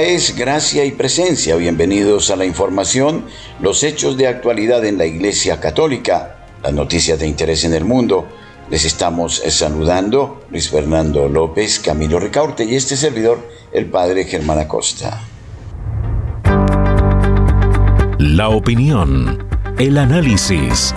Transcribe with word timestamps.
Es 0.00 0.36
gracia 0.36 0.84
y 0.84 0.90
presencia. 0.90 1.56
Bienvenidos 1.56 2.30
a 2.30 2.36
la 2.36 2.44
información, 2.44 3.24
los 3.60 3.82
hechos 3.82 4.18
de 4.18 4.26
actualidad 4.26 4.84
en 4.84 4.98
la 4.98 5.06
Iglesia 5.06 5.58
Católica, 5.58 6.36
las 6.62 6.74
noticias 6.74 7.18
de 7.18 7.26
interés 7.26 7.64
en 7.64 7.72
el 7.72 7.84
mundo. 7.84 8.28
Les 8.68 8.84
estamos 8.84 9.42
saludando 9.48 10.44
Luis 10.50 10.68
Fernando 10.68 11.28
López, 11.28 11.80
Camilo 11.80 12.20
Ricaurte 12.20 12.64
y 12.64 12.74
este 12.74 12.94
servidor, 12.96 13.48
el 13.72 13.86
Padre 13.86 14.24
Germán 14.24 14.58
Acosta. 14.58 15.22
La 18.18 18.50
opinión, 18.50 19.48
el 19.78 19.96
análisis, 19.96 20.94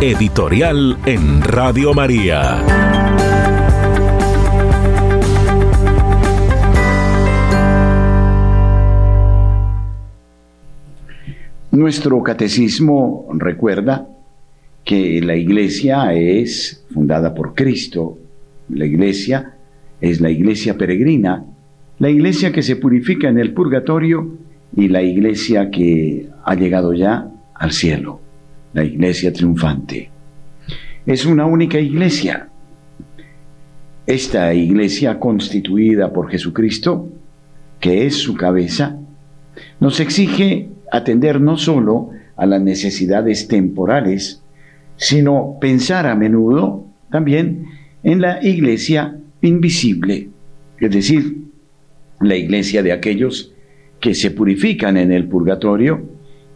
editorial 0.00 0.96
en 1.06 1.42
Radio 1.42 1.92
María. 1.92 3.07
Nuestro 11.78 12.20
catecismo 12.24 13.28
recuerda 13.34 14.08
que 14.84 15.20
la 15.20 15.36
iglesia 15.36 16.12
es 16.12 16.84
fundada 16.92 17.34
por 17.34 17.54
Cristo, 17.54 18.18
la 18.68 18.84
iglesia 18.84 19.54
es 20.00 20.20
la 20.20 20.28
iglesia 20.28 20.76
peregrina, 20.76 21.44
la 22.00 22.10
iglesia 22.10 22.50
que 22.50 22.62
se 22.62 22.74
purifica 22.74 23.28
en 23.28 23.38
el 23.38 23.52
purgatorio 23.52 24.28
y 24.74 24.88
la 24.88 25.02
iglesia 25.02 25.70
que 25.70 26.28
ha 26.44 26.56
llegado 26.56 26.94
ya 26.94 27.30
al 27.54 27.70
cielo, 27.70 28.18
la 28.72 28.82
iglesia 28.82 29.32
triunfante. 29.32 30.10
Es 31.06 31.26
una 31.26 31.46
única 31.46 31.78
iglesia. 31.78 32.48
Esta 34.04 34.52
iglesia 34.52 35.20
constituida 35.20 36.12
por 36.12 36.28
Jesucristo, 36.28 37.08
que 37.78 38.04
es 38.04 38.16
su 38.16 38.34
cabeza, 38.34 38.98
nos 39.78 40.00
exige 40.00 40.70
atender 40.92 41.40
no 41.40 41.56
solo 41.56 42.10
a 42.36 42.46
las 42.46 42.60
necesidades 42.60 43.48
temporales, 43.48 44.42
sino 44.96 45.56
pensar 45.60 46.06
a 46.06 46.14
menudo 46.14 46.86
también 47.10 47.66
en 48.02 48.20
la 48.20 48.44
iglesia 48.44 49.16
invisible, 49.42 50.28
es 50.78 50.90
decir, 50.90 51.38
la 52.20 52.36
iglesia 52.36 52.82
de 52.82 52.92
aquellos 52.92 53.52
que 54.00 54.14
se 54.14 54.30
purifican 54.30 54.96
en 54.96 55.12
el 55.12 55.26
purgatorio 55.26 56.02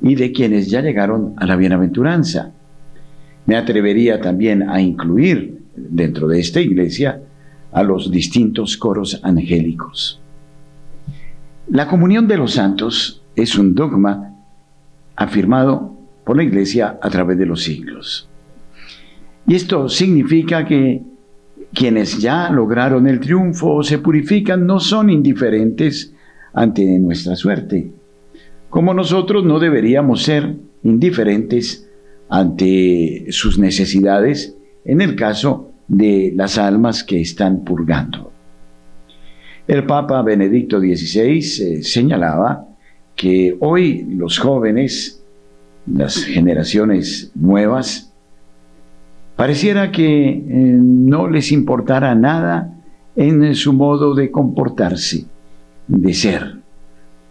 y 0.00 0.14
de 0.14 0.32
quienes 0.32 0.68
ya 0.68 0.80
llegaron 0.80 1.34
a 1.36 1.46
la 1.46 1.56
bienaventuranza. 1.56 2.52
Me 3.46 3.56
atrevería 3.56 4.20
también 4.20 4.68
a 4.68 4.80
incluir 4.80 5.62
dentro 5.76 6.28
de 6.28 6.40
esta 6.40 6.60
iglesia 6.60 7.20
a 7.72 7.82
los 7.82 8.10
distintos 8.10 8.76
coros 8.76 9.20
angélicos. 9.22 10.20
La 11.68 11.86
comunión 11.86 12.28
de 12.28 12.36
los 12.36 12.54
santos 12.54 13.22
es 13.34 13.56
un 13.56 13.74
dogma 13.74 14.31
afirmado 15.16 15.96
por 16.24 16.36
la 16.36 16.44
Iglesia 16.44 16.98
a 17.00 17.10
través 17.10 17.38
de 17.38 17.46
los 17.46 17.62
siglos. 17.62 18.28
Y 19.46 19.54
esto 19.54 19.88
significa 19.88 20.64
que 20.64 21.02
quienes 21.74 22.18
ya 22.18 22.50
lograron 22.50 23.06
el 23.06 23.20
triunfo 23.20 23.74
o 23.74 23.82
se 23.82 23.98
purifican 23.98 24.66
no 24.66 24.78
son 24.78 25.10
indiferentes 25.10 26.14
ante 26.52 26.98
nuestra 26.98 27.34
suerte, 27.34 27.92
como 28.68 28.94
nosotros 28.94 29.44
no 29.44 29.58
deberíamos 29.58 30.22
ser 30.22 30.54
indiferentes 30.82 31.88
ante 32.28 33.26
sus 33.30 33.58
necesidades 33.58 34.56
en 34.84 35.00
el 35.00 35.16
caso 35.16 35.70
de 35.88 36.32
las 36.34 36.58
almas 36.58 37.04
que 37.04 37.20
están 37.20 37.64
purgando. 37.64 38.32
El 39.66 39.84
Papa 39.84 40.22
Benedicto 40.22 40.80
XVI 40.80 41.38
eh, 41.38 41.82
señalaba 41.82 42.66
que 43.16 43.56
hoy 43.60 44.04
los 44.08 44.38
jóvenes, 44.38 45.22
las 45.86 46.24
generaciones 46.24 47.30
nuevas, 47.34 48.12
pareciera 49.36 49.90
que 49.90 50.28
eh, 50.28 50.42
no 50.48 51.28
les 51.28 51.52
importara 51.52 52.14
nada 52.14 52.78
en 53.16 53.54
su 53.54 53.72
modo 53.72 54.14
de 54.14 54.30
comportarse, 54.30 55.26
de 55.86 56.14
ser. 56.14 56.56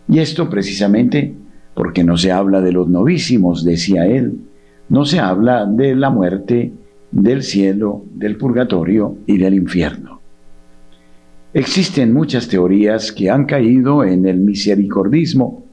Y 0.07 0.19
esto 0.19 0.49
precisamente 0.49 1.33
porque 1.73 2.03
no 2.03 2.17
se 2.17 2.31
habla 2.31 2.61
de 2.61 2.71
los 2.71 2.89
novísimos, 2.89 3.63
decía 3.63 4.05
él, 4.05 4.39
no 4.89 5.05
se 5.05 5.19
habla 5.19 5.65
de 5.65 5.95
la 5.95 6.09
muerte, 6.09 6.73
del 7.11 7.43
cielo, 7.43 8.03
del 8.13 8.37
purgatorio 8.37 9.17
y 9.25 9.37
del 9.37 9.53
infierno. 9.53 10.19
Existen 11.53 12.13
muchas 12.13 12.47
teorías 12.47 13.11
que 13.11 13.29
han 13.29 13.45
caído 13.45 14.03
en 14.03 14.25
el 14.25 14.37
misericordismo, 14.37 15.65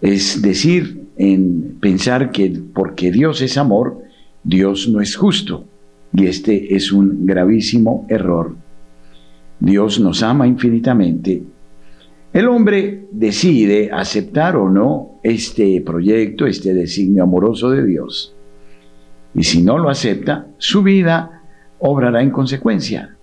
es 0.00 0.42
decir, 0.42 1.06
en 1.16 1.78
pensar 1.80 2.30
que 2.30 2.50
porque 2.72 3.10
Dios 3.10 3.40
es 3.42 3.58
amor, 3.58 4.02
Dios 4.44 4.88
no 4.88 5.00
es 5.00 5.16
justo. 5.16 5.64
Y 6.12 6.26
este 6.26 6.74
es 6.74 6.92
un 6.92 7.26
gravísimo 7.26 8.06
error. 8.08 8.54
Dios 9.60 10.00
nos 10.00 10.22
ama 10.22 10.46
infinitamente. 10.46 11.42
El 12.32 12.48
hombre 12.48 13.06
decide 13.10 13.90
aceptar 13.92 14.56
o 14.56 14.70
no 14.70 15.18
este 15.22 15.80
proyecto, 15.80 16.46
este 16.46 16.72
designio 16.72 17.24
amoroso 17.24 17.70
de 17.70 17.84
Dios. 17.84 18.34
Y 19.34 19.42
si 19.44 19.62
no 19.62 19.78
lo 19.78 19.90
acepta, 19.90 20.46
su 20.58 20.82
vida 20.82 21.42
obrará 21.78 22.22
en 22.22 22.30
consecuencia. 22.30 23.16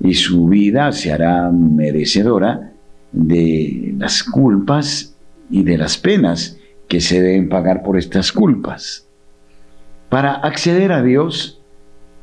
Y 0.00 0.14
su 0.14 0.46
vida 0.46 0.92
se 0.92 1.12
hará 1.12 1.50
merecedora 1.50 2.72
de 3.12 3.94
las 3.98 4.22
culpas 4.22 5.16
y 5.50 5.62
de 5.62 5.78
las 5.78 5.96
penas 5.98 6.58
que 6.88 7.00
se 7.00 7.20
deben 7.20 7.48
pagar 7.48 7.82
por 7.82 7.98
estas 7.98 8.32
culpas. 8.32 9.06
Para 10.08 10.34
acceder 10.34 10.92
a 10.92 11.02
Dios 11.02 11.60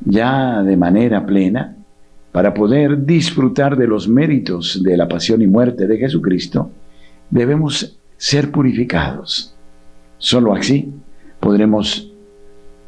ya 0.04 0.62
de 0.62 0.76
manera 0.76 1.24
plena, 1.24 1.76
para 2.32 2.52
poder 2.52 3.06
disfrutar 3.06 3.76
de 3.76 3.86
los 3.86 4.08
méritos 4.08 4.82
de 4.82 4.96
la 4.96 5.08
pasión 5.08 5.40
y 5.40 5.46
muerte 5.46 5.86
de 5.86 5.96
Jesucristo, 5.96 6.70
debemos 7.30 7.96
ser 8.18 8.50
purificados. 8.50 9.54
Solo 10.18 10.54
así 10.54 10.92
podremos 11.40 12.10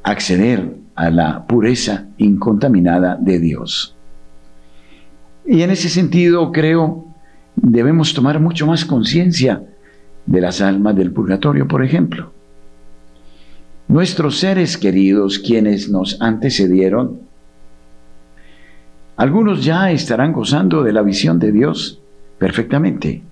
acceder 0.03 0.75
a 0.95 1.11
la 1.11 1.47
pureza 1.47 2.09
incontaminada 2.19 3.17
de 3.21 3.39
Dios. 3.39 3.95
Y 5.47 5.63
en 5.63 5.71
ese 5.71 5.89
sentido 5.89 6.53
creo 6.53 7.07
debemos 7.57 8.13
tomar 8.13 8.41
mucho 8.41 8.67
más 8.67 8.85
conciencia 8.85 9.63
de 10.29 10.43
las 10.43 10.61
almas 10.61 10.95
del 10.95 11.11
purgatorio, 11.11 11.67
por 11.67 11.83
ejemplo. 11.83 12.31
Nuestros 13.89 14.39
seres 14.39 14.77
queridos, 14.77 15.39
quienes 15.39 15.89
nos 15.89 16.21
antecedieron, 16.21 17.21
algunos 19.17 19.65
ya 19.65 19.91
estarán 19.91 20.33
gozando 20.33 20.83
de 20.85 20.93
la 20.93 21.01
visión 21.01 21.39
de 21.39 21.51
Dios 21.51 22.01
perfectamente, 22.37 23.23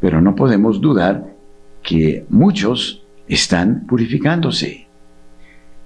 pero 0.00 0.22
no 0.22 0.34
podemos 0.34 0.80
dudar 0.80 1.34
que 1.82 2.24
muchos 2.30 3.04
están 3.28 3.86
purificándose. 3.86 4.86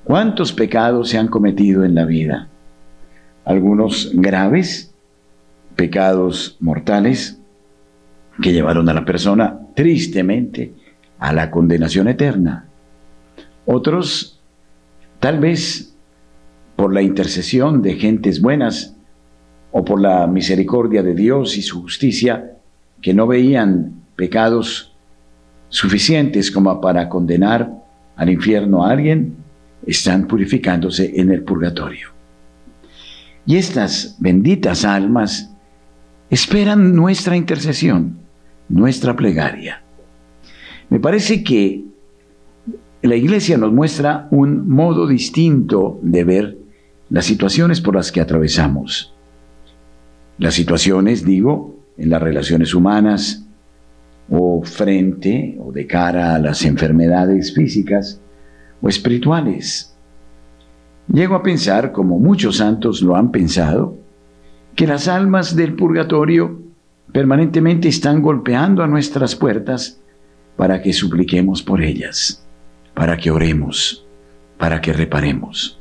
¿Cuántos 0.04 0.52
pecados 0.52 1.08
se 1.08 1.18
han 1.18 1.26
cometido 1.26 1.84
en 1.84 1.96
la 1.96 2.04
vida? 2.04 2.48
Algunos 3.44 4.12
graves, 4.14 4.94
pecados 5.74 6.56
mortales, 6.60 7.40
que 8.40 8.52
llevaron 8.52 8.88
a 8.88 8.94
la 8.94 9.04
persona 9.04 9.60
tristemente 9.80 10.74
a 11.18 11.32
la 11.32 11.50
condenación 11.50 12.06
eterna. 12.06 12.66
Otros, 13.64 14.38
tal 15.20 15.40
vez 15.40 15.94
por 16.76 16.92
la 16.92 17.00
intercesión 17.00 17.80
de 17.80 17.94
gentes 17.94 18.42
buenas 18.42 18.94
o 19.72 19.82
por 19.82 19.98
la 19.98 20.26
misericordia 20.26 21.02
de 21.02 21.14
Dios 21.14 21.56
y 21.56 21.62
su 21.62 21.80
justicia, 21.80 22.58
que 23.00 23.14
no 23.14 23.26
veían 23.26 24.02
pecados 24.16 24.92
suficientes 25.70 26.50
como 26.50 26.78
para 26.78 27.08
condenar 27.08 27.72
al 28.16 28.28
infierno 28.28 28.84
a 28.84 28.90
alguien, 28.90 29.34
están 29.86 30.26
purificándose 30.26 31.18
en 31.18 31.30
el 31.30 31.42
purgatorio. 31.42 32.08
Y 33.46 33.56
estas 33.56 34.16
benditas 34.18 34.84
almas 34.84 35.50
esperan 36.28 36.94
nuestra 36.94 37.34
intercesión 37.34 38.19
nuestra 38.70 39.14
plegaria. 39.16 39.82
Me 40.88 41.00
parece 41.00 41.44
que 41.44 41.84
la 43.02 43.16
iglesia 43.16 43.58
nos 43.58 43.72
muestra 43.72 44.28
un 44.30 44.68
modo 44.68 45.06
distinto 45.06 45.98
de 46.02 46.24
ver 46.24 46.58
las 47.10 47.26
situaciones 47.26 47.80
por 47.80 47.96
las 47.96 48.12
que 48.12 48.20
atravesamos. 48.20 49.12
Las 50.38 50.54
situaciones, 50.54 51.24
digo, 51.24 51.76
en 51.98 52.10
las 52.10 52.22
relaciones 52.22 52.72
humanas 52.74 53.44
o 54.30 54.62
frente 54.62 55.58
o 55.60 55.72
de 55.72 55.86
cara 55.86 56.34
a 56.34 56.38
las 56.38 56.64
enfermedades 56.64 57.52
físicas 57.54 58.20
o 58.80 58.88
espirituales. 58.88 59.94
Llego 61.12 61.34
a 61.34 61.42
pensar, 61.42 61.90
como 61.90 62.18
muchos 62.20 62.58
santos 62.58 63.02
lo 63.02 63.16
han 63.16 63.32
pensado, 63.32 63.96
que 64.76 64.86
las 64.86 65.08
almas 65.08 65.56
del 65.56 65.74
purgatorio 65.74 66.69
permanentemente 67.12 67.88
están 67.88 68.22
golpeando 68.22 68.82
a 68.82 68.86
nuestras 68.86 69.34
puertas 69.34 70.00
para 70.56 70.82
que 70.82 70.92
supliquemos 70.92 71.62
por 71.62 71.82
ellas, 71.82 72.44
para 72.94 73.16
que 73.16 73.30
oremos, 73.30 74.04
para 74.58 74.80
que 74.80 74.92
reparemos. 74.92 75.78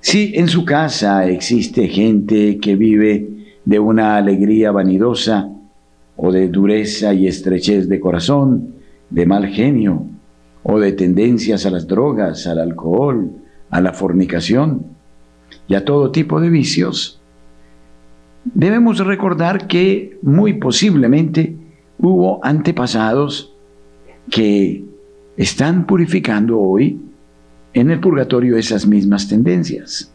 Si 0.00 0.32
en 0.36 0.48
su 0.48 0.64
casa 0.64 1.26
existe 1.26 1.88
gente 1.88 2.58
que 2.58 2.76
vive 2.76 3.28
de 3.64 3.78
una 3.78 4.16
alegría 4.16 4.70
vanidosa 4.70 5.50
o 6.16 6.32
de 6.32 6.48
dureza 6.48 7.12
y 7.12 7.26
estrechez 7.26 7.88
de 7.88 8.00
corazón, 8.00 8.74
de 9.10 9.26
mal 9.26 9.46
genio 9.46 10.06
o 10.62 10.78
de 10.78 10.92
tendencias 10.92 11.66
a 11.66 11.70
las 11.70 11.86
drogas, 11.86 12.46
al 12.46 12.58
alcohol, 12.58 13.30
a 13.70 13.80
la 13.80 13.92
fornicación 13.92 14.86
y 15.68 15.74
a 15.74 15.84
todo 15.84 16.10
tipo 16.10 16.40
de 16.40 16.50
vicios, 16.50 17.20
debemos 18.54 18.98
recordar 18.98 19.66
que 19.66 20.18
muy 20.22 20.54
posiblemente 20.54 21.56
hubo 21.98 22.44
antepasados 22.44 23.54
que 24.30 24.84
están 25.36 25.86
purificando 25.86 26.58
hoy 26.58 27.00
en 27.74 27.90
el 27.90 28.00
purgatorio 28.00 28.56
esas 28.56 28.86
mismas 28.86 29.28
tendencias. 29.28 30.12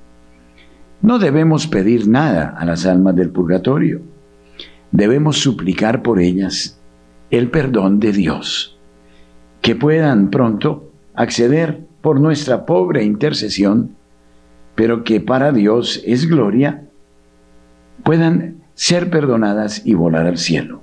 No 1.01 1.19
debemos 1.19 1.67
pedir 1.67 2.07
nada 2.07 2.55
a 2.57 2.65
las 2.65 2.85
almas 2.85 3.15
del 3.15 3.29
purgatorio. 3.29 4.01
Debemos 4.91 5.37
suplicar 5.37 6.01
por 6.01 6.19
ellas 6.19 6.79
el 7.29 7.49
perdón 7.49 7.99
de 7.99 8.11
Dios, 8.11 8.77
que 9.61 9.75
puedan 9.75 10.29
pronto 10.29 10.91
acceder 11.13 11.85
por 12.01 12.19
nuestra 12.19 12.65
pobre 12.65 13.03
intercesión, 13.03 13.95
pero 14.75 15.03
que 15.03 15.21
para 15.21 15.51
Dios 15.51 16.01
es 16.05 16.27
gloria, 16.27 16.87
puedan 18.03 18.61
ser 18.73 19.09
perdonadas 19.09 19.85
y 19.85 19.93
volar 19.93 20.25
al 20.25 20.37
cielo. 20.37 20.81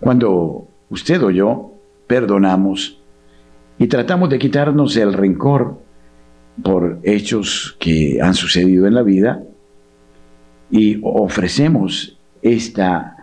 Cuando 0.00 0.68
usted 0.90 1.22
o 1.22 1.30
yo 1.30 1.74
perdonamos, 2.06 2.98
y 3.78 3.86
tratamos 3.86 4.28
de 4.28 4.38
quitarnos 4.38 4.96
el 4.96 5.12
rencor 5.12 5.78
por 6.62 6.98
hechos 7.04 7.76
que 7.78 8.18
han 8.20 8.34
sucedido 8.34 8.86
en 8.86 8.94
la 8.94 9.02
vida 9.02 9.42
y 10.70 10.98
ofrecemos 11.02 12.18
esta 12.42 13.16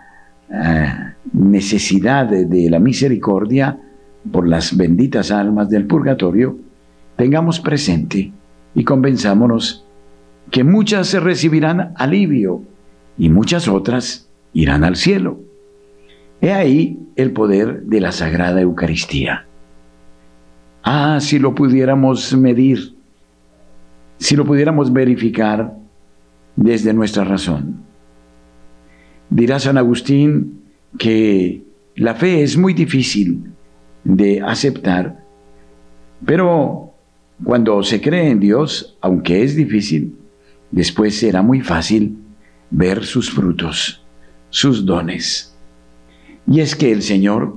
eh, 0.50 0.94
necesidad 1.34 2.26
de, 2.26 2.70
la 2.70 2.80
misericordia 2.80 3.80
por 4.32 4.48
las 4.48 4.76
benditas 4.76 5.32
almas 5.32 5.70
del 5.70 5.86
purgatorio, 5.86 6.58
tengamos 7.18 7.60
presente 7.60 8.32
y 8.74 8.84
convenzámonos 8.84 9.85
que 10.52 10.64
muchas 10.64 11.14
recibirán 11.14 11.94
alivio 11.96 12.62
y 13.18 13.30
muchas 13.30 13.68
otras 13.68 14.30
irán 14.54 14.84
al 14.84 14.96
cielo. 14.96 15.40
He 16.42 16.52
ahí 16.52 17.00
el 17.16 17.32
poder 17.32 17.84
de 17.84 18.02
la 18.02 18.12
Sagrada 18.12 18.62
Eucaristía. 18.62 19.46
Ah, 20.84 21.20
si 21.20 21.40
lo 21.40 21.56
pudiéramos 21.56 22.36
medir, 22.36 22.94
si 24.18 24.36
lo 24.36 24.46
pudiéramos 24.46 24.94
verificar 24.94 25.74
desde 26.56 26.94
nuestra 26.94 27.24
razón. 27.24 27.84
Dirá 29.30 29.60
San 29.60 29.78
Agustín 29.78 30.62
que 30.98 31.64
la 31.96 32.14
fe 32.16 32.44
es 32.44 32.58
muy 32.58 32.74
difícil 32.74 33.52
de 34.04 34.42
aceptar, 34.42 35.24
pero 36.26 36.94
cuando 37.44 37.82
se 37.84 38.00
cree 38.00 38.30
en 38.30 38.40
Dios, 38.40 38.98
aunque 39.02 39.44
es 39.44 39.56
difícil, 39.56 40.16
después 40.76 41.18
será 41.18 41.42
muy 41.42 41.62
fácil 41.62 42.18
ver 42.70 43.06
sus 43.06 43.32
frutos, 43.32 44.04
sus 44.50 44.86
dones. 44.86 45.56
Y 46.48 46.60
es 46.60 46.76
que 46.76 46.92
el 46.92 47.02
Señor 47.02 47.56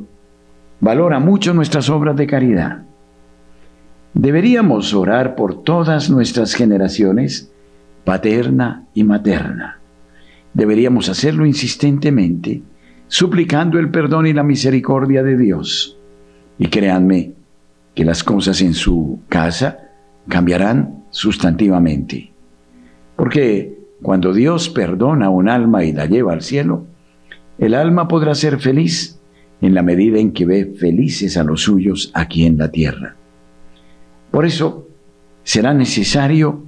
valora 0.80 1.18
mucho 1.18 1.52
nuestras 1.52 1.90
obras 1.90 2.14
de 2.14 2.28
caridad. 2.28 2.82
Deberíamos 4.14 4.94
orar 4.94 5.34
por 5.34 5.64
todas 5.64 6.08
nuestras 6.10 6.54
generaciones, 6.54 7.50
paterna 8.04 8.86
y 8.94 9.02
materna. 9.02 9.80
Deberíamos 10.54 11.08
hacerlo 11.08 11.44
insistentemente, 11.44 12.62
suplicando 13.08 13.80
el 13.80 13.90
perdón 13.90 14.28
y 14.28 14.32
la 14.32 14.44
misericordia 14.44 15.24
de 15.24 15.36
Dios. 15.36 15.98
Y 16.56 16.68
créanme 16.68 17.32
que 17.96 18.04
las 18.04 18.22
cosas 18.22 18.60
en 18.62 18.74
su 18.74 19.18
casa 19.28 19.90
cambiarán 20.28 21.02
sustantivamente. 21.10 22.37
Porque 23.18 23.76
cuando 24.00 24.32
Dios 24.32 24.68
perdona 24.68 25.26
a 25.26 25.30
un 25.30 25.48
alma 25.48 25.82
y 25.82 25.92
la 25.92 26.06
lleva 26.06 26.32
al 26.32 26.40
cielo, 26.40 26.86
el 27.58 27.74
alma 27.74 28.06
podrá 28.06 28.32
ser 28.36 28.60
feliz 28.60 29.18
en 29.60 29.74
la 29.74 29.82
medida 29.82 30.20
en 30.20 30.30
que 30.30 30.46
ve 30.46 30.66
felices 30.78 31.36
a 31.36 31.42
los 31.42 31.62
suyos 31.62 32.12
aquí 32.14 32.46
en 32.46 32.58
la 32.58 32.70
tierra. 32.70 33.16
Por 34.30 34.46
eso 34.46 34.86
será 35.42 35.74
necesario 35.74 36.62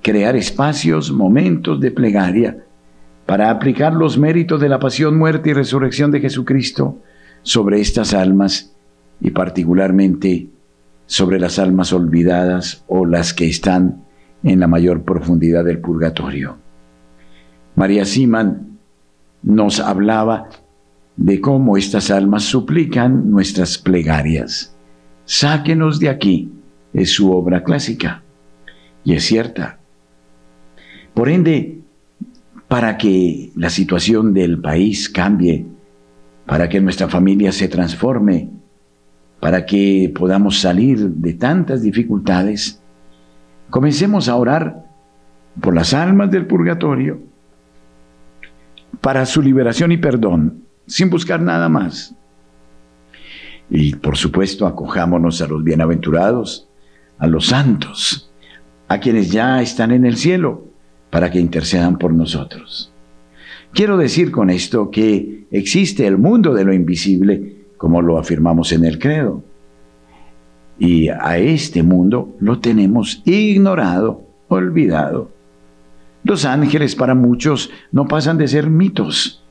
crear 0.00 0.36
espacios, 0.36 1.12
momentos 1.12 1.78
de 1.80 1.90
plegaria 1.90 2.64
para 3.26 3.50
aplicar 3.50 3.92
los 3.92 4.16
méritos 4.16 4.62
de 4.62 4.70
la 4.70 4.78
pasión, 4.78 5.18
muerte 5.18 5.50
y 5.50 5.52
resurrección 5.52 6.10
de 6.10 6.20
Jesucristo 6.20 7.02
sobre 7.42 7.82
estas 7.82 8.14
almas 8.14 8.74
y 9.20 9.32
particularmente 9.32 10.48
sobre 11.04 11.38
las 11.38 11.58
almas 11.58 11.92
olvidadas 11.92 12.84
o 12.86 13.04
las 13.04 13.34
que 13.34 13.50
están 13.50 14.04
en 14.44 14.60
la 14.60 14.68
mayor 14.68 15.02
profundidad 15.02 15.64
del 15.64 15.78
purgatorio. 15.78 16.56
María 17.74 18.04
Siman 18.04 18.78
nos 19.42 19.80
hablaba 19.80 20.48
de 21.16 21.40
cómo 21.40 21.76
estas 21.76 22.10
almas 22.10 22.44
suplican 22.44 23.30
nuestras 23.30 23.78
plegarias. 23.78 24.74
Sáquenos 25.24 25.98
de 25.98 26.10
aquí 26.10 26.52
es 26.92 27.10
su 27.10 27.32
obra 27.32 27.64
clásica 27.64 28.22
y 29.04 29.14
es 29.14 29.24
cierta. 29.24 29.78
Por 31.14 31.28
ende, 31.28 31.80
para 32.68 32.98
que 32.98 33.50
la 33.56 33.70
situación 33.70 34.34
del 34.34 34.60
país 34.60 35.08
cambie, 35.08 35.66
para 36.46 36.68
que 36.68 36.80
nuestra 36.80 37.08
familia 37.08 37.52
se 37.52 37.68
transforme, 37.68 38.50
para 39.40 39.64
que 39.64 40.12
podamos 40.14 40.60
salir 40.60 40.98
de 40.98 41.34
tantas 41.34 41.82
dificultades, 41.82 42.80
comencemos 43.74 44.28
a 44.28 44.36
orar 44.36 44.84
por 45.60 45.74
las 45.74 45.94
almas 45.94 46.30
del 46.30 46.46
purgatorio, 46.46 47.18
para 49.00 49.26
su 49.26 49.42
liberación 49.42 49.90
y 49.90 49.96
perdón, 49.96 50.62
sin 50.86 51.10
buscar 51.10 51.42
nada 51.42 51.68
más. 51.68 52.14
Y 53.68 53.96
por 53.96 54.16
supuesto, 54.16 54.68
acojámonos 54.68 55.42
a 55.42 55.48
los 55.48 55.64
bienaventurados, 55.64 56.68
a 57.18 57.26
los 57.26 57.46
santos, 57.46 58.30
a 58.86 59.00
quienes 59.00 59.32
ya 59.32 59.60
están 59.60 59.90
en 59.90 60.06
el 60.06 60.18
cielo, 60.18 60.66
para 61.10 61.32
que 61.32 61.40
intercedan 61.40 61.98
por 61.98 62.12
nosotros. 62.12 62.92
Quiero 63.72 63.96
decir 63.96 64.30
con 64.30 64.50
esto 64.50 64.92
que 64.92 65.46
existe 65.50 66.06
el 66.06 66.16
mundo 66.16 66.54
de 66.54 66.62
lo 66.62 66.72
invisible, 66.72 67.64
como 67.76 68.02
lo 68.02 68.18
afirmamos 68.18 68.70
en 68.70 68.84
el 68.84 69.00
credo. 69.00 69.42
Y 70.78 71.08
a 71.08 71.38
este 71.38 71.82
mundo 71.82 72.34
lo 72.40 72.58
tenemos 72.60 73.22
ignorado, 73.24 74.22
olvidado. 74.48 75.30
Los 76.24 76.44
ángeles 76.44 76.96
para 76.96 77.14
muchos 77.14 77.70
no 77.92 78.08
pasan 78.08 78.38
de 78.38 78.48
ser 78.48 78.68
mitos, 78.68 79.44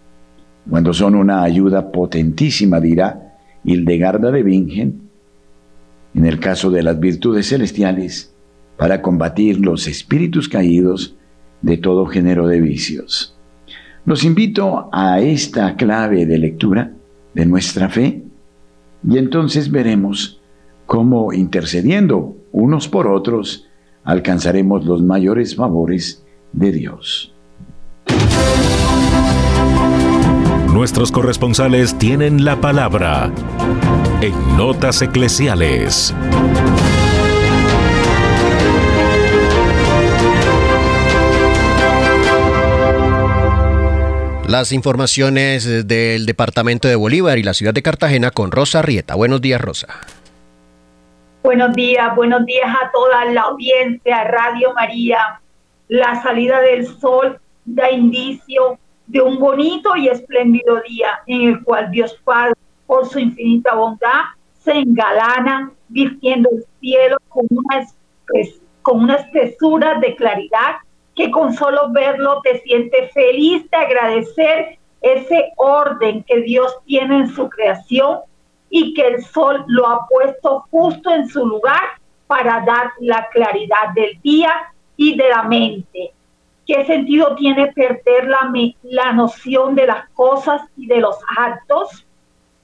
cuando 0.70 0.94
son 0.94 1.16
una 1.16 1.44
ayuda 1.44 1.92
potentísima, 1.92 2.80
dirá 2.80 3.36
Hildegarda 3.64 4.32
de 4.32 4.44
Bingen, 4.44 5.02
en 6.16 6.26
el 6.26 6.40
caso 6.40 6.72
de 6.72 6.84
las 6.84 7.00
virtudes 7.00 7.50
celestiales, 7.50 8.34
para 8.78 9.02
combatir 9.02 9.60
los 9.60 9.88
espíritus 9.88 10.48
caídos 10.48 11.16
de 11.62 11.78
todo 11.78 12.06
género 12.06 12.48
de 12.48 12.62
vicios. 12.62 13.36
Los 14.06 14.24
invito 14.24 14.90
a 14.92 15.20
esta 15.20 15.76
clave 15.76 16.26
de 16.26 16.38
lectura 16.38 16.92
de 17.34 17.46
nuestra 17.46 17.90
fe 17.90 18.24
y 19.08 19.18
entonces 19.18 19.72
veremos 19.72 20.42
cómo 20.94 21.34
intercediendo 21.34 22.38
unos 22.52 22.88
por 22.88 23.08
otros 23.08 23.66
alcanzaremos 24.04 24.86
los 24.86 25.02
mayores 25.02 25.56
favores 25.56 26.24
de 26.52 26.72
Dios. 26.72 27.34
Nuestros 30.72 31.12
corresponsales 31.12 31.98
tienen 31.98 32.46
la 32.46 32.62
palabra 32.62 33.32
en 34.22 34.56
Notas 34.56 35.02
Eclesiales. 35.02 36.14
Las 44.48 44.72
informaciones 44.72 45.88
del 45.88 46.28
departamento 46.28 46.88
de 46.88 46.96
Bolívar 46.96 47.40
y 47.40 47.44
la 47.44 47.56
ciudad 47.56 47.74
de 47.74 47.82
Cartagena 47.82 48.30
con 48.30 48.52
Rosa 48.52 48.84
Rieta. 48.84 49.16
Buenos 49.16 49.42
días, 49.42 49.60
Rosa. 49.60 49.88
Buenos 51.44 51.74
días, 51.74 52.16
buenos 52.16 52.46
días 52.46 52.74
a 52.82 52.90
toda 52.92 53.26
la 53.26 53.42
audiencia, 53.42 54.24
Radio 54.24 54.74
María. 54.76 55.42
La 55.90 56.24
salida 56.24 56.62
del 56.62 56.88
sol 56.88 57.38
da 57.66 57.92
indicio 57.92 58.80
de 59.08 59.22
un 59.22 59.38
bonito 59.40 59.94
y 59.98 60.08
espléndido 60.08 60.80
día 60.88 61.20
en 61.28 61.50
el 61.50 61.64
cual 61.66 61.92
Dios 61.92 62.18
Padre, 62.24 62.54
por 62.88 63.10
su 63.10 63.20
infinita 63.20 63.76
bondad, 63.76 64.22
se 64.64 64.72
engalana 64.72 65.70
vistiendo 65.90 66.50
el 66.50 66.64
cielo 66.80 67.18
con 67.28 67.46
una, 67.50 67.88
con 68.82 69.04
una 69.04 69.16
espesura 69.16 70.00
de 70.00 70.16
claridad 70.16 70.78
que 71.14 71.30
con 71.30 71.54
solo 71.54 71.92
verlo 71.92 72.40
te 72.42 72.60
siente 72.60 73.10
feliz 73.14 73.70
de 73.70 73.78
agradecer 73.78 74.80
ese 75.02 75.52
orden 75.58 76.24
que 76.24 76.40
Dios 76.40 76.74
tiene 76.86 77.18
en 77.18 77.28
su 77.28 77.50
creación 77.50 78.20
y 78.76 78.92
que 78.96 79.08
el 79.08 79.24
sol 79.24 79.64
lo 79.68 79.88
ha 79.88 80.08
puesto 80.08 80.66
justo 80.72 81.14
en 81.14 81.30
su 81.30 81.46
lugar 81.46 82.02
para 82.26 82.66
dar 82.66 82.92
la 83.00 83.30
claridad 83.30 83.94
del 83.94 84.20
día 84.24 84.52
y 84.98 85.16
de 85.16 85.30
la 85.30 85.44
mente. 85.44 86.12
¿Qué 86.66 86.84
sentido 86.86 87.36
tiene 87.36 87.72
perder 87.72 88.28
la, 88.28 88.52
la 88.82 89.14
noción 89.14 89.76
de 89.76 89.86
las 89.86 90.10
cosas 90.10 90.64
y 90.76 90.88
de 90.88 91.02
los 91.02 91.16
actos 91.38 92.04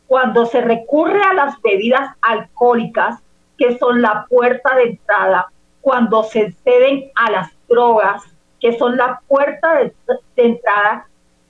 cuando 0.07 0.47
se 0.47 0.61
recurre 0.61 1.21
a 1.21 1.35
las 1.35 1.61
bebidas 1.61 2.09
alcohólicas, 2.21 3.19
que 3.55 3.77
son 3.77 4.01
la 4.01 4.25
puerta 4.27 4.75
de 4.77 4.83
entrada, 4.85 5.51
cuando 5.79 6.23
se 6.23 6.53
ceden 6.63 7.11
a 7.13 7.29
las 7.29 7.51
drogas, 7.67 8.23
que 8.59 8.75
son 8.79 8.97
la 8.97 9.21
puerta 9.27 9.75
de, 9.75 9.93
entrada 10.37 11.07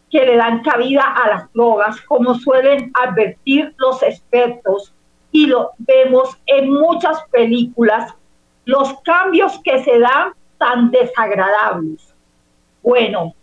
que 0.10 0.26
le 0.26 0.38
dan 0.38 0.62
cabida 0.62 1.04
a 1.04 1.30
las 1.30 1.54
drogas, 1.54 2.02
como 2.02 2.36
suelen 2.36 2.92
advertir 2.94 3.74
los 3.78 4.02
expertos, 4.04 4.94
y 5.32 5.46
lo 5.46 5.72
vemos 5.80 6.38
en 6.48 6.74
muchas 6.74 7.24
películas, 7.32 8.14
los 8.66 9.00
cambios 9.02 9.60
que 9.64 9.84
se 9.84 10.00
dan 10.00 10.34
tan 10.58 10.92
desagradables. 10.92 12.14
Bueno, 12.82 13.34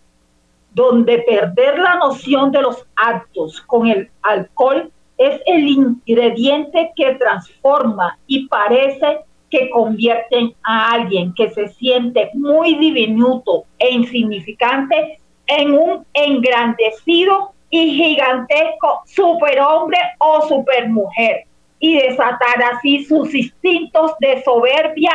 donde 0.75 1.18
perder 1.20 1.78
la 1.78 1.94
noción 1.96 2.50
de 2.50 2.62
los 2.62 2.85
actos 2.96 3.61
con 3.62 3.87
el 3.87 4.11
alcohol 4.23 4.90
es 5.16 5.40
el 5.46 5.66
ingrediente 5.66 6.92
que 6.94 7.14
transforma 7.14 8.18
y 8.26 8.46
parece 8.49 9.20
que 9.50 9.70
convierten 9.70 10.54
a 10.62 10.92
alguien 10.92 11.32
que 11.35 11.50
se 11.50 11.68
siente 11.68 12.30
muy 12.35 12.75
diminuto 12.75 13.64
e 13.78 13.90
insignificante 13.90 15.20
en 15.46 15.72
un 15.72 16.06
engrandecido 16.12 17.52
y 17.70 17.90
gigantesco 17.94 19.02
superhombre 19.06 19.98
o 20.18 20.42
supermujer 20.48 21.44
y 21.78 21.98
desatar 21.98 22.62
así 22.72 23.04
sus 23.04 23.34
instintos 23.34 24.12
de 24.20 24.42
soberbia 24.42 25.12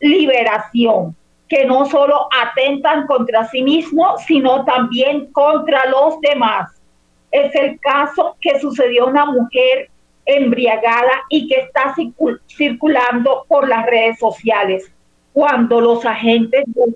liberación, 0.00 1.16
que 1.48 1.64
no 1.64 1.86
solo 1.86 2.28
atentan 2.30 3.06
contra 3.06 3.48
sí 3.48 3.62
mismo, 3.62 4.18
sino 4.18 4.64
también 4.64 5.32
contra 5.32 5.86
los 5.86 6.20
demás. 6.20 6.70
Es 7.30 7.54
el 7.54 7.78
caso 7.80 8.36
que 8.40 8.58
sucedió 8.60 9.06
una 9.06 9.26
mujer 9.26 9.90
embriagada 10.26 11.22
y 11.28 11.48
que 11.48 11.60
está 11.60 11.94
circulando 12.46 13.44
por 13.48 13.68
las 13.68 13.86
redes 13.86 14.18
sociales. 14.18 14.90
Cuando 15.32 15.80
los 15.80 16.04
agentes 16.04 16.64
de 16.66 16.94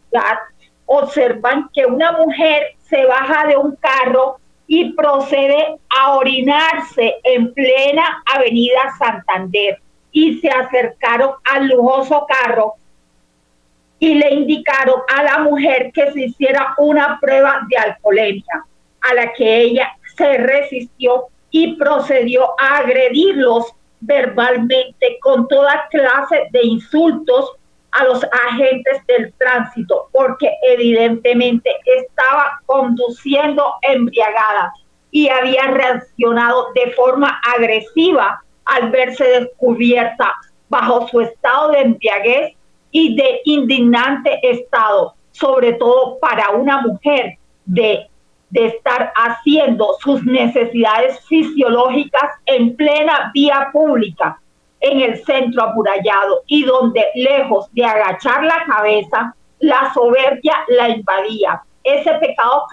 observan 0.86 1.68
que 1.74 1.86
una 1.86 2.12
mujer 2.12 2.75
se 2.88 3.04
baja 3.06 3.46
de 3.46 3.56
un 3.56 3.76
carro 3.76 4.38
y 4.66 4.92
procede 4.92 5.78
a 5.98 6.16
orinarse 6.16 7.16
en 7.22 7.52
plena 7.52 8.22
avenida 8.34 8.80
Santander. 8.98 9.78
Y 10.12 10.38
se 10.40 10.48
acercaron 10.48 11.32
al 11.44 11.68
lujoso 11.68 12.26
carro 12.26 12.74
y 13.98 14.14
le 14.14 14.34
indicaron 14.34 15.00
a 15.14 15.22
la 15.22 15.38
mujer 15.38 15.90
que 15.92 16.12
se 16.12 16.24
hiciera 16.26 16.74
una 16.78 17.18
prueba 17.20 17.60
de 17.68 17.76
alcoholemia, 17.76 18.64
a 19.02 19.14
la 19.14 19.32
que 19.32 19.60
ella 19.60 19.90
se 20.16 20.38
resistió 20.38 21.26
y 21.50 21.76
procedió 21.76 22.48
a 22.60 22.78
agredirlos 22.78 23.72
verbalmente 24.00 25.18
con 25.20 25.48
toda 25.48 25.86
clase 25.90 26.48
de 26.50 26.64
insultos 26.64 27.52
a 27.98 28.04
los 28.04 28.24
agentes 28.48 29.04
del 29.06 29.32
tránsito, 29.34 30.08
porque 30.12 30.50
evidentemente 30.62 31.70
estaba 31.84 32.60
conduciendo 32.66 33.74
embriagada 33.82 34.72
y 35.10 35.28
había 35.28 35.68
reaccionado 35.68 36.72
de 36.74 36.90
forma 36.92 37.40
agresiva 37.56 38.42
al 38.64 38.90
verse 38.90 39.24
descubierta 39.24 40.34
bajo 40.68 41.08
su 41.08 41.20
estado 41.20 41.70
de 41.70 41.80
embriaguez 41.80 42.54
y 42.90 43.16
de 43.16 43.40
indignante 43.44 44.38
estado, 44.42 45.14
sobre 45.32 45.74
todo 45.74 46.18
para 46.18 46.50
una 46.50 46.82
mujer 46.82 47.38
de 47.64 48.08
de 48.50 48.66
estar 48.66 49.12
haciendo 49.16 49.96
sus 50.00 50.24
necesidades 50.24 51.20
fisiológicas 51.26 52.30
en 52.46 52.76
plena 52.76 53.30
vía 53.34 53.70
pública, 53.72 54.40
en 54.80 55.00
el 55.00 55.24
centro 55.24 55.64
amurallado, 55.64 56.42
y 56.46 56.64
donde 56.64 57.04
lejos 57.14 57.72
de 57.72 57.84
agachar 57.84 58.44
la 58.44 58.64
cabeza, 58.66 59.34
la 59.60 59.92
soberbia 59.92 60.54
la 60.68 60.90
invadía. 60.90 61.62
Ese 61.82 62.12
pecado 62.14 62.64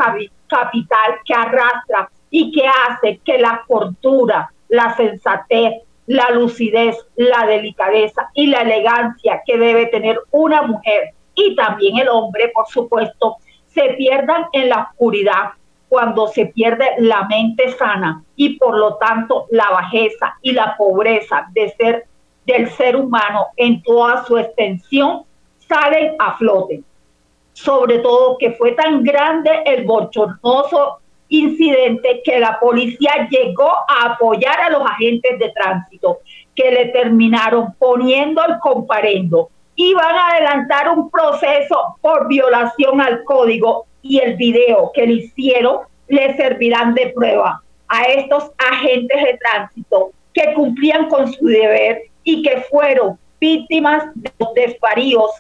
capital 0.48 1.20
que 1.26 1.34
arrastra 1.34 2.10
y 2.30 2.52
que 2.52 2.68
hace 2.68 3.20
que 3.24 3.38
la 3.38 3.64
cordura, 3.68 4.52
la 4.70 4.96
sensatez, 4.96 5.84
la 6.08 6.32
lucidez, 6.32 6.98
la 7.16 7.46
delicadeza 7.46 8.30
y 8.34 8.48
la 8.48 8.62
elegancia 8.62 9.42
que 9.46 9.58
debe 9.58 9.86
tener 9.88 10.20
una 10.32 10.64
mujer 10.64 11.14
y 11.36 11.56
también 11.56 11.98
el 11.98 12.10
hombre, 12.10 12.52
por 12.54 12.68
supuesto, 12.68 13.38
se 13.68 13.94
pierdan 13.94 14.46
en 14.52 14.70
la 14.70 14.90
oscuridad 14.90 15.52
cuando 15.94 16.26
se 16.26 16.48
pierde 16.48 16.88
la 16.98 17.26
mente 17.26 17.70
sana 17.74 18.24
y 18.36 18.58
por 18.58 18.76
lo 18.76 18.96
tanto 18.96 19.46
la 19.52 19.70
bajeza 19.70 20.36
y 20.42 20.52
la 20.52 20.76
pobreza 20.76 21.46
del 21.54 22.68
ser 22.72 22.96
humano 22.96 23.46
en 23.58 23.84
toda 23.84 24.26
su 24.26 24.40
extensión 24.40 25.22
salen 25.60 26.16
a 26.18 26.36
flote. 26.36 26.82
Sobre 27.52 28.00
todo 28.00 28.40
que 28.40 28.54
fue 28.54 28.72
tan 28.72 29.04
grande 29.04 29.52
el 29.68 29.86
bochornoso 29.86 30.98
incidente 31.28 32.24
que 32.26 32.40
la 32.40 32.60
policía 32.60 33.28
llegó 33.30 33.70
a 33.88 34.14
apoyar 34.14 34.62
a 34.62 34.72
los 34.72 34.82
agentes 34.82 35.38
de 35.38 35.52
tránsito 35.52 36.22
que 36.56 36.72
le 36.72 36.86
terminaron 36.88 37.76
poniendo 37.78 38.44
el 38.44 38.58
comparendo. 38.58 39.52
Iban 39.76 40.16
a 40.16 40.30
adelantar 40.30 40.90
un 40.90 41.12
proceso 41.12 41.98
por 42.02 42.28
violación 42.28 43.00
al 43.00 43.24
código 43.24 43.86
y 44.04 44.20
el 44.20 44.36
video 44.36 44.92
que 44.94 45.08
le 45.08 45.14
hicieron 45.14 45.80
le 46.08 46.36
servirán 46.38 46.94
de 46.94 47.08
prueba 47.16 47.64
a 47.88 48.04
estos 48.04 48.52
agentes 48.58 49.24
de 49.24 49.40
tránsito 49.40 50.12
que 50.34 50.54
cumplían 50.54 51.10
con 51.10 51.32
su 51.32 51.46
deber 51.46 52.04
y 52.24 52.44
que 52.44 52.62
fueron 52.70 53.18
víctimas 53.40 54.04
de 54.16 54.32
los 54.38 54.54
desvaríos 54.54 55.32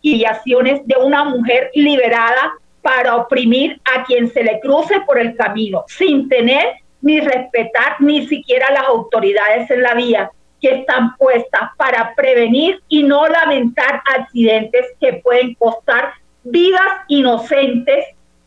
y 0.00 0.24
acciones 0.24 0.86
de 0.86 0.96
una 0.96 1.24
mujer 1.24 1.70
liberada 1.74 2.52
para 2.82 3.16
oprimir 3.16 3.80
a 3.94 4.04
quien 4.04 4.30
se 4.30 4.42
le 4.42 4.58
cruce 4.60 5.00
por 5.06 5.18
el 5.18 5.36
camino, 5.36 5.84
sin 5.86 6.28
tener 6.28 6.74
ni 7.00 7.20
respetar 7.20 7.96
ni 8.00 8.26
siquiera 8.26 8.66
las 8.72 8.84
autoridades 8.84 9.70
en 9.70 9.82
la 9.82 9.94
vía 9.94 10.30
que 10.60 10.76
están 10.76 11.16
puestas 11.16 11.70
para 11.76 12.14
prevenir 12.14 12.80
y 12.88 13.02
no 13.02 13.26
lamentar 13.26 14.02
accidentes 14.16 14.86
que 15.00 15.14
pueden 15.14 15.54
costar 15.54 16.12
vidas 16.44 16.80
inocentes 17.08 18.04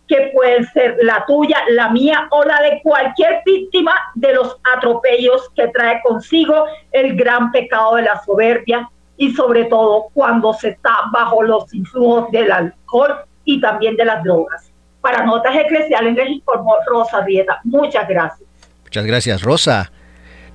que 0.08 0.32
pueden 0.34 0.66
ser 0.68 0.98
la 1.02 1.24
tuya, 1.26 1.58
la 1.70 1.90
mía 1.90 2.28
o 2.30 2.44
la 2.44 2.62
de 2.62 2.80
cualquier 2.84 3.42
víctima 3.46 3.94
de 4.14 4.34
los 4.34 4.58
atropellos 4.76 5.50
que 5.56 5.68
trae 5.70 6.00
consigo 6.04 6.66
el 6.92 7.16
gran 7.16 7.52
pecado 7.52 7.96
de 7.96 8.04
la 8.04 8.22
soberbia 8.24 8.90
y 9.18 9.34
sobre 9.34 9.66
todo 9.66 10.08
cuando 10.14 10.54
se 10.54 10.70
está 10.70 10.96
bajo 11.12 11.42
los 11.42 11.74
influjos 11.74 12.30
del 12.32 12.52
alcohol 12.52 13.16
y 13.46 13.60
también 13.62 13.96
de 13.96 14.06
las 14.06 14.24
drogas. 14.24 14.70
Para 15.02 15.24
Notas 15.24 15.56
Eclesiales 15.56 16.16
les 16.16 16.30
informó 16.30 16.76
Rosa 16.88 17.22
Rieta. 17.22 17.60
Muchas 17.64 18.08
gracias. 18.08 18.50
Muchas 18.84 19.06
gracias, 19.06 19.42
Rosa. 19.42 19.92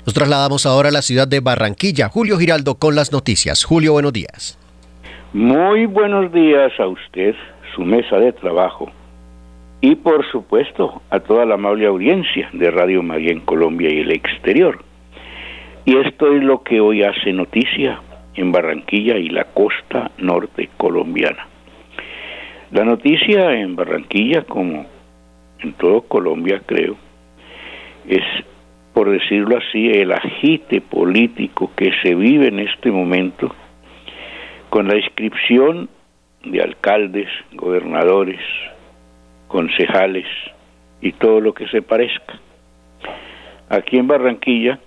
Nos 0.05 0.15
trasladamos 0.15 0.67
ahora 0.67 0.89
a 0.89 0.93
la 0.93 1.03
ciudad 1.03 1.29
de 1.29 1.41
Barranquilla. 1.41 2.09
Julio 2.09 2.39
Giraldo 2.39 2.77
con 2.77 2.95
las 2.95 3.13
noticias. 3.13 3.65
Julio, 3.65 3.93
buenos 3.93 4.13
días. 4.13 4.60
Muy 5.33 5.87
buenos 5.87 6.33
días 6.33 6.73
a 6.81 6.89
usted, 6.89 7.37
su 7.77 7.83
mesa 7.83 8.19
de 8.19 8.33
trabajo 8.33 8.91
y 9.81 9.95
por 9.95 10.29
supuesto 10.29 11.03
a 11.09 11.21
toda 11.21 11.47
la 11.47 11.55
amable 11.55 11.87
audiencia 11.87 12.51
de 12.53 12.69
Radio 12.69 13.01
María 13.01 13.31
en 13.31 13.39
Colombia 13.39 13.89
y 13.91 14.01
el 14.01 14.11
exterior. 14.11 14.83
Y 15.85 15.97
esto 15.99 16.35
es 16.35 16.43
lo 16.43 16.65
que 16.65 16.81
hoy 16.81 17.05
hace 17.05 17.33
noticia 17.33 18.01
en 18.35 18.51
Barranquilla 18.51 19.19
y 19.19 19.29
la 19.29 19.45
costa 19.45 20.11
norte 20.19 20.69
colombiana. 20.77 21.47
La 22.73 22.85
noticia 22.85 23.53
en 23.53 23.77
Barranquilla, 23.77 24.43
como 24.43 24.85
en 25.61 25.73
todo 25.75 26.01
Colombia 26.03 26.61
creo, 26.67 26.97
es, 28.09 28.25
por 28.93 29.09
decirlo 29.09 29.59
así, 29.59 29.93
el 29.93 30.11
agite 30.11 30.81
político 30.81 31.71
que 31.77 31.93
se 32.03 32.17
vive 32.17 32.49
en 32.49 32.59
este 32.59 32.91
momento 32.91 33.55
con 34.71 34.87
la 34.87 34.97
inscripción 34.97 35.89
de 36.45 36.63
alcaldes, 36.63 37.29
gobernadores, 37.53 38.41
concejales 39.49 40.27
y 41.01 41.13
todo 41.13 41.41
lo 41.41 41.53
que 41.53 41.67
se 41.69 41.83
parezca. 41.83 42.39
Aquí 43.69 43.99
en 43.99 44.07
Barranquilla, 44.07 44.79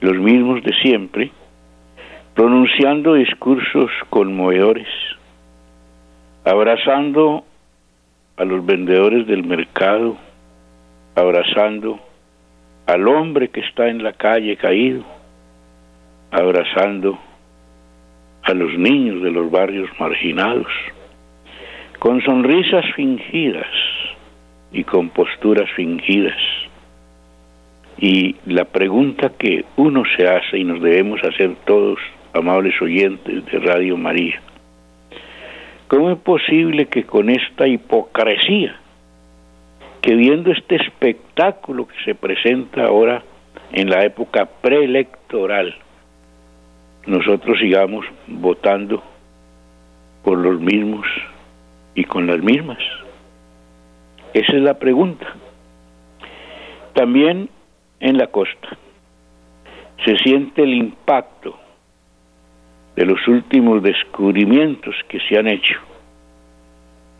los 0.00 0.16
mismos 0.16 0.62
de 0.64 0.72
siempre, 0.82 1.30
pronunciando 2.34 3.14
discursos 3.14 3.90
conmovedores, 4.10 4.88
abrazando 6.44 7.44
a 8.38 8.44
los 8.44 8.64
vendedores 8.64 9.26
del 9.26 9.44
mercado, 9.44 10.16
abrazando 11.14 12.00
al 12.86 13.08
hombre 13.08 13.48
que 13.48 13.60
está 13.60 13.88
en 13.88 14.02
la 14.02 14.12
calle 14.12 14.56
caído, 14.56 15.04
abrazando 16.30 17.18
a 18.46 18.54
los 18.54 18.78
niños 18.78 19.22
de 19.22 19.32
los 19.32 19.50
barrios 19.50 19.90
marginados, 19.98 20.68
con 21.98 22.22
sonrisas 22.22 22.84
fingidas 22.94 23.66
y 24.72 24.84
con 24.84 25.08
posturas 25.08 25.68
fingidas. 25.72 26.38
Y 27.98 28.36
la 28.46 28.64
pregunta 28.64 29.32
que 29.36 29.64
uno 29.76 30.04
se 30.16 30.28
hace 30.28 30.58
y 30.58 30.64
nos 30.64 30.80
debemos 30.80 31.20
hacer 31.24 31.56
todos, 31.64 31.98
amables 32.34 32.80
oyentes 32.80 33.44
de 33.46 33.58
Radio 33.58 33.96
María, 33.96 34.40
¿cómo 35.88 36.12
es 36.12 36.18
posible 36.18 36.86
que 36.86 37.02
con 37.02 37.30
esta 37.30 37.66
hipocresía, 37.66 38.76
que 40.02 40.14
viendo 40.14 40.52
este 40.52 40.76
espectáculo 40.76 41.88
que 41.88 41.96
se 42.04 42.14
presenta 42.14 42.84
ahora 42.84 43.24
en 43.72 43.90
la 43.90 44.04
época 44.04 44.46
preelectoral, 44.60 45.74
nosotros 47.06 47.58
sigamos 47.58 48.04
votando 48.26 49.02
por 50.24 50.38
los 50.38 50.60
mismos 50.60 51.06
y 51.94 52.04
con 52.04 52.26
las 52.26 52.40
mismas? 52.40 52.78
Esa 54.34 54.52
es 54.52 54.62
la 54.62 54.78
pregunta. 54.78 55.26
También 56.94 57.48
en 58.00 58.18
la 58.18 58.26
costa 58.26 58.76
se 60.04 60.16
siente 60.18 60.62
el 60.62 60.74
impacto 60.74 61.58
de 62.96 63.06
los 63.06 63.26
últimos 63.28 63.82
descubrimientos 63.82 64.94
que 65.08 65.20
se 65.20 65.38
han 65.38 65.46
hecho 65.46 65.78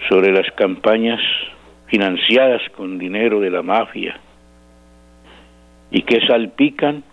sobre 0.08 0.32
las 0.32 0.50
campañas 0.52 1.20
financiadas 1.86 2.62
con 2.76 2.98
dinero 2.98 3.40
de 3.40 3.50
la 3.50 3.62
mafia 3.62 4.18
y 5.90 6.02
que 6.02 6.20
salpican 6.26 7.04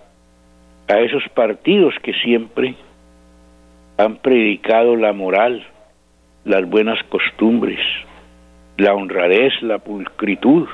a 0.87 0.99
esos 0.99 1.23
partidos 1.29 1.95
que 2.01 2.13
siempre 2.13 2.75
han 3.97 4.17
predicado 4.17 4.95
la 4.95 5.13
moral, 5.13 5.65
las 6.45 6.67
buenas 6.69 7.01
costumbres, 7.03 7.79
la 8.77 8.93
honradez, 8.93 9.53
la 9.61 9.79
pulcritud, 9.79 10.67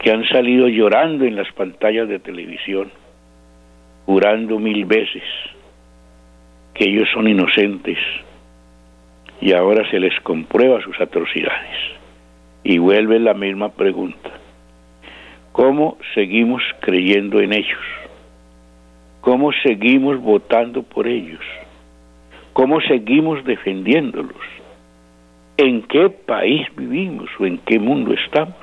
que 0.00 0.10
han 0.10 0.24
salido 0.28 0.68
llorando 0.68 1.24
en 1.24 1.36
las 1.36 1.50
pantallas 1.52 2.08
de 2.08 2.18
televisión, 2.18 2.90
jurando 4.06 4.58
mil 4.58 4.84
veces 4.84 5.22
que 6.74 6.84
ellos 6.84 7.08
son 7.12 7.28
inocentes, 7.28 7.98
y 9.40 9.52
ahora 9.52 9.88
se 9.90 9.98
les 9.98 10.18
comprueba 10.20 10.80
sus 10.82 11.00
atrocidades. 11.00 11.76
Y 12.64 12.78
vuelve 12.78 13.18
la 13.18 13.34
misma 13.34 13.70
pregunta. 13.70 14.30
¿Cómo 15.50 15.98
seguimos 16.14 16.62
creyendo 16.80 17.40
en 17.40 17.52
ellos? 17.52 18.01
¿Cómo 19.22 19.52
seguimos 19.62 20.20
votando 20.20 20.82
por 20.82 21.06
ellos? 21.06 21.44
¿Cómo 22.52 22.80
seguimos 22.80 23.44
defendiéndolos? 23.44 24.42
¿En 25.56 25.82
qué 25.82 26.10
país 26.10 26.66
vivimos 26.76 27.30
o 27.38 27.46
en 27.46 27.58
qué 27.58 27.78
mundo 27.78 28.12
estamos? 28.14 28.56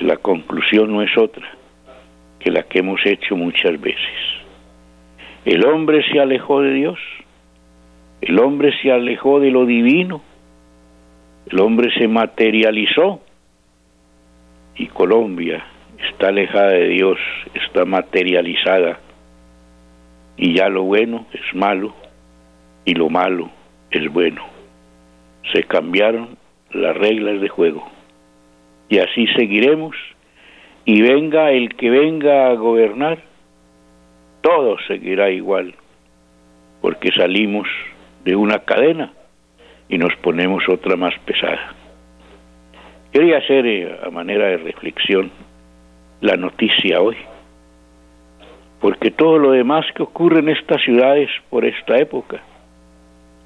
La 0.00 0.16
conclusión 0.16 0.94
no 0.94 1.02
es 1.02 1.14
otra 1.18 1.46
que 2.38 2.50
la 2.50 2.62
que 2.62 2.78
hemos 2.78 3.04
hecho 3.04 3.36
muchas 3.36 3.78
veces. 3.78 4.16
El 5.44 5.66
hombre 5.66 6.02
se 6.10 6.18
alejó 6.18 6.62
de 6.62 6.72
Dios, 6.72 6.98
el 8.22 8.38
hombre 8.38 8.72
se 8.80 8.90
alejó 8.90 9.40
de 9.40 9.50
lo 9.50 9.66
divino, 9.66 10.22
el 11.50 11.60
hombre 11.60 11.92
se 11.98 12.08
materializó 12.08 13.20
y 14.74 14.86
Colombia 14.86 15.66
está 15.98 16.28
alejada 16.28 16.70
de 16.70 16.88
Dios, 16.88 17.18
está 17.54 17.84
materializada 17.84 18.98
y 20.36 20.54
ya 20.54 20.68
lo 20.68 20.82
bueno 20.82 21.26
es 21.32 21.54
malo 21.54 21.94
y 22.84 22.94
lo 22.94 23.08
malo 23.08 23.50
es 23.90 24.10
bueno. 24.12 24.44
Se 25.52 25.62
cambiaron 25.62 26.36
las 26.72 26.96
reglas 26.96 27.40
de 27.40 27.48
juego 27.48 27.88
y 28.88 28.98
así 28.98 29.26
seguiremos 29.28 29.96
y 30.84 31.02
venga 31.02 31.50
el 31.50 31.74
que 31.74 31.90
venga 31.90 32.48
a 32.48 32.54
gobernar, 32.54 33.18
todo 34.40 34.76
seguirá 34.86 35.30
igual, 35.30 35.74
porque 36.80 37.10
salimos 37.10 37.68
de 38.24 38.36
una 38.36 38.60
cadena 38.60 39.12
y 39.88 39.98
nos 39.98 40.14
ponemos 40.16 40.68
otra 40.68 40.96
más 40.96 41.14
pesada. 41.24 41.74
Quería 43.12 43.38
hacer 43.38 43.66
eh, 43.66 43.96
a 44.04 44.10
manera 44.10 44.46
de 44.46 44.58
reflexión 44.58 45.30
la 46.20 46.36
noticia 46.36 47.00
hoy, 47.00 47.16
porque 48.80 49.10
todo 49.10 49.38
lo 49.38 49.52
demás 49.52 49.86
que 49.94 50.02
ocurre 50.02 50.40
en 50.40 50.48
estas 50.48 50.82
ciudades 50.82 51.30
por 51.50 51.64
esta 51.64 51.98
época, 51.98 52.42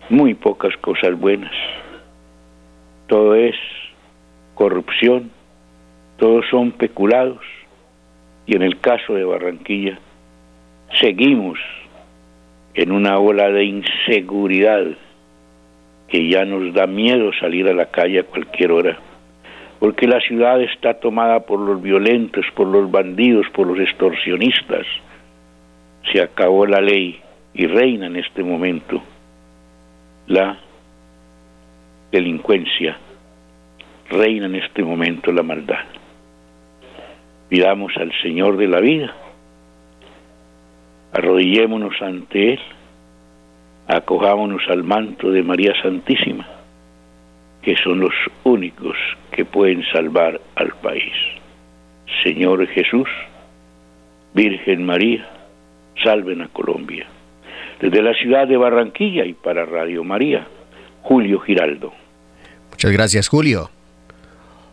muy 0.09 0.35
pocas 0.35 0.77
cosas 0.79 1.19
buenas. 1.19 1.53
Todo 3.07 3.35
es 3.35 3.57
corrupción, 4.55 5.31
todos 6.19 6.45
son 6.51 6.73
peculados. 6.73 7.41
Y 8.47 8.57
en 8.57 8.63
el 8.63 8.81
caso 8.81 9.15
de 9.15 9.25
Barranquilla 9.25 9.99
seguimos 11.01 11.59
en 12.75 12.93
una 12.93 13.19
ola 13.19 13.49
de 13.51 13.65
inseguridad 13.65 14.87
que 16.09 16.29
ya 16.29 16.45
nos 16.45 16.75
da 16.75 16.87
miedo 16.87 17.31
salir 17.39 17.69
a 17.69 17.73
la 17.73 17.87
calle 17.87 18.21
a 18.21 18.25
cualquier 18.25 18.73
hora, 18.73 18.99
porque 19.81 20.07
la 20.07 20.21
ciudad 20.21 20.61
está 20.61 20.95
tomada 21.01 21.41
por 21.41 21.59
los 21.59 21.83
violentos, 21.83 22.47
por 22.55 22.69
los 22.69 22.89
bandidos, 22.91 23.47
por 23.53 23.67
los 23.67 23.81
extorsionistas. 23.81 24.87
Se 26.13 26.23
acabó 26.23 26.67
la 26.67 26.81
ley 26.81 27.19
y 27.55 27.67
reina 27.67 28.07
en 28.07 28.17
este 28.17 28.45
momento 28.45 29.03
la 30.29 30.59
delincuencia 32.13 32.97
reina 34.11 34.47
en 34.47 34.57
este 34.57 34.83
momento 34.83 35.33
la 35.33 35.43
maldad. 35.43 35.85
Pidamos 37.49 37.97
al 37.97 38.13
Señor 38.23 38.57
de 38.57 38.67
la 38.67 38.81
vida, 38.81 39.15
arrodillémonos 41.13 41.95
ante 42.03 42.55
Él, 42.55 42.61
acojámonos 43.89 44.63
al 44.69 44.85
manto 44.85 45.31
de 45.31 45.43
María 45.43 45.73
Santísima, 45.83 46.47
que 47.63 47.77
son 47.77 48.01
los 48.01 48.15
únicos 48.45 48.97
que 49.33 49.45
pueden 49.45 49.83
salvar 49.93 50.41
al 50.57 50.73
país. 50.83 51.13
Señor 52.25 52.67
Jesús, 52.69 53.09
Virgen 54.35 54.85
María, 54.85 55.29
salven 56.03 56.43
a 56.43 56.49
Colombia. 56.49 57.07
Desde 57.81 58.03
la 58.03 58.15
ciudad 58.15 58.47
de 58.47 58.57
Barranquilla 58.57 59.25
y 59.25 59.33
para 59.33 59.65
Radio 59.65 60.05
María, 60.05 60.47
Julio 61.03 61.41
Giraldo. 61.41 61.93
Muchas 62.71 62.93
gracias, 62.93 63.29
Julio. 63.29 63.71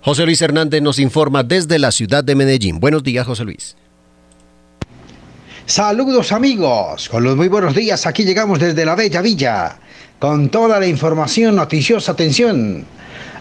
José 0.01 0.25
Luis 0.25 0.41
Hernández 0.41 0.81
nos 0.81 0.99
informa 0.99 1.43
desde 1.43 1.79
la 1.79 1.91
ciudad 1.91 2.23
de 2.23 2.35
Medellín. 2.35 2.79
Buenos 2.79 3.03
días, 3.03 3.25
José 3.25 3.43
Luis. 3.43 3.75
Saludos 5.65 6.31
amigos, 6.31 7.09
con 7.09 7.25
los 7.25 7.35
muy 7.35 7.49
buenos 7.49 7.75
días, 7.75 8.07
aquí 8.07 8.23
llegamos 8.23 8.57
desde 8.57 8.85
la 8.85 8.95
Bella 8.95 9.21
Villa, 9.21 9.77
con 10.19 10.49
toda 10.49 10.79
la 10.79 10.87
información 10.87 11.55
noticiosa, 11.55 12.13
atención. 12.13 12.85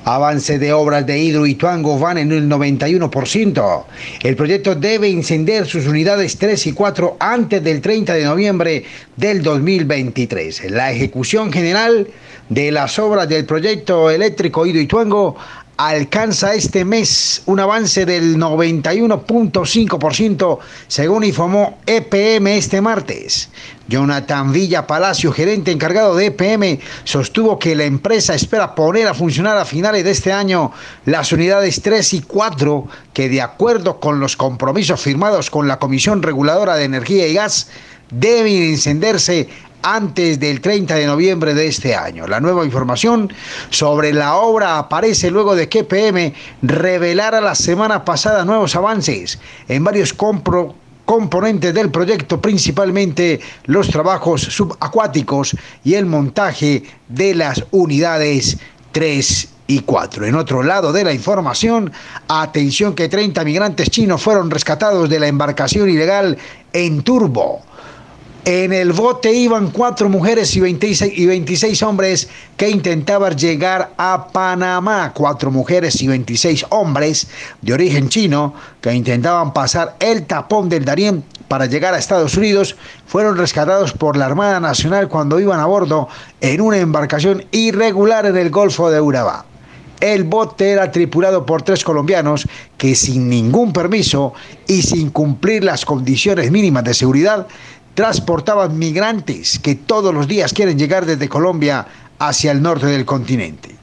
Avance 0.04 0.60
de 0.60 0.72
obras 0.72 1.04
de 1.04 1.18
Hidro 1.18 1.46
y 1.46 1.56
Tuango 1.56 1.98
van 1.98 2.18
en 2.18 2.30
el 2.30 2.48
91%. 2.48 3.84
El 4.22 4.36
proyecto 4.36 4.76
debe 4.76 5.08
encender 5.08 5.66
sus 5.66 5.88
unidades 5.88 6.38
3 6.38 6.68
y 6.68 6.72
4 6.72 7.16
antes 7.18 7.64
del 7.64 7.80
30 7.80 8.14
de 8.14 8.24
noviembre 8.24 8.84
del 9.16 9.42
2023. 9.42 10.70
La 10.70 10.92
ejecución 10.92 11.52
general 11.52 12.06
de 12.48 12.70
las 12.70 13.00
obras 13.00 13.28
del 13.28 13.46
proyecto 13.46 14.08
eléctrico 14.08 14.64
Hidro 14.64 14.80
y 14.80 14.86
Tuango 14.86 15.36
alcanza 15.76 16.54
este 16.54 16.84
mes 16.84 17.42
un 17.46 17.60
avance 17.60 18.04
del 18.06 18.36
91.5%, 18.36 20.58
según 20.88 21.22
informó 21.24 21.78
EPM 21.86 22.56
este 22.56 22.80
martes. 22.80 23.50
Jonathan 23.88 24.52
Villa 24.52 24.86
Palacio, 24.86 25.32
gerente 25.32 25.70
encargado 25.70 26.16
de 26.16 26.26
EPM, 26.26 26.80
sostuvo 27.04 27.58
que 27.58 27.76
la 27.76 27.84
empresa 27.84 28.34
espera 28.34 28.74
poner 28.74 29.06
a 29.06 29.14
funcionar 29.14 29.56
a 29.58 29.64
finales 29.64 30.04
de 30.04 30.10
este 30.10 30.32
año 30.32 30.72
las 31.04 31.30
unidades 31.32 31.80
3 31.82 32.14
y 32.14 32.22
4 32.22 32.88
que 33.12 33.28
de 33.28 33.42
acuerdo 33.42 34.00
con 34.00 34.18
los 34.18 34.36
compromisos 34.36 35.00
firmados 35.00 35.50
con 35.50 35.68
la 35.68 35.78
Comisión 35.78 36.22
Reguladora 36.22 36.74
de 36.76 36.84
Energía 36.84 37.28
y 37.28 37.34
Gas 37.34 37.68
deben 38.10 38.62
encenderse 38.62 39.48
antes 39.82 40.40
del 40.40 40.60
30 40.60 40.94
de 40.94 41.06
noviembre 41.06 41.54
de 41.54 41.66
este 41.66 41.94
año. 41.94 42.26
La 42.26 42.40
nueva 42.40 42.64
información 42.64 43.32
sobre 43.70 44.12
la 44.12 44.36
obra 44.36 44.78
aparece 44.78 45.30
luego 45.30 45.54
de 45.54 45.68
que 45.68 45.84
PM 45.84 46.34
revelara 46.62 47.40
la 47.40 47.54
semana 47.54 48.04
pasada 48.04 48.44
nuevos 48.44 48.74
avances 48.76 49.38
en 49.68 49.84
varios 49.84 50.14
componentes 51.04 51.72
del 51.72 51.90
proyecto, 51.90 52.40
principalmente 52.40 53.40
los 53.66 53.88
trabajos 53.88 54.42
subacuáticos 54.42 55.56
y 55.84 55.94
el 55.94 56.06
montaje 56.06 56.82
de 57.08 57.34
las 57.34 57.64
unidades 57.70 58.58
3 58.92 59.48
y 59.68 59.80
4. 59.80 60.26
En 60.26 60.34
otro 60.36 60.62
lado 60.62 60.92
de 60.92 61.04
la 61.04 61.12
información, 61.12 61.92
atención 62.28 62.94
que 62.94 63.08
30 63.08 63.44
migrantes 63.44 63.90
chinos 63.90 64.22
fueron 64.22 64.50
rescatados 64.50 65.08
de 65.08 65.20
la 65.20 65.26
embarcación 65.26 65.88
ilegal 65.88 66.38
en 66.72 67.02
Turbo. 67.02 67.62
En 68.48 68.72
el 68.72 68.92
bote 68.92 69.32
iban 69.32 69.72
cuatro 69.72 70.09
mujeres 70.09 70.54
y 70.54 70.61
26, 70.61 71.18
y 71.18 71.26
26 71.26 71.82
hombres 71.82 72.28
que 72.56 72.70
intentaban 72.70 73.37
llegar 73.37 73.90
a 73.96 74.28
Panamá. 74.28 75.11
Cuatro 75.12 75.50
mujeres 75.50 76.00
y 76.00 76.06
26 76.06 76.66
hombres 76.68 77.26
de 77.61 77.72
origen 77.72 78.09
chino 78.09 78.54
que 78.80 78.94
intentaban 78.94 79.52
pasar 79.52 79.96
el 79.98 80.26
tapón 80.26 80.68
del 80.68 80.85
Darién 80.85 81.24
para 81.48 81.66
llegar 81.66 81.92
a 81.94 81.98
Estados 81.98 82.37
Unidos 82.37 82.76
fueron 83.09 83.37
rescatados 83.37 83.92
por 83.92 84.16
la 84.16 84.26
Armada 84.26 84.61
Nacional 84.61 85.09
cuando 85.09 85.40
iban 85.40 85.59
a 85.59 85.66
bordo 85.66 86.06
en 86.40 86.61
una 86.61 86.76
embarcación 86.76 87.44
irregular 87.50 88.26
en 88.26 88.37
el 88.37 88.50
Golfo 88.50 88.92
de 88.92 89.00
Urabá. 89.00 89.44
El 89.98 90.24
bote 90.24 90.70
era 90.70 90.92
tripulado 90.92 91.46
por 91.46 91.62
tres 91.62 91.82
colombianos 91.82 92.46
que 92.76 92.94
sin 92.94 93.28
ningún 93.28 93.72
permiso 93.72 94.35
y 94.68 94.82
sin 94.82 95.11
cumplir 95.11 95.64
las 95.64 95.85
condiciones 95.85 96.50
mínimas 96.52 96.85
de 96.85 96.94
seguridad 96.94 97.46
transportaban 97.96 98.78
migrantes 98.78 99.59
que 99.59 99.74
todos 99.74 100.12
los 100.12 100.28
días 100.28 100.52
quieren 100.52 100.78
llegar 100.78 101.06
desde 101.06 101.30
Colombia 101.30 101.87
hacia 102.18 102.52
el 102.52 102.61
norte 102.61 102.87
del 102.87 103.06
continente. 103.06 103.74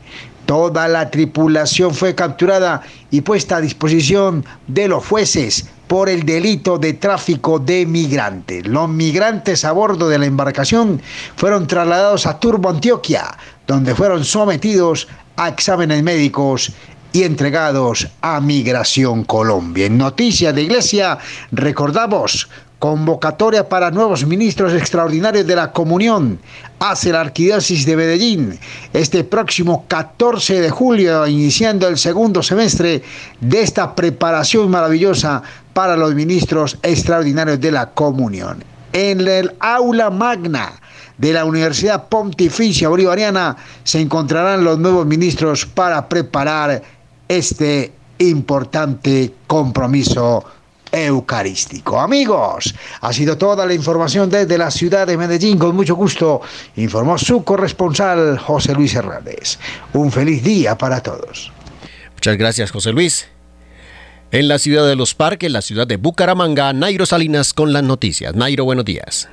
Toda 0.45 0.87
la 0.87 1.09
tripulación 1.09 1.95
fue 1.95 2.13
capturada 2.13 2.83
y 3.09 3.21
puesta 3.21 3.57
a 3.57 3.61
disposición 3.61 4.45
de 4.67 4.87
los 4.87 5.07
jueces 5.07 5.67
por 5.87 6.09
el 6.09 6.27
delito 6.27 6.77
de 6.77 6.93
tráfico 6.93 7.57
de 7.57 7.87
migrantes. 7.87 8.67
Los 8.67 8.87
migrantes 8.87 9.65
a 9.65 9.71
bordo 9.71 10.07
de 10.07 10.19
la 10.19 10.27
embarcación 10.27 11.01
fueron 11.35 11.65
trasladados 11.65 12.27
a 12.27 12.39
Turbo, 12.39 12.69
Antioquia, 12.69 13.35
donde 13.65 13.95
fueron 13.95 14.23
sometidos 14.23 15.07
a 15.37 15.49
exámenes 15.49 16.03
médicos 16.03 16.71
y 17.13 17.23
entregados 17.23 18.07
a 18.21 18.39
Migración 18.41 19.23
Colombia. 19.23 19.87
En 19.87 19.97
Noticias 19.97 20.53
de 20.53 20.61
Iglesia 20.61 21.17
recordamos 21.51 22.47
convocatoria 22.83 23.69
para 23.69 23.91
nuevos 23.91 24.25
ministros 24.25 24.73
extraordinarios 24.73 25.47
de 25.47 25.55
la 25.55 25.71
comunión 25.71 26.37
hace 26.79 27.13
la 27.13 27.21
Arquidiócesis 27.21 27.85
de 27.85 27.95
Medellín 27.95 28.59
este 28.91 29.23
próximo 29.23 29.85
14 29.87 30.59
de 30.59 30.69
julio, 30.69 31.25
iniciando 31.25 31.87
el 31.87 31.97
segundo 31.97 32.43
semestre 32.43 33.01
de 33.39 33.61
esta 33.61 33.95
preparación 33.95 34.69
maravillosa 34.69 35.41
para 35.71 35.95
los 35.95 36.13
ministros 36.13 36.77
extraordinarios 36.83 37.61
de 37.61 37.71
la 37.71 37.89
comunión. 37.91 38.61
En 38.91 39.25
el 39.25 39.55
aula 39.61 40.09
magna 40.09 40.73
de 41.17 41.31
la 41.31 41.45
Universidad 41.45 42.09
Pontificia 42.09 42.89
Bolivariana 42.89 43.55
se 43.85 44.01
encontrarán 44.01 44.65
los 44.65 44.77
nuevos 44.77 45.05
ministros 45.05 45.65
para 45.65 46.09
preparar 46.09 46.83
este 47.29 47.93
importante 48.17 49.33
compromiso 49.47 50.43
eucarístico. 50.93 51.99
Amigos, 51.99 52.73
ha 53.01 53.11
sido 53.11 53.37
toda 53.37 53.65
la 53.65 53.73
información 53.73 54.29
desde 54.29 54.57
la 54.57 54.71
ciudad 54.71 55.07
de 55.07 55.17
Medellín. 55.17 55.57
Con 55.57 55.75
mucho 55.75 55.95
gusto 55.95 56.41
informó 56.75 57.17
su 57.17 57.43
corresponsal 57.43 58.37
José 58.37 58.73
Luis 58.73 58.93
Hernández. 58.93 59.57
Un 59.93 60.11
feliz 60.11 60.43
día 60.43 60.77
para 60.77 61.01
todos. 61.01 61.51
Muchas 62.13 62.37
gracias, 62.37 62.71
José 62.71 62.91
Luis. 62.91 63.27
En 64.31 64.47
la 64.47 64.59
ciudad 64.59 64.87
de 64.87 64.95
Los 64.95 65.13
Parques, 65.13 65.51
la 65.51 65.61
ciudad 65.61 65.85
de 65.85 65.97
Bucaramanga, 65.97 66.73
Nairo 66.73 67.05
Salinas 67.05 67.53
con 67.53 67.73
las 67.73 67.83
noticias. 67.83 68.35
Nairo, 68.35 68.63
buenos 68.65 68.85
días. 68.85 69.29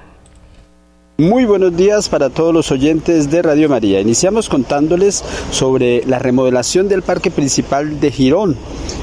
Muy 1.21 1.45
buenos 1.45 1.77
días 1.77 2.09
para 2.09 2.31
todos 2.31 2.55
los 2.55 2.73
oyentes 2.73 3.31
de 3.31 3.43
Radio 3.43 3.69
María. 3.69 4.01
Iniciamos 4.01 4.49
contándoles 4.49 5.23
sobre 5.51 6.03
la 6.07 6.19
remodelación 6.19 6.89
del 6.89 7.03
parque 7.03 7.31
principal 7.31 8.01
de 8.01 8.11
Girón, 8.11 8.57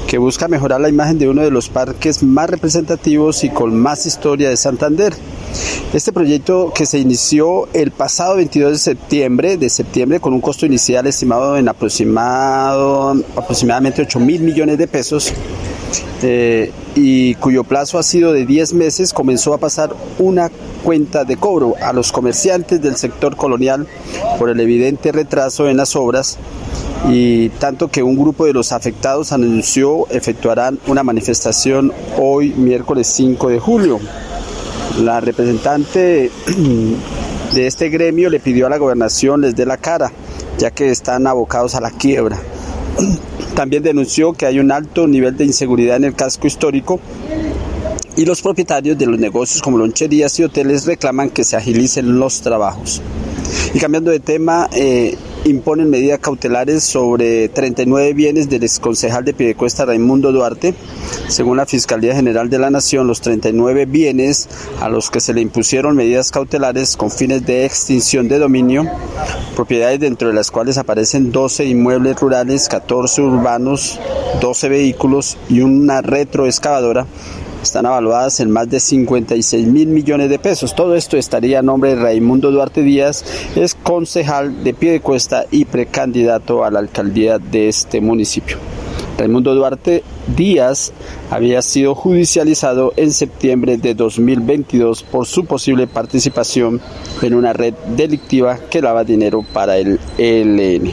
que 0.08 0.18
busca 0.18 0.48
mejorar 0.48 0.80
la 0.80 0.88
imagen 0.88 1.20
de 1.20 1.28
uno 1.28 1.42
de 1.42 1.52
los 1.52 1.68
parques 1.68 2.24
más 2.24 2.50
representativos 2.50 3.44
y 3.44 3.50
con 3.50 3.78
más 3.78 4.04
historia 4.04 4.48
de 4.48 4.56
Santander. 4.56 5.14
Este 5.92 6.12
proyecto 6.12 6.72
que 6.74 6.86
se 6.86 6.98
inició 6.98 7.68
el 7.72 7.92
pasado 7.92 8.34
22 8.34 8.72
de 8.72 8.78
septiembre, 8.78 9.56
de 9.56 9.70
septiembre 9.70 10.18
con 10.18 10.32
un 10.32 10.40
costo 10.40 10.66
inicial 10.66 11.06
estimado 11.06 11.56
en 11.56 11.68
aproximado, 11.68 13.14
aproximadamente 13.36 14.02
8 14.02 14.18
mil 14.18 14.42
millones 14.42 14.76
de 14.76 14.88
pesos, 14.88 15.32
eh, 16.22 16.72
y 17.00 17.36
cuyo 17.36 17.62
plazo 17.62 17.98
ha 17.98 18.02
sido 18.02 18.32
de 18.32 18.44
10 18.44 18.74
meses, 18.74 19.12
comenzó 19.12 19.54
a 19.54 19.58
pasar 19.58 19.94
una 20.18 20.50
cuenta 20.82 21.24
de 21.24 21.36
cobro 21.36 21.74
a 21.80 21.92
los 21.92 22.10
comerciantes 22.10 22.82
del 22.82 22.96
sector 22.96 23.36
colonial 23.36 23.86
por 24.38 24.50
el 24.50 24.58
evidente 24.58 25.12
retraso 25.12 25.68
en 25.68 25.76
las 25.76 25.94
obras 25.94 26.38
y 27.08 27.50
tanto 27.50 27.88
que 27.88 28.02
un 28.02 28.16
grupo 28.16 28.46
de 28.46 28.52
los 28.52 28.72
afectados 28.72 29.30
anunció 29.32 30.08
efectuarán 30.10 30.80
una 30.88 31.04
manifestación 31.04 31.92
hoy 32.18 32.52
miércoles 32.56 33.06
5 33.06 33.48
de 33.48 33.60
julio. 33.60 34.00
La 35.00 35.20
representante 35.20 36.32
de 37.54 37.66
este 37.66 37.90
gremio 37.90 38.28
le 38.28 38.40
pidió 38.40 38.66
a 38.66 38.70
la 38.70 38.78
gobernación 38.78 39.42
les 39.42 39.54
dé 39.54 39.66
la 39.66 39.76
cara, 39.76 40.10
ya 40.58 40.72
que 40.72 40.90
están 40.90 41.28
abocados 41.28 41.76
a 41.76 41.80
la 41.80 41.92
quiebra. 41.92 42.40
También 43.58 43.82
denunció 43.82 44.34
que 44.34 44.46
hay 44.46 44.60
un 44.60 44.70
alto 44.70 45.08
nivel 45.08 45.36
de 45.36 45.44
inseguridad 45.44 45.96
en 45.96 46.04
el 46.04 46.14
casco 46.14 46.46
histórico 46.46 47.00
y 48.16 48.24
los 48.24 48.40
propietarios 48.40 48.96
de 48.96 49.06
los 49.06 49.18
negocios 49.18 49.60
como 49.62 49.78
loncherías 49.78 50.38
y 50.38 50.44
hoteles 50.44 50.86
reclaman 50.86 51.30
que 51.30 51.42
se 51.42 51.56
agilicen 51.56 52.20
los 52.20 52.40
trabajos. 52.40 53.02
Y 53.74 53.80
cambiando 53.80 54.12
de 54.12 54.20
tema, 54.20 54.68
eh, 54.72 55.16
imponen 55.44 55.90
medidas 55.90 56.18
cautelares 56.18 56.84
sobre 56.84 57.48
39 57.48 58.12
bienes 58.12 58.48
del 58.48 58.64
exconcejal 58.64 59.24
de 59.24 59.34
Piedecuesta 59.34 59.84
Raimundo 59.84 60.32
Duarte. 60.32 60.74
Según 61.28 61.56
la 61.56 61.66
Fiscalía 61.66 62.14
General 62.14 62.50
de 62.50 62.58
la 62.58 62.70
Nación, 62.70 63.06
los 63.06 63.20
39 63.20 63.86
bienes 63.86 64.48
a 64.80 64.88
los 64.88 65.10
que 65.10 65.20
se 65.20 65.34
le 65.34 65.40
impusieron 65.40 65.96
medidas 65.96 66.30
cautelares 66.30 66.96
con 66.96 67.10
fines 67.10 67.46
de 67.46 67.64
extinción 67.64 68.28
de 68.28 68.38
dominio, 68.38 68.84
propiedades 69.54 70.00
dentro 70.00 70.28
de 70.28 70.34
las 70.34 70.50
cuales 70.50 70.78
aparecen 70.78 71.32
12 71.32 71.64
inmuebles 71.64 72.18
rurales, 72.20 72.68
14 72.68 73.22
urbanos, 73.22 73.98
12 74.40 74.68
vehículos 74.68 75.38
y 75.48 75.60
una 75.60 76.02
retroexcavadora, 76.02 77.06
están 77.62 77.86
avaluadas 77.86 78.40
en 78.40 78.50
más 78.50 78.68
de 78.68 78.80
56 78.80 79.66
mil 79.66 79.88
millones 79.88 80.30
de 80.30 80.38
pesos. 80.38 80.74
Todo 80.74 80.94
esto 80.94 81.16
estaría 81.16 81.58
a 81.58 81.62
nombre 81.62 81.94
de 81.94 82.02
Raimundo 82.02 82.50
Duarte 82.50 82.82
Díaz, 82.82 83.24
es 83.56 83.74
concejal 83.74 84.64
de 84.64 84.74
Piedecuesta 84.74 85.46
y 85.50 85.64
precandidato 85.64 86.64
a 86.64 86.70
la 86.70 86.78
alcaldía 86.78 87.38
de 87.38 87.68
este 87.68 88.00
municipio. 88.00 88.56
Raimundo 89.18 89.52
Duarte 89.54 90.04
Díaz 90.36 90.92
había 91.30 91.60
sido 91.62 91.96
judicializado 91.96 92.92
en 92.96 93.12
septiembre 93.12 93.76
de 93.76 93.94
2022 93.94 95.02
por 95.02 95.26
su 95.26 95.44
posible 95.44 95.88
participación 95.88 96.80
en 97.20 97.34
una 97.34 97.52
red 97.52 97.74
delictiva 97.96 98.58
que 98.70 98.80
daba 98.80 99.02
dinero 99.02 99.44
para 99.52 99.76
el 99.76 99.98
ELN. 100.18 100.92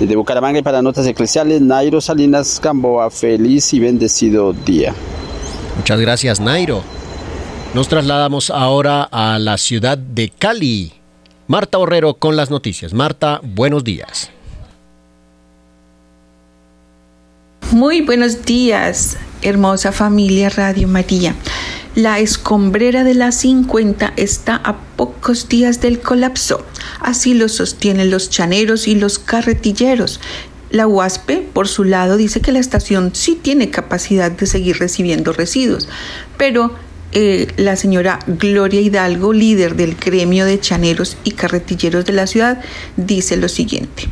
Desde 0.00 0.16
Bucaramanga 0.16 0.58
y 0.58 0.62
para 0.62 0.82
Notas 0.82 1.06
Eclesiales, 1.06 1.60
Nairo 1.60 2.00
Salinas 2.00 2.60
Gamboa, 2.60 3.08
feliz 3.10 3.72
y 3.72 3.78
bendecido 3.78 4.52
día. 4.52 4.92
Muchas 5.76 6.00
gracias, 6.00 6.40
Nairo. 6.40 6.82
Nos 7.74 7.88
trasladamos 7.88 8.50
ahora 8.50 9.02
a 9.02 9.38
la 9.38 9.58
ciudad 9.58 9.98
de 9.98 10.30
Cali. 10.30 10.92
Marta 11.46 11.78
Borrero 11.78 12.14
con 12.14 12.36
las 12.36 12.50
noticias. 12.50 12.94
Marta, 12.94 13.40
buenos 13.42 13.84
días. 13.84 14.30
Muy 17.72 18.02
buenos 18.02 18.44
días, 18.44 19.16
hermosa 19.42 19.90
familia 19.90 20.48
Radio 20.48 20.86
María. 20.86 21.34
La 21.96 22.18
escombrera 22.18 23.02
de 23.02 23.14
la 23.14 23.32
50 23.32 24.14
está 24.16 24.56
a 24.56 24.76
pocos 24.96 25.48
días 25.48 25.80
del 25.80 26.00
colapso. 26.00 26.64
Así 27.00 27.34
lo 27.34 27.48
sostienen 27.48 28.10
los 28.10 28.30
chaneros 28.30 28.86
y 28.86 28.94
los 28.94 29.18
carretilleros, 29.18 30.20
la 30.74 30.88
UASPE, 30.88 31.48
por 31.52 31.68
su 31.68 31.84
lado, 31.84 32.16
dice 32.16 32.40
que 32.40 32.50
la 32.50 32.58
estación 32.58 33.14
sí 33.14 33.38
tiene 33.40 33.70
capacidad 33.70 34.32
de 34.32 34.46
seguir 34.46 34.78
recibiendo 34.78 35.32
residuos, 35.32 35.88
pero 36.36 36.72
eh, 37.12 37.46
la 37.56 37.76
señora 37.76 38.18
Gloria 38.26 38.80
Hidalgo, 38.80 39.32
líder 39.32 39.76
del 39.76 39.94
gremio 39.94 40.44
de 40.44 40.58
chaneros 40.58 41.16
y 41.22 41.30
carretilleros 41.30 42.04
de 42.04 42.12
la 42.12 42.26
ciudad, 42.26 42.60
dice 42.96 43.36
lo 43.36 43.48
siguiente. 43.48 44.08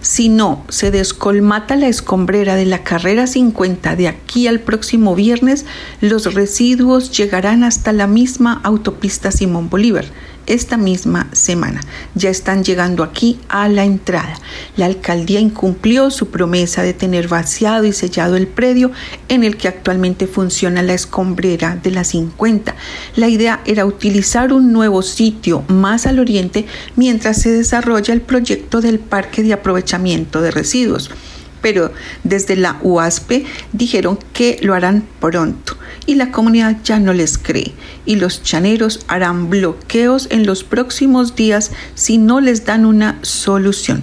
Si 0.00 0.30
no 0.30 0.64
se 0.70 0.90
descolmata 0.90 1.76
la 1.76 1.88
escombrera 1.88 2.54
de 2.54 2.64
la 2.64 2.84
carrera 2.84 3.26
50 3.26 3.94
de 3.96 4.08
aquí 4.08 4.46
al 4.46 4.60
próximo 4.60 5.14
viernes, 5.14 5.66
los 6.00 6.32
residuos 6.32 7.10
llegarán 7.10 7.64
hasta 7.64 7.92
la 7.92 8.06
misma 8.06 8.62
autopista 8.64 9.30
Simón 9.30 9.68
Bolívar 9.68 10.06
esta 10.48 10.76
misma 10.76 11.28
semana. 11.32 11.80
Ya 12.14 12.30
están 12.30 12.64
llegando 12.64 13.04
aquí 13.04 13.38
a 13.48 13.68
la 13.68 13.84
entrada. 13.84 14.34
La 14.76 14.86
alcaldía 14.86 15.40
incumplió 15.40 16.10
su 16.10 16.28
promesa 16.28 16.82
de 16.82 16.94
tener 16.94 17.28
vaciado 17.28 17.84
y 17.84 17.92
sellado 17.92 18.36
el 18.36 18.48
predio 18.48 18.90
en 19.28 19.44
el 19.44 19.56
que 19.56 19.68
actualmente 19.68 20.26
funciona 20.26 20.82
la 20.82 20.94
escombrera 20.94 21.76
de 21.76 21.90
la 21.90 22.04
50. 22.04 22.74
La 23.16 23.28
idea 23.28 23.60
era 23.66 23.86
utilizar 23.86 24.52
un 24.52 24.72
nuevo 24.72 25.02
sitio 25.02 25.64
más 25.68 26.06
al 26.06 26.18
oriente 26.18 26.66
mientras 26.96 27.40
se 27.40 27.52
desarrolla 27.52 28.14
el 28.14 28.22
proyecto 28.22 28.80
del 28.80 28.98
parque 28.98 29.42
de 29.42 29.52
aprovechamiento 29.52 30.40
de 30.40 30.50
residuos 30.50 31.10
pero 31.60 31.92
desde 32.24 32.56
la 32.56 32.78
UASPE 32.82 33.44
dijeron 33.72 34.18
que 34.32 34.58
lo 34.62 34.74
harán 34.74 35.04
pronto 35.20 35.76
y 36.06 36.14
la 36.14 36.30
comunidad 36.32 36.76
ya 36.84 36.98
no 36.98 37.12
les 37.12 37.38
cree 37.38 37.72
y 38.06 38.16
los 38.16 38.42
chaneros 38.42 39.00
harán 39.08 39.50
bloqueos 39.50 40.28
en 40.30 40.46
los 40.46 40.64
próximos 40.64 41.36
días 41.36 41.70
si 41.94 42.18
no 42.18 42.40
les 42.40 42.64
dan 42.64 42.86
una 42.86 43.18
solución. 43.22 44.02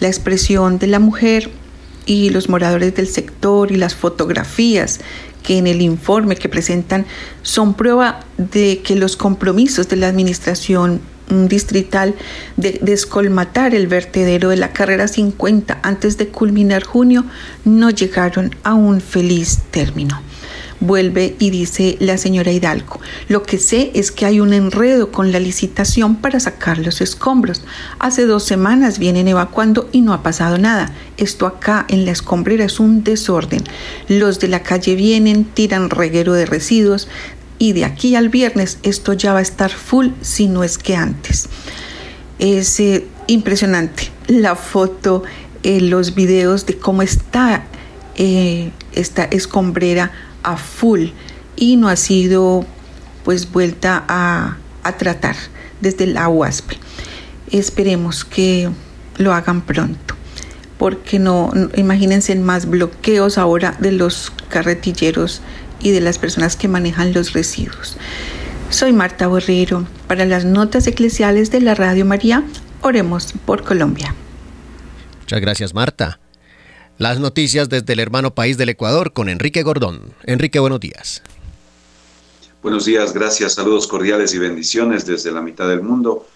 La 0.00 0.08
expresión 0.08 0.78
de 0.78 0.86
la 0.86 0.98
mujer 0.98 1.50
y 2.06 2.30
los 2.30 2.48
moradores 2.48 2.94
del 2.94 3.08
sector 3.08 3.72
y 3.72 3.76
las 3.76 3.94
fotografías 3.94 5.00
que 5.42 5.58
en 5.58 5.66
el 5.66 5.80
informe 5.80 6.36
que 6.36 6.48
presentan 6.48 7.06
son 7.42 7.74
prueba 7.74 8.20
de 8.36 8.82
que 8.84 8.96
los 8.96 9.16
compromisos 9.16 9.88
de 9.88 9.96
la 9.96 10.08
administración 10.08 11.00
distrital 11.28 12.14
de 12.56 12.78
descolmatar 12.82 13.74
el 13.74 13.86
vertedero 13.86 14.50
de 14.50 14.56
la 14.56 14.72
carrera 14.72 15.08
50 15.08 15.80
antes 15.82 16.18
de 16.18 16.28
culminar 16.28 16.84
junio 16.84 17.24
no 17.64 17.90
llegaron 17.90 18.54
a 18.62 18.74
un 18.74 19.00
feliz 19.00 19.58
término. 19.70 20.20
Vuelve 20.78 21.36
y 21.38 21.48
dice 21.48 21.96
la 22.00 22.18
señora 22.18 22.52
Hidalgo, 22.52 23.00
lo 23.28 23.44
que 23.44 23.56
sé 23.56 23.92
es 23.94 24.12
que 24.12 24.26
hay 24.26 24.40
un 24.40 24.52
enredo 24.52 25.10
con 25.10 25.32
la 25.32 25.40
licitación 25.40 26.16
para 26.16 26.38
sacar 26.38 26.76
los 26.76 27.00
escombros. 27.00 27.62
Hace 27.98 28.26
dos 28.26 28.44
semanas 28.44 28.98
vienen 28.98 29.26
evacuando 29.26 29.88
y 29.90 30.02
no 30.02 30.12
ha 30.12 30.22
pasado 30.22 30.58
nada. 30.58 30.92
Esto 31.16 31.46
acá 31.46 31.86
en 31.88 32.04
la 32.04 32.10
escombrera 32.10 32.66
es 32.66 32.78
un 32.78 33.04
desorden. 33.04 33.64
Los 34.08 34.38
de 34.38 34.48
la 34.48 34.62
calle 34.62 34.96
vienen, 34.96 35.44
tiran 35.44 35.88
reguero 35.88 36.34
de 36.34 36.44
residuos, 36.44 37.08
y 37.58 37.72
de 37.72 37.84
aquí 37.84 38.16
al 38.16 38.28
viernes 38.28 38.78
esto 38.82 39.12
ya 39.12 39.32
va 39.32 39.38
a 39.40 39.42
estar 39.42 39.70
full 39.70 40.08
si 40.20 40.48
no 40.48 40.64
es 40.64 40.78
que 40.78 40.96
antes. 40.96 41.48
Es 42.38 42.78
eh, 42.80 43.06
impresionante 43.26 44.10
la 44.26 44.56
foto, 44.56 45.22
eh, 45.62 45.80
los 45.80 46.14
videos 46.14 46.66
de 46.66 46.76
cómo 46.76 47.02
está 47.02 47.64
eh, 48.16 48.70
esta 48.92 49.24
escombrera 49.24 50.12
a 50.42 50.56
full 50.56 51.08
y 51.56 51.76
no 51.76 51.88
ha 51.88 51.96
sido 51.96 52.64
pues 53.24 53.50
vuelta 53.50 54.04
a, 54.08 54.58
tratar 54.98 55.34
desde 55.80 56.06
la 56.06 56.28
UASP. 56.28 56.72
Esperemos 57.50 58.24
que 58.24 58.70
lo 59.18 59.34
hagan 59.34 59.62
pronto 59.62 60.14
porque 60.78 61.18
no, 61.18 61.50
imagínense 61.74 62.34
más 62.36 62.66
bloqueos 62.66 63.38
ahora 63.38 63.76
de 63.80 63.90
los 63.92 64.32
carretilleros 64.48 65.40
y 65.80 65.90
de 65.90 66.00
las 66.00 66.18
personas 66.18 66.56
que 66.56 66.68
manejan 66.68 67.12
los 67.12 67.32
residuos. 67.32 67.96
Soy 68.70 68.92
Marta 68.92 69.28
Borrero. 69.28 69.86
Para 70.08 70.24
las 70.24 70.44
notas 70.44 70.86
eclesiales 70.86 71.50
de 71.50 71.60
la 71.60 71.74
Radio 71.74 72.04
María, 72.04 72.44
oremos 72.82 73.32
por 73.44 73.62
Colombia. 73.62 74.14
Muchas 75.20 75.40
gracias, 75.40 75.74
Marta. 75.74 76.18
Las 76.98 77.20
noticias 77.20 77.68
desde 77.68 77.92
el 77.92 78.00
hermano 78.00 78.34
país 78.34 78.56
del 78.56 78.70
Ecuador 78.70 79.12
con 79.12 79.28
Enrique 79.28 79.62
Gordón. 79.62 80.14
Enrique, 80.24 80.58
buenos 80.58 80.80
días. 80.80 81.22
Buenos 82.62 82.84
días, 82.84 83.12
gracias, 83.12 83.54
saludos 83.54 83.86
cordiales 83.86 84.34
y 84.34 84.38
bendiciones 84.38 85.06
desde 85.06 85.30
la 85.30 85.40
mitad 85.40 85.68
del 85.68 85.82
mundo. 85.82 86.26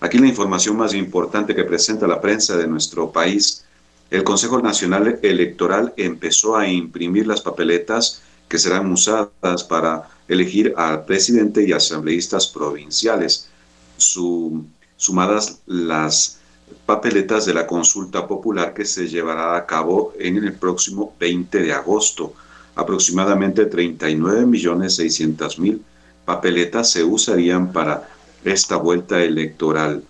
Aquí 0.00 0.18
la 0.18 0.28
información 0.28 0.76
más 0.76 0.94
importante 0.94 1.54
que 1.54 1.64
presenta 1.64 2.06
la 2.06 2.20
prensa 2.20 2.56
de 2.56 2.66
nuestro 2.66 3.10
país. 3.10 3.64
El 4.10 4.22
Consejo 4.22 4.60
Nacional 4.60 5.18
Electoral 5.22 5.92
empezó 5.96 6.56
a 6.56 6.68
imprimir 6.68 7.26
las 7.26 7.40
papeletas 7.40 8.22
que 8.50 8.58
serán 8.58 8.90
usadas 8.90 9.64
para 9.64 10.10
elegir 10.26 10.74
al 10.76 11.04
presidente 11.04 11.62
y 11.62 11.72
asambleístas 11.72 12.48
provinciales, 12.48 13.48
sumadas 13.96 15.60
las 15.66 16.40
papeletas 16.84 17.46
de 17.46 17.54
la 17.54 17.68
consulta 17.68 18.26
popular 18.26 18.74
que 18.74 18.84
se 18.84 19.06
llevará 19.06 19.56
a 19.56 19.66
cabo 19.66 20.14
en 20.18 20.38
el 20.38 20.54
próximo 20.54 21.14
20 21.20 21.62
de 21.62 21.72
agosto. 21.72 22.34
Aproximadamente 22.74 23.70
39.600.000 23.70 25.78
papeletas 26.24 26.90
se 26.90 27.04
usarían 27.04 27.72
para 27.72 28.08
esta 28.44 28.74
vuelta 28.76 29.22
electoral. 29.22 30.02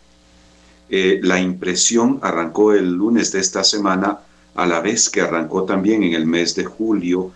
Eh, 0.88 1.20
la 1.22 1.38
impresión 1.38 2.20
arrancó 2.22 2.72
el 2.72 2.90
lunes 2.90 3.32
de 3.32 3.40
esta 3.40 3.64
semana, 3.64 4.20
a 4.54 4.66
la 4.66 4.80
vez 4.80 5.10
que 5.10 5.20
arrancó 5.20 5.64
también 5.64 6.04
en 6.04 6.14
el 6.14 6.24
mes 6.24 6.54
de 6.54 6.64
julio 6.64 7.32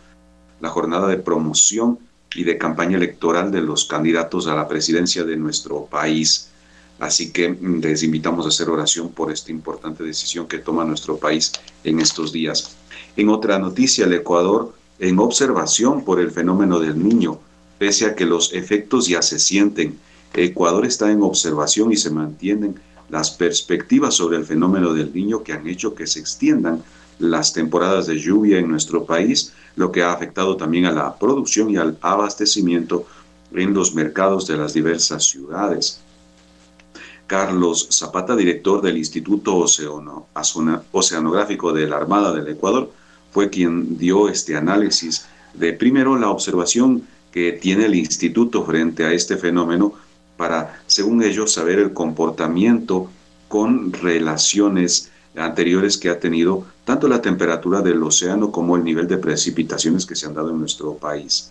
la 0.64 0.70
jornada 0.70 1.07
de 1.07 1.18
promoción 1.18 1.98
y 2.35 2.42
de 2.42 2.59
campaña 2.59 2.96
electoral 2.96 3.53
de 3.53 3.61
los 3.61 3.85
candidatos 3.85 4.48
a 4.48 4.55
la 4.55 4.66
presidencia 4.66 5.22
de 5.22 5.37
nuestro 5.37 5.85
país. 5.85 6.48
Así 6.98 7.31
que 7.31 7.50
mm, 7.50 7.81
les 7.81 8.03
invitamos 8.03 8.46
a 8.46 8.48
hacer 8.48 8.68
oración 8.68 9.11
por 9.11 9.31
esta 9.31 9.53
importante 9.53 10.03
decisión 10.03 10.48
que 10.48 10.59
toma 10.59 10.85
nuestro 10.85 11.16
país 11.18 11.53
en 11.85 12.00
estos 12.00 12.33
días. 12.33 12.77
En 13.16 13.29
otra 13.29 13.59
noticia, 13.59 14.07
el 14.07 14.14
Ecuador 14.14 14.74
en 14.98 15.18
observación 15.18 16.05
por 16.05 16.18
el 16.18 16.31
fenómeno 16.31 16.79
del 16.81 16.96
niño, 17.03 17.38
pese 17.79 18.07
a 18.07 18.14
que 18.14 18.24
los 18.24 18.53
efectos 18.55 19.07
ya 19.07 19.22
se 19.22 19.38
sienten. 19.38 19.98
Ecuador 20.33 20.87
está 20.87 21.12
en 21.12 21.22
observación 21.22 21.92
y 21.92 21.96
se 21.96 22.11
mantienen 22.11 22.81
las 23.11 23.31
perspectivas 23.31 24.14
sobre 24.14 24.38
el 24.38 24.44
fenómeno 24.44 24.94
del 24.94 25.12
niño 25.14 25.42
que 25.42 25.53
han 25.53 25.68
hecho 25.68 25.94
que 25.94 26.07
se 26.07 26.20
extiendan 26.20 26.83
las 27.18 27.53
temporadas 27.53 28.07
de 28.07 28.18
lluvia 28.18 28.59
en 28.59 28.68
nuestro 28.68 29.05
país, 29.05 29.53
lo 29.77 29.92
que 29.92 30.03
ha 30.03 30.12
afectado 30.12 30.57
también 30.57 30.87
a 30.87 30.92
la 30.92 31.16
producción 31.16 31.70
y 31.70 31.77
al 31.77 31.96
abastecimiento 32.00 33.07
en 33.53 33.74
los 33.74 33.94
mercados 33.94 34.46
de 34.46 34.57
las 34.57 34.74
diversas 34.74 35.24
ciudades. 35.24 36.00
Carlos 37.27 37.88
Zapata, 37.90 38.37
director 38.37 38.83
del 38.83 38.98
Instituto 38.98 39.64
Oceanográfico 40.92 41.72
de 41.72 41.87
la 41.87 41.96
Armada 41.96 42.33
del 42.33 42.48
Ecuador, 42.48 42.92
fue 43.33 43.48
quien 43.50 43.96
dio 43.96 44.29
este 44.29 44.57
análisis 44.57 45.27
de 45.55 45.72
primero 45.72 46.18
la 46.18 46.31
observación 46.31 47.03
que 47.33 47.53
tiene 47.53 47.87
el 47.87 47.94
instituto 47.94 48.64
frente 48.64 49.05
a 49.05 49.12
este 49.12 49.37
fenómeno 49.37 49.94
para, 50.37 50.83
según 50.87 51.22
ellos, 51.22 51.53
saber 51.53 51.79
el 51.79 51.92
comportamiento 51.92 53.11
con 53.48 53.92
relaciones 53.92 55.11
anteriores 55.37 55.99
que 55.99 56.11
ha 56.11 56.18
tenido 56.18 56.64
tanto 56.85 57.09
la 57.09 57.20
temperatura 57.20 57.81
del 57.81 58.03
océano 58.03 58.53
como 58.53 58.77
el 58.77 58.85
nivel 58.85 59.09
de 59.09 59.18
precipitaciones 59.18 60.07
que 60.07 60.14
se 60.14 60.27
han 60.27 60.35
dado 60.35 60.51
en 60.51 60.59
nuestro 60.59 60.94
país. 60.94 61.51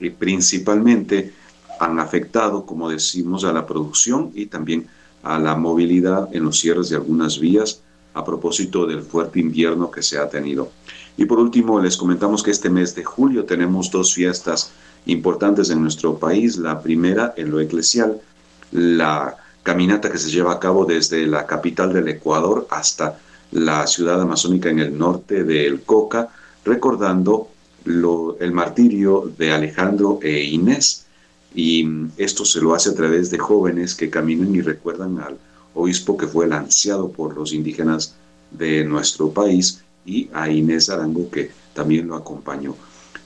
Y 0.00 0.10
principalmente 0.10 1.32
han 1.80 1.98
afectado, 1.98 2.66
como 2.66 2.90
decimos, 2.90 3.44
a 3.44 3.52
la 3.52 3.66
producción 3.66 4.30
y 4.34 4.46
también 4.46 4.86
a 5.22 5.38
la 5.38 5.56
movilidad 5.56 6.28
en 6.34 6.44
los 6.44 6.58
cierres 6.58 6.90
de 6.90 6.96
algunas 6.96 7.38
vías 7.40 7.80
a 8.14 8.24
propósito 8.24 8.86
del 8.86 9.02
fuerte 9.02 9.40
invierno 9.40 9.90
que 9.90 10.02
se 10.02 10.18
ha 10.18 10.28
tenido. 10.28 10.70
Y 11.16 11.24
por 11.24 11.38
último, 11.38 11.80
les 11.80 11.96
comentamos 11.96 12.42
que 12.42 12.50
este 12.50 12.70
mes 12.70 12.94
de 12.94 13.04
julio 13.04 13.44
tenemos 13.44 13.90
dos 13.90 14.14
fiestas 14.14 14.72
importantes 15.06 15.70
en 15.70 15.82
nuestro 15.82 16.18
país. 16.18 16.56
La 16.56 16.80
primera, 16.80 17.34
en 17.36 17.50
lo 17.50 17.60
eclesial, 17.60 18.20
la 18.72 19.36
caminata 19.66 20.12
que 20.12 20.18
se 20.18 20.30
lleva 20.30 20.52
a 20.52 20.60
cabo 20.60 20.84
desde 20.84 21.26
la 21.26 21.44
capital 21.44 21.92
del 21.92 22.06
Ecuador 22.06 22.68
hasta 22.70 23.18
la 23.50 23.84
ciudad 23.88 24.20
amazónica 24.22 24.70
en 24.70 24.78
el 24.78 24.96
norte 24.96 25.42
del 25.42 25.82
Coca, 25.82 26.28
recordando 26.64 27.48
el 27.84 28.52
martirio 28.52 29.28
de 29.36 29.50
Alejandro 29.50 30.20
e 30.22 30.44
Inés. 30.44 31.06
Y 31.52 31.84
esto 32.16 32.44
se 32.44 32.60
lo 32.60 32.76
hace 32.76 32.90
a 32.90 32.94
través 32.94 33.32
de 33.32 33.38
jóvenes 33.38 33.96
que 33.96 34.08
caminan 34.08 34.54
y 34.54 34.60
recuerdan 34.60 35.18
al 35.18 35.36
obispo 35.74 36.16
que 36.16 36.28
fue 36.28 36.46
lanceado 36.46 37.10
por 37.10 37.34
los 37.34 37.52
indígenas 37.52 38.14
de 38.52 38.84
nuestro 38.84 39.32
país 39.32 39.82
y 40.04 40.30
a 40.32 40.48
Inés 40.48 40.90
Arango 40.90 41.28
que 41.28 41.50
también 41.74 42.06
lo 42.06 42.14
acompañó. 42.14 42.76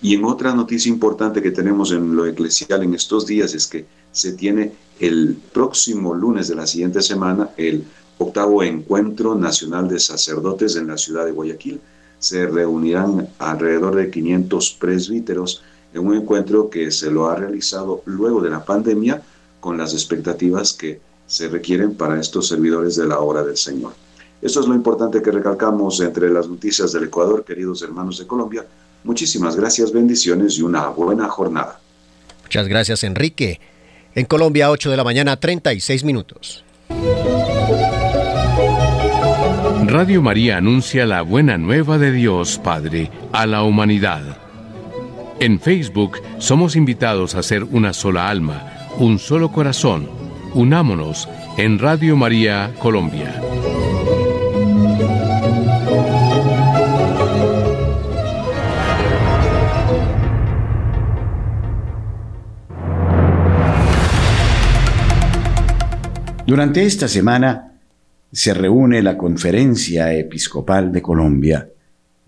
Y 0.02 0.14
en 0.14 0.24
otra 0.24 0.54
noticia 0.54 0.90
importante 0.90 1.42
que 1.42 1.50
tenemos 1.50 1.92
en 1.92 2.16
lo 2.16 2.26
eclesial 2.26 2.82
en 2.82 2.94
estos 2.94 3.26
días 3.26 3.54
es 3.54 3.66
que 3.66 3.84
se 4.12 4.32
tiene 4.32 4.72
el 4.98 5.36
próximo 5.52 6.14
lunes 6.14 6.48
de 6.48 6.54
la 6.54 6.66
siguiente 6.66 7.02
semana 7.02 7.50
el 7.56 7.84
octavo 8.18 8.62
encuentro 8.62 9.34
nacional 9.34 9.88
de 9.88 9.98
sacerdotes 9.98 10.76
en 10.76 10.86
la 10.86 10.96
ciudad 10.96 11.26
de 11.26 11.32
Guayaquil. 11.32 11.80
Se 12.18 12.46
reunirán 12.46 13.28
alrededor 13.38 13.94
de 13.94 14.10
500 14.10 14.70
presbíteros 14.80 15.62
en 15.92 16.06
un 16.06 16.14
encuentro 16.14 16.70
que 16.70 16.90
se 16.90 17.10
lo 17.10 17.28
ha 17.28 17.36
realizado 17.36 18.02
luego 18.06 18.40
de 18.40 18.50
la 18.50 18.64
pandemia 18.64 19.22
con 19.60 19.76
las 19.76 19.92
expectativas 19.92 20.72
que 20.72 21.00
se 21.26 21.48
requieren 21.48 21.94
para 21.94 22.18
estos 22.18 22.48
servidores 22.48 22.96
de 22.96 23.06
la 23.06 23.20
obra 23.20 23.42
del 23.42 23.56
Señor. 23.56 23.92
Esto 24.42 24.60
es 24.60 24.66
lo 24.66 24.74
importante 24.74 25.20
que 25.20 25.30
recalcamos 25.30 26.00
entre 26.00 26.30
las 26.30 26.48
noticias 26.48 26.92
del 26.92 27.04
Ecuador, 27.04 27.44
queridos 27.44 27.82
hermanos 27.82 28.18
de 28.18 28.26
Colombia. 28.26 28.64
Muchísimas 29.04 29.56
gracias, 29.56 29.92
bendiciones 29.92 30.58
y 30.58 30.62
una 30.62 30.88
buena 30.88 31.28
jornada. 31.28 31.80
Muchas 32.42 32.66
gracias, 32.66 33.04
Enrique. 33.04 33.60
En 34.14 34.24
Colombia, 34.24 34.70
8 34.70 34.90
de 34.90 34.96
la 34.96 35.04
mañana, 35.04 35.36
36 35.36 36.04
minutos. 36.04 36.64
Radio 39.86 40.22
María 40.22 40.56
anuncia 40.56 41.06
la 41.06 41.22
buena 41.22 41.58
nueva 41.58 41.98
de 41.98 42.12
Dios 42.12 42.58
Padre 42.62 43.10
a 43.32 43.46
la 43.46 43.62
humanidad. 43.62 44.38
En 45.38 45.60
Facebook 45.60 46.18
somos 46.38 46.76
invitados 46.76 47.34
a 47.34 47.42
ser 47.42 47.64
una 47.64 47.92
sola 47.92 48.28
alma, 48.28 48.88
un 48.98 49.18
solo 49.18 49.50
corazón. 49.50 50.08
Unámonos 50.54 51.28
en 51.56 51.78
Radio 51.78 52.16
María 52.16 52.72
Colombia. 52.78 53.40
Durante 66.50 66.82
esta 66.84 67.06
semana 67.06 67.74
se 68.32 68.52
reúne 68.52 69.02
la 69.02 69.16
Conferencia 69.16 70.12
Episcopal 70.12 70.90
de 70.90 71.00
Colombia. 71.00 71.68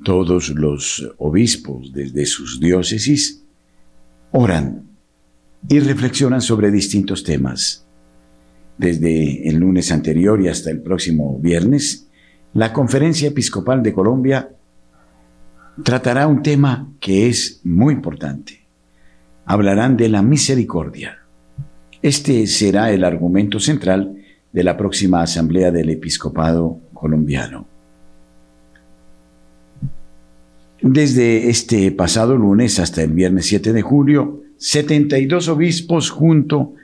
Todos 0.04 0.50
los 0.50 1.12
obispos 1.18 1.92
desde 1.92 2.24
sus 2.26 2.61
diócesis 2.61 3.42
oran 4.30 4.85
y 5.68 5.80
reflexionan 5.80 6.40
sobre 6.40 6.70
distintos 6.70 7.24
temas. 7.24 7.85
Desde 8.78 9.48
el 9.48 9.56
lunes 9.56 9.90
anterior 9.90 10.40
y 10.40 10.46
hasta 10.46 10.70
el 10.70 10.82
próximo 10.82 11.40
viernes, 11.40 12.06
la 12.54 12.72
Conferencia 12.72 13.26
Episcopal 13.26 13.82
de 13.82 13.92
Colombia 13.92 14.50
tratará 15.82 16.28
un 16.28 16.44
tema 16.44 16.88
que 17.00 17.28
es 17.28 17.58
muy 17.64 17.92
importante. 17.92 18.61
Hablarán 19.46 19.96
de 19.96 20.08
la 20.08 20.22
misericordia. 20.22 21.21
Este 22.02 22.48
será 22.48 22.90
el 22.90 23.04
argumento 23.04 23.60
central 23.60 24.16
de 24.52 24.64
la 24.64 24.76
próxima 24.76 25.22
Asamblea 25.22 25.70
del 25.70 25.88
Episcopado 25.90 26.80
colombiano. 26.92 27.66
Desde 30.82 31.48
este 31.48 31.92
pasado 31.92 32.36
lunes 32.36 32.80
hasta 32.80 33.02
el 33.02 33.12
viernes 33.12 33.46
7 33.46 33.72
de 33.72 33.82
julio, 33.82 34.40
72 34.58 35.46
obispos 35.46 36.10
junto 36.10 36.74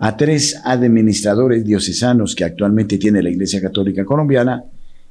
a 0.00 0.16
tres 0.16 0.60
administradores 0.64 1.64
diocesanos 1.64 2.34
que 2.34 2.42
actualmente 2.42 2.98
tiene 2.98 3.22
la 3.22 3.30
Iglesia 3.30 3.60
Católica 3.60 4.04
Colombiana 4.04 4.64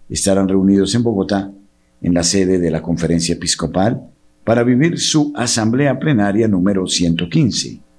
estarán 0.09 0.49
reunidos 0.49 0.93
en 0.93 1.03
Bogotá, 1.03 1.49
en 2.01 2.13
la 2.13 2.23
sede 2.23 2.59
de 2.59 2.69
la 2.69 2.81
Conferencia 2.81 3.35
Episcopal, 3.35 4.01
para 4.43 4.63
vivir 4.63 4.99
su 4.99 5.31
Asamblea 5.35 5.97
Plenaria 5.97 6.49
número 6.49 6.85
115. 6.85 7.92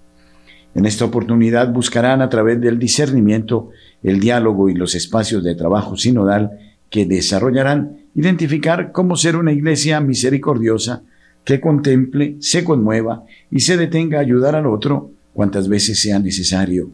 En 0.75 0.87
esta 0.87 1.05
oportunidad 1.05 1.73
buscarán 1.73 2.21
a 2.21 2.29
través 2.29 2.61
del 2.61 2.79
discernimiento, 2.79 3.71
el 4.03 4.21
diálogo 4.21 4.69
y 4.69 4.75
los 4.75 4.95
espacios 4.95 5.45
de 5.45 5.55
trabajo 5.55 5.97
sinodal 5.97 6.51
que 6.91 7.07
desarrollarán 7.07 7.99
identificar 8.15 8.93
cómo 8.93 9.17
ser 9.17 9.37
una 9.37 9.53
iglesia 9.53 10.01
misericordiosa 10.01 11.03
que 11.45 11.61
contemple, 11.61 12.37
se 12.41 12.65
conmueva 12.65 13.25
y 13.51 13.61
se 13.61 13.77
detenga 13.77 14.19
a 14.19 14.23
ayudar 14.23 14.55
al 14.55 14.67
otro 14.67 15.11
cuantas 15.33 15.69
veces 15.69 16.01
sea 16.01 16.19
necesario. 16.19 16.91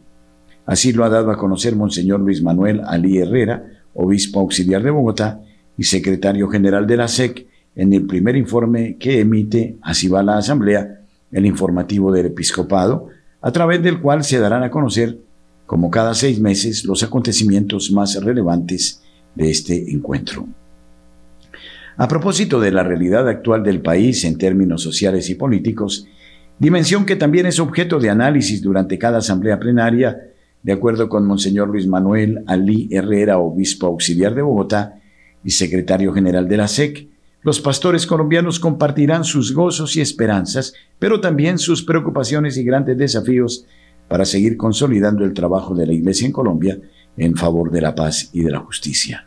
Así 0.67 0.93
lo 0.93 1.05
ha 1.05 1.09
dado 1.09 1.31
a 1.31 1.39
conocer 1.39 1.77
Monseñor 1.77 2.21
Luis 2.21 2.43
Manuel 2.43 2.83
Ali 2.87 3.19
Herrera, 3.19 3.65
obispo 3.95 4.41
auxiliar 4.41 4.83
de 4.83 4.91
Bogotá 4.91 5.41
y 5.77 5.85
secretario 5.85 6.49
general 6.49 6.87
de 6.87 6.97
la 6.97 7.09
SEC, 7.09 7.47
en 7.77 7.93
el 7.93 8.07
primer 8.07 8.37
informe 8.37 8.97
que 8.99 9.21
emite, 9.21 9.77
así 9.83 10.09
va 10.09 10.23
la 10.23 10.39
Asamblea, 10.39 11.01
el 11.31 11.47
informativo 11.47 12.13
del 12.13 12.27
Episcopado, 12.27 13.09
a 13.43 13.53
través 13.53 13.83
del 13.83 14.01
cual 14.01 14.25
se 14.25 14.39
darán 14.39 14.63
a 14.63 14.71
conocer, 14.71 15.19
como 15.67 15.91
cada 15.91 16.15
seis 16.15 16.41
meses, 16.41 16.85
los 16.85 17.03
acontecimientos 17.03 17.91
más 17.91 18.23
relevantes 18.23 19.03
de 19.35 19.51
este 19.51 19.93
encuentro. 19.93 20.47
A 21.97 22.09
propósito 22.09 22.61
de 22.61 22.71
la 22.71 22.83
realidad 22.83 23.29
actual 23.29 23.63
del 23.63 23.81
país 23.81 24.25
en 24.25 24.39
términos 24.39 24.83
sociales 24.83 25.29
y 25.31 25.35
políticos, 25.35 26.07
dimensión 26.59 27.05
que 27.05 27.17
también 27.17 27.47
es 27.47 27.61
objeto 27.61 27.99
de 28.01 28.11
análisis 28.11 28.63
durante 28.63 28.99
cada 28.99 29.19
asamblea 29.19 29.59
plenaria, 29.59 30.19
de 30.63 30.73
acuerdo 30.73 31.09
con 31.09 31.27
Monseñor 31.27 31.69
Luis 31.69 31.87
Manuel 31.87 32.43
Alí 32.47 32.89
Herrera, 32.91 33.39
obispo 33.39 33.87
auxiliar 33.87 34.35
de 34.35 34.43
Bogotá 34.43 35.01
y 35.45 35.51
secretario 35.51 36.13
general 36.13 36.49
de 36.49 36.57
la 36.57 36.69
SEC, 36.69 37.10
los 37.43 37.61
pastores 37.61 38.07
colombianos 38.07 38.61
compartirán 38.61 39.25
sus 39.25 39.55
gozos 39.55 39.97
y 39.97 40.01
esperanzas, 40.01 40.75
pero 40.99 41.21
también 41.21 41.59
sus 41.59 41.83
preocupaciones 41.83 42.57
y 42.57 42.65
grandes 42.65 42.99
desafíos 42.99 43.65
para 44.09 44.25
seguir 44.25 44.57
consolidando 44.57 45.25
el 45.25 45.33
trabajo 45.33 45.75
de 45.75 45.87
la 45.87 45.93
Iglesia 45.93 46.27
en 46.27 46.33
Colombia 46.33 46.79
en 47.17 47.37
favor 47.37 47.71
de 47.71 47.81
la 47.81 47.95
paz 47.95 48.31
y 48.33 48.43
de 48.43 48.51
la 48.51 48.59
justicia. 48.59 49.27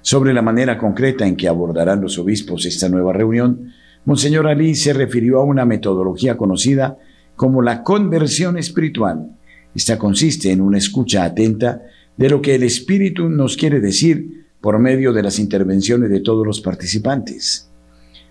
Sobre 0.00 0.32
la 0.32 0.42
manera 0.42 0.78
concreta 0.78 1.26
en 1.26 1.36
que 1.36 1.48
abordarán 1.48 2.00
los 2.00 2.18
obispos 2.18 2.64
esta 2.64 2.88
nueva 2.88 3.12
reunión, 3.12 3.72
Monseñor 4.04 4.48
Ali 4.48 4.74
se 4.74 4.92
refirió 4.92 5.38
a 5.38 5.44
una 5.44 5.64
metodología 5.64 6.36
conocida 6.36 6.96
como 7.36 7.62
la 7.62 7.82
conversión 7.82 8.58
espiritual. 8.58 9.28
Esta 9.74 9.98
consiste 9.98 10.50
en 10.50 10.60
una 10.60 10.78
escucha 10.78 11.24
atenta 11.24 11.82
de 12.16 12.28
lo 12.28 12.42
que 12.42 12.54
el 12.54 12.62
Espíritu 12.62 13.28
nos 13.28 13.56
quiere 13.56 13.80
decir 13.80 14.41
por 14.62 14.78
medio 14.78 15.12
de 15.12 15.24
las 15.24 15.38
intervenciones 15.38 16.08
de 16.08 16.20
todos 16.20 16.46
los 16.46 16.62
participantes. 16.62 17.68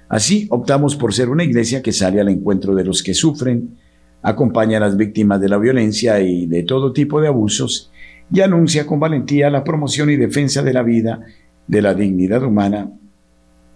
Así 0.07 0.47
optamos 0.49 0.95
por 0.95 1.13
ser 1.13 1.29
una 1.29 1.43
iglesia 1.43 1.83
que 1.83 1.91
sale 1.91 2.19
al 2.19 2.29
encuentro 2.29 2.73
de 2.73 2.85
los 2.85 3.03
que 3.03 3.13
sufren, 3.13 3.77
acompaña 4.23 4.77
a 4.77 4.81
las 4.81 4.97
víctimas 4.97 5.41
de 5.41 5.49
la 5.49 5.57
violencia 5.57 6.21
y 6.21 6.47
de 6.47 6.63
todo 6.63 6.93
tipo 6.93 7.21
de 7.21 7.27
abusos 7.27 7.91
y 8.31 8.39
anuncia 8.39 8.85
con 8.85 8.99
valentía 8.99 9.49
la 9.49 9.63
promoción 9.63 10.09
y 10.09 10.15
defensa 10.15 10.63
de 10.63 10.73
la 10.73 10.83
vida, 10.83 11.19
de 11.67 11.81
la 11.81 11.93
dignidad 11.93 12.43
humana 12.43 12.89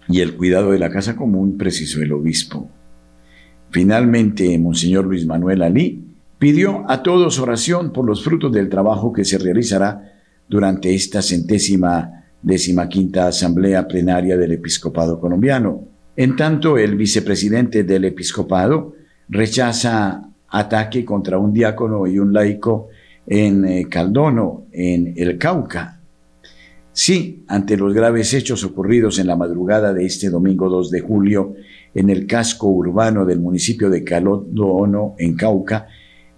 y 0.08 0.20
el 0.20 0.34
cuidado 0.34 0.70
de 0.70 0.78
la 0.78 0.90
casa 0.90 1.14
común, 1.14 1.58
precisó 1.58 2.00
el 2.00 2.12
obispo. 2.12 2.70
Finalmente, 3.70 4.58
Monseñor 4.58 5.04
Luis 5.04 5.26
Manuel 5.26 5.62
Alí 5.62 6.04
pidió 6.38 6.90
a 6.90 7.02
todos 7.02 7.38
oración 7.38 7.92
por 7.92 8.06
los 8.06 8.24
frutos 8.24 8.52
del 8.52 8.70
trabajo 8.70 9.12
que 9.12 9.24
se 9.24 9.36
realizará 9.36 10.12
durante 10.48 10.94
esta 10.94 11.20
centésima 11.20 12.25
quinta 12.88 13.26
Asamblea 13.28 13.86
Plenaria 13.86 14.36
del 14.36 14.52
Episcopado 14.52 15.18
Colombiano. 15.20 15.84
En 16.16 16.36
tanto, 16.36 16.78
el 16.78 16.96
vicepresidente 16.96 17.84
del 17.84 18.06
Episcopado 18.06 18.94
rechaza 19.28 20.22
ataque 20.48 21.04
contra 21.04 21.38
un 21.38 21.52
diácono 21.52 22.06
y 22.06 22.18
un 22.18 22.32
laico 22.32 22.88
en 23.26 23.64
eh, 23.64 23.86
Caldono, 23.88 24.64
en 24.72 25.14
el 25.16 25.36
Cauca. 25.38 26.00
Sí, 26.92 27.44
ante 27.48 27.76
los 27.76 27.92
graves 27.92 28.32
hechos 28.32 28.64
ocurridos 28.64 29.18
en 29.18 29.26
la 29.26 29.36
madrugada 29.36 29.92
de 29.92 30.06
este 30.06 30.30
domingo 30.30 30.70
2 30.70 30.90
de 30.90 31.00
julio 31.00 31.54
en 31.94 32.10
el 32.10 32.26
casco 32.26 32.68
urbano 32.68 33.26
del 33.26 33.40
municipio 33.40 33.90
de 33.90 34.04
Caldono, 34.04 35.14
en 35.18 35.36
Cauca, 35.36 35.88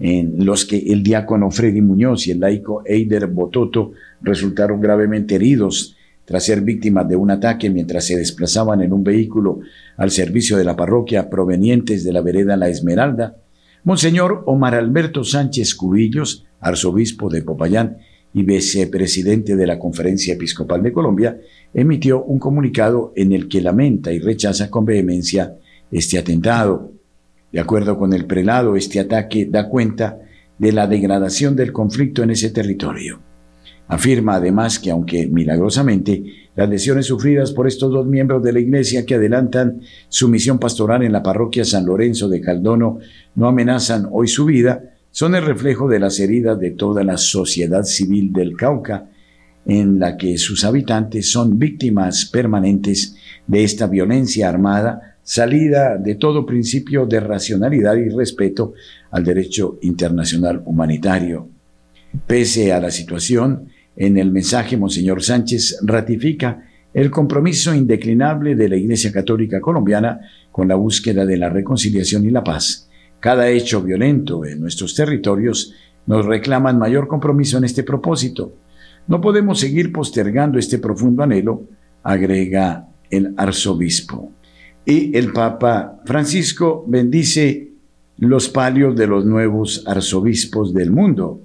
en 0.01 0.45
los 0.45 0.65
que 0.65 0.79
el 0.79 1.03
diácono 1.03 1.51
Freddy 1.51 1.81
Muñoz 1.81 2.27
y 2.27 2.31
el 2.31 2.41
laico 2.41 2.83
Eider 2.87 3.27
Bototo 3.27 3.93
resultaron 4.23 4.81
gravemente 4.81 5.35
heridos 5.35 5.97
tras 6.25 6.45
ser 6.45 6.61
víctimas 6.61 7.09
de 7.09 7.17
un 7.17 7.31
ataque 7.31 7.71
mientras 7.71 8.07
se 8.07 8.17
desplazaban 8.17 8.83
en 8.83 8.93
un 8.93 9.03
vehículo 9.03 9.61
al 9.97 10.11
servicio 10.11 10.57
de 10.59 10.65
la 10.65 10.77
parroquia 10.77 11.31
provenientes 11.31 12.05
de 12.05 12.13
la 12.13 12.21
vereda 12.21 12.57
La 12.57 12.69
Esmeralda, 12.69 13.37
Monseñor 13.85 14.43
Omar 14.47 14.75
Alberto 14.75 15.25
Sánchez 15.25 15.75
Cubillos, 15.75 16.45
arzobispo 16.61 17.31
de 17.31 17.43
Popayán 17.43 17.97
y 18.35 18.43
vicepresidente 18.43 19.57
de 19.57 19.67
la 19.67 19.79
Conferencia 19.79 20.35
Episcopal 20.35 20.83
de 20.83 20.93
Colombia, 20.93 21.39
emitió 21.73 22.23
un 22.23 22.39
comunicado 22.39 23.13
en 23.17 23.33
el 23.33 23.49
que 23.49 23.63
lamenta 23.63 24.13
y 24.13 24.19
rechaza 24.19 24.71
con 24.71 24.85
vehemencia 24.85 25.55
este 25.91 26.19
atentado. 26.19 26.93
De 27.53 27.61
acuerdo 27.61 27.99
con 27.99 28.13
el 28.13 28.27
prelado, 28.27 28.77
este 28.77 29.01
ataque 29.01 29.47
da 29.51 29.69
cuenta 29.69 30.19
de 30.59 30.73
la 30.73 30.87
degradación 30.87 31.57
del 31.57 31.73
conflicto 31.73 32.23
en 32.23 32.31
ese 32.31 32.51
territorio. 32.51 33.21
Afirma 33.87 34.35
además 34.35 34.79
que 34.79 34.91
aunque 34.91 35.27
milagrosamente 35.27 36.23
las 36.55 36.69
lesiones 36.69 37.07
sufridas 37.07 37.53
por 37.53 37.67
estos 37.67 37.91
dos 37.91 38.07
miembros 38.07 38.43
de 38.43 38.53
la 38.53 38.61
Iglesia 38.61 39.07
que 39.07 39.15
adelantan 39.15 39.81
su 40.11 40.29
misión 40.29 40.59
pastoral 40.59 41.03
en 41.03 41.13
la 41.13 41.23
parroquia 41.23 41.65
San 41.65 41.87
Lorenzo 41.87 42.29
de 42.29 42.41
Caldono 42.41 42.99
no 43.35 43.49
amenazan 43.49 44.09
hoy 44.11 44.29
su 44.29 44.45
vida, 44.45 44.83
son 45.11 45.35
el 45.35 45.47
reflejo 45.47 45.89
de 45.89 46.01
las 46.01 46.21
heridas 46.21 46.61
de 46.61 46.73
toda 46.73 47.03
la 47.03 47.17
sociedad 47.17 47.85
civil 47.85 48.31
del 48.33 48.57
Cauca, 48.57 49.07
en 49.65 49.99
la 49.99 50.19
que 50.19 50.37
sus 50.37 50.65
habitantes 50.65 51.31
son 51.31 51.59
víctimas 51.59 52.27
permanentes 52.27 53.17
de 53.47 53.65
esta 53.65 53.87
violencia 53.87 54.51
armada 54.51 55.08
salida 55.29 55.99
de 55.99 56.15
todo 56.15 56.47
principio 56.47 57.05
de 57.05 57.21
racionalidad 57.21 57.97
y 57.97 58.09
respeto 58.09 58.73
al 59.11 59.25
derecho 59.25 59.79
internacional 59.83 60.63
humanitario. 60.65 61.51
Pese 62.27 62.73
a 62.73 62.81
la 62.81 62.91
situación, 62.91 63.69
en 63.95 64.17
el 64.17 64.31
mensaje, 64.31 64.79
Monseñor 64.79 65.23
Sánchez 65.23 65.81
ratifica 65.83 66.63
el 66.95 67.11
compromiso 67.11 67.75
indeclinable 67.75 68.57
de 68.57 68.71
la 68.71 68.77
Iglesia 68.77 69.13
Católica 69.13 69.61
Colombiana 69.61 70.19
con 70.51 70.67
la 70.67 70.77
búsqueda 70.77 71.27
de 71.27 71.37
la 71.37 71.51
reconciliación 71.51 72.25
y 72.25 72.31
la 72.31 72.43
paz, 72.43 72.89
cada 73.21 73.51
hecho 73.51 73.83
violento 73.83 74.47
en 74.47 74.63
nuestros 74.63 74.95
territorios 74.95 75.75
nos 76.07 76.25
reclaman 76.25 76.79
mayor 76.79 77.07
compromiso 77.07 77.59
en 77.59 77.65
este 77.65 77.83
propósito. 77.83 78.55
No 79.07 79.21
podemos 79.21 79.61
seguir 79.61 79.93
postergando 79.93 80.59
este 80.59 80.79
profundo 80.79 81.23
anhelo, 81.23 81.65
agrega 82.03 82.87
el 83.11 83.35
arzobispo. 83.37 84.33
Y 84.91 85.15
el 85.19 85.35
Papa 85.35 86.01
Francisco 86.07 86.83
bendice 86.89 87.73
los 88.17 88.49
palios 88.49 88.97
de 88.97 89.07
los 89.07 89.27
nuevos 89.27 89.85
arzobispos 89.87 90.73
del 90.73 90.91
mundo. 90.91 91.43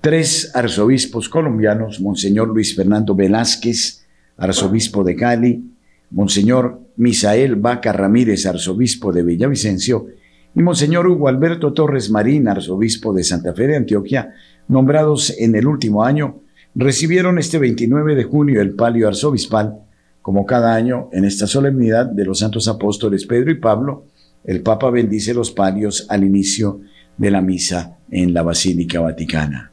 Tres 0.00 0.50
arzobispos 0.52 1.28
colombianos, 1.28 2.00
Monseñor 2.00 2.48
Luis 2.48 2.74
Fernando 2.74 3.14
Velázquez, 3.14 4.04
arzobispo 4.36 5.04
de 5.04 5.14
Cali, 5.14 5.64
Monseñor 6.10 6.80
Misael 6.96 7.54
Vaca 7.54 7.92
Ramírez, 7.92 8.46
arzobispo 8.46 9.12
de 9.12 9.22
Villavicencio, 9.22 10.08
y 10.52 10.60
Monseñor 10.60 11.06
Hugo 11.06 11.28
Alberto 11.28 11.72
Torres 11.72 12.10
Marín, 12.10 12.48
arzobispo 12.48 13.12
de 13.12 13.22
Santa 13.22 13.54
Fe 13.54 13.68
de 13.68 13.76
Antioquia, 13.76 14.34
nombrados 14.66 15.32
en 15.38 15.54
el 15.54 15.68
último 15.68 16.02
año, 16.02 16.40
recibieron 16.74 17.38
este 17.38 17.58
29 17.58 18.16
de 18.16 18.24
junio 18.24 18.60
el 18.60 18.74
palio 18.74 19.06
arzobispal, 19.06 19.78
como 20.22 20.46
cada 20.46 20.74
año 20.74 21.08
en 21.12 21.24
esta 21.24 21.46
solemnidad 21.46 22.06
de 22.06 22.24
los 22.24 22.38
santos 22.38 22.68
apóstoles 22.68 23.26
Pedro 23.26 23.50
y 23.50 23.56
Pablo, 23.56 24.04
el 24.44 24.62
Papa 24.62 24.90
bendice 24.90 25.34
los 25.34 25.50
palios 25.50 26.06
al 26.08 26.24
inicio 26.24 26.80
de 27.18 27.30
la 27.30 27.42
misa 27.42 27.98
en 28.10 28.32
la 28.32 28.42
Basílica 28.42 29.00
Vaticana. 29.00 29.70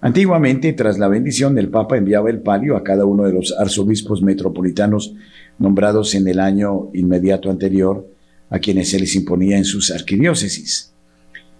Antiguamente, 0.00 0.72
tras 0.72 0.98
la 0.98 1.08
bendición, 1.08 1.58
el 1.58 1.68
Papa 1.68 1.96
enviaba 1.96 2.30
el 2.30 2.40
palio 2.40 2.76
a 2.76 2.82
cada 2.82 3.04
uno 3.04 3.24
de 3.24 3.32
los 3.32 3.54
arzobispos 3.58 4.22
metropolitanos 4.22 5.14
nombrados 5.58 6.14
en 6.14 6.26
el 6.28 6.40
año 6.40 6.88
inmediato 6.94 7.50
anterior 7.50 8.06
a 8.50 8.58
quienes 8.58 8.90
se 8.90 8.98
les 8.98 9.14
imponía 9.14 9.56
en 9.56 9.64
sus 9.64 9.90
arquidiócesis. 9.90 10.92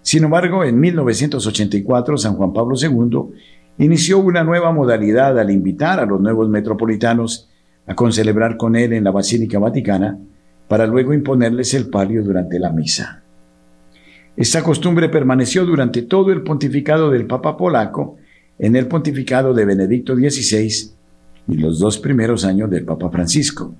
Sin 0.02 0.24
embargo, 0.24 0.64
en 0.64 0.78
1984 0.78 2.18
San 2.18 2.34
Juan 2.34 2.52
Pablo 2.52 2.76
II 2.80 3.34
inició 3.78 4.18
una 4.18 4.42
nueva 4.44 4.72
modalidad 4.72 5.38
al 5.38 5.50
invitar 5.50 6.00
a 6.00 6.06
los 6.06 6.20
nuevos 6.20 6.48
metropolitanos 6.48 7.48
a 7.86 7.94
concelebrar 7.94 8.56
con 8.56 8.76
él 8.76 8.92
en 8.92 9.04
la 9.04 9.10
Basílica 9.10 9.58
Vaticana 9.58 10.18
para 10.68 10.86
luego 10.86 11.12
imponerles 11.12 11.74
el 11.74 11.88
palio 11.88 12.22
durante 12.22 12.58
la 12.58 12.70
misa. 12.72 13.22
Esta 14.36 14.62
costumbre 14.62 15.08
permaneció 15.08 15.66
durante 15.66 16.02
todo 16.02 16.32
el 16.32 16.42
pontificado 16.42 17.10
del 17.10 17.26
Papa 17.26 17.56
polaco, 17.56 18.16
en 18.58 18.76
el 18.76 18.86
pontificado 18.86 19.52
de 19.52 19.64
Benedicto 19.64 20.14
XVI 20.14 20.92
y 21.48 21.54
los 21.56 21.78
dos 21.78 21.98
primeros 21.98 22.44
años 22.44 22.70
del 22.70 22.84
Papa 22.84 23.10
Francisco. 23.10 23.74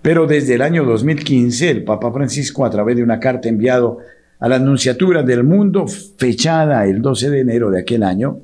Pero 0.00 0.26
desde 0.26 0.54
el 0.54 0.62
año 0.62 0.84
2015, 0.84 1.70
el 1.70 1.84
Papa 1.84 2.10
Francisco, 2.12 2.64
a 2.64 2.70
través 2.70 2.96
de 2.96 3.02
una 3.02 3.20
carta 3.20 3.48
enviada 3.48 3.90
a 4.38 4.48
la 4.48 4.56
Anunciatura 4.56 5.22
del 5.22 5.44
Mundo, 5.44 5.86
fechada 5.86 6.86
el 6.86 7.02
12 7.02 7.30
de 7.30 7.40
enero 7.40 7.70
de 7.70 7.80
aquel 7.80 8.02
año, 8.02 8.38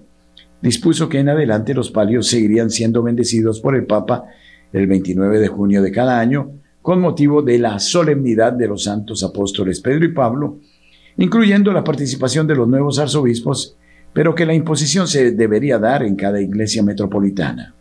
dispuso 0.61 1.09
que 1.09 1.21
en 1.21 1.31
adelante 1.31 1.73
los 1.73 1.91
palios 1.91 2.27
seguirían 2.27 2.71
siendo 2.71 3.03
bendecidos 3.03 3.61
por 3.61 3.75
el 3.75 3.87
Papa 3.87 4.25
el 4.77 4.87
29 4.87 5.39
de 5.41 5.49
junio 5.49 5.83
de 5.83 5.91
cada 5.91 6.21
año, 6.21 6.51
con 6.83 7.01
motivo 7.01 7.43
de 7.43 7.59
la 7.59 7.79
solemnidad 7.79 8.53
de 8.53 8.69
los 8.69 8.85
santos 8.85 9.23
apóstoles 9.23 9.81
Pedro 9.81 10.05
y 10.05 10.13
Pablo, 10.13 10.59
incluyendo 11.17 11.73
la 11.73 11.83
participación 11.83 12.47
de 12.47 12.55
los 12.55 12.69
nuevos 12.69 12.99
arzobispos, 12.99 13.75
pero 14.13 14.35
que 14.35 14.47
la 14.47 14.55
imposición 14.55 15.09
se 15.09 15.33
debería 15.33 15.79
dar 15.79 16.03
en 16.03 16.15
cada 16.15 16.41
iglesia 16.41 16.83
metropolitana. 16.83 17.75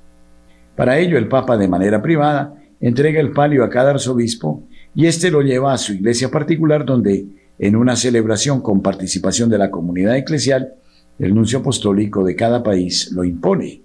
Para 0.76 0.98
ello, 0.98 1.18
el 1.18 1.28
Papa, 1.28 1.58
de 1.58 1.68
manera 1.68 2.02
privada, 2.02 2.56
entrega 2.80 3.20
el 3.20 3.32
palio 3.32 3.64
a 3.64 3.70
cada 3.70 3.92
arzobispo 3.92 4.64
y 4.96 5.06
éste 5.06 5.32
lo 5.32 5.42
lleva 5.42 5.74
a 5.74 5.78
su 5.78 5.94
iglesia 5.94 6.32
particular 6.32 6.86
donde, 6.86 7.26
en 7.60 7.76
una 7.76 7.96
celebración 7.96 8.62
con 8.62 8.82
participación 8.82 9.50
de 9.50 9.58
la 9.58 9.70
comunidad 9.70 10.18
eclesial, 10.18 10.74
el 11.20 11.36
nuncio 11.36 11.60
apostólico 11.60 12.24
de 12.24 12.36
cada 12.36 12.64
país 12.64 13.12
lo 13.12 13.24
impone. 13.24 13.85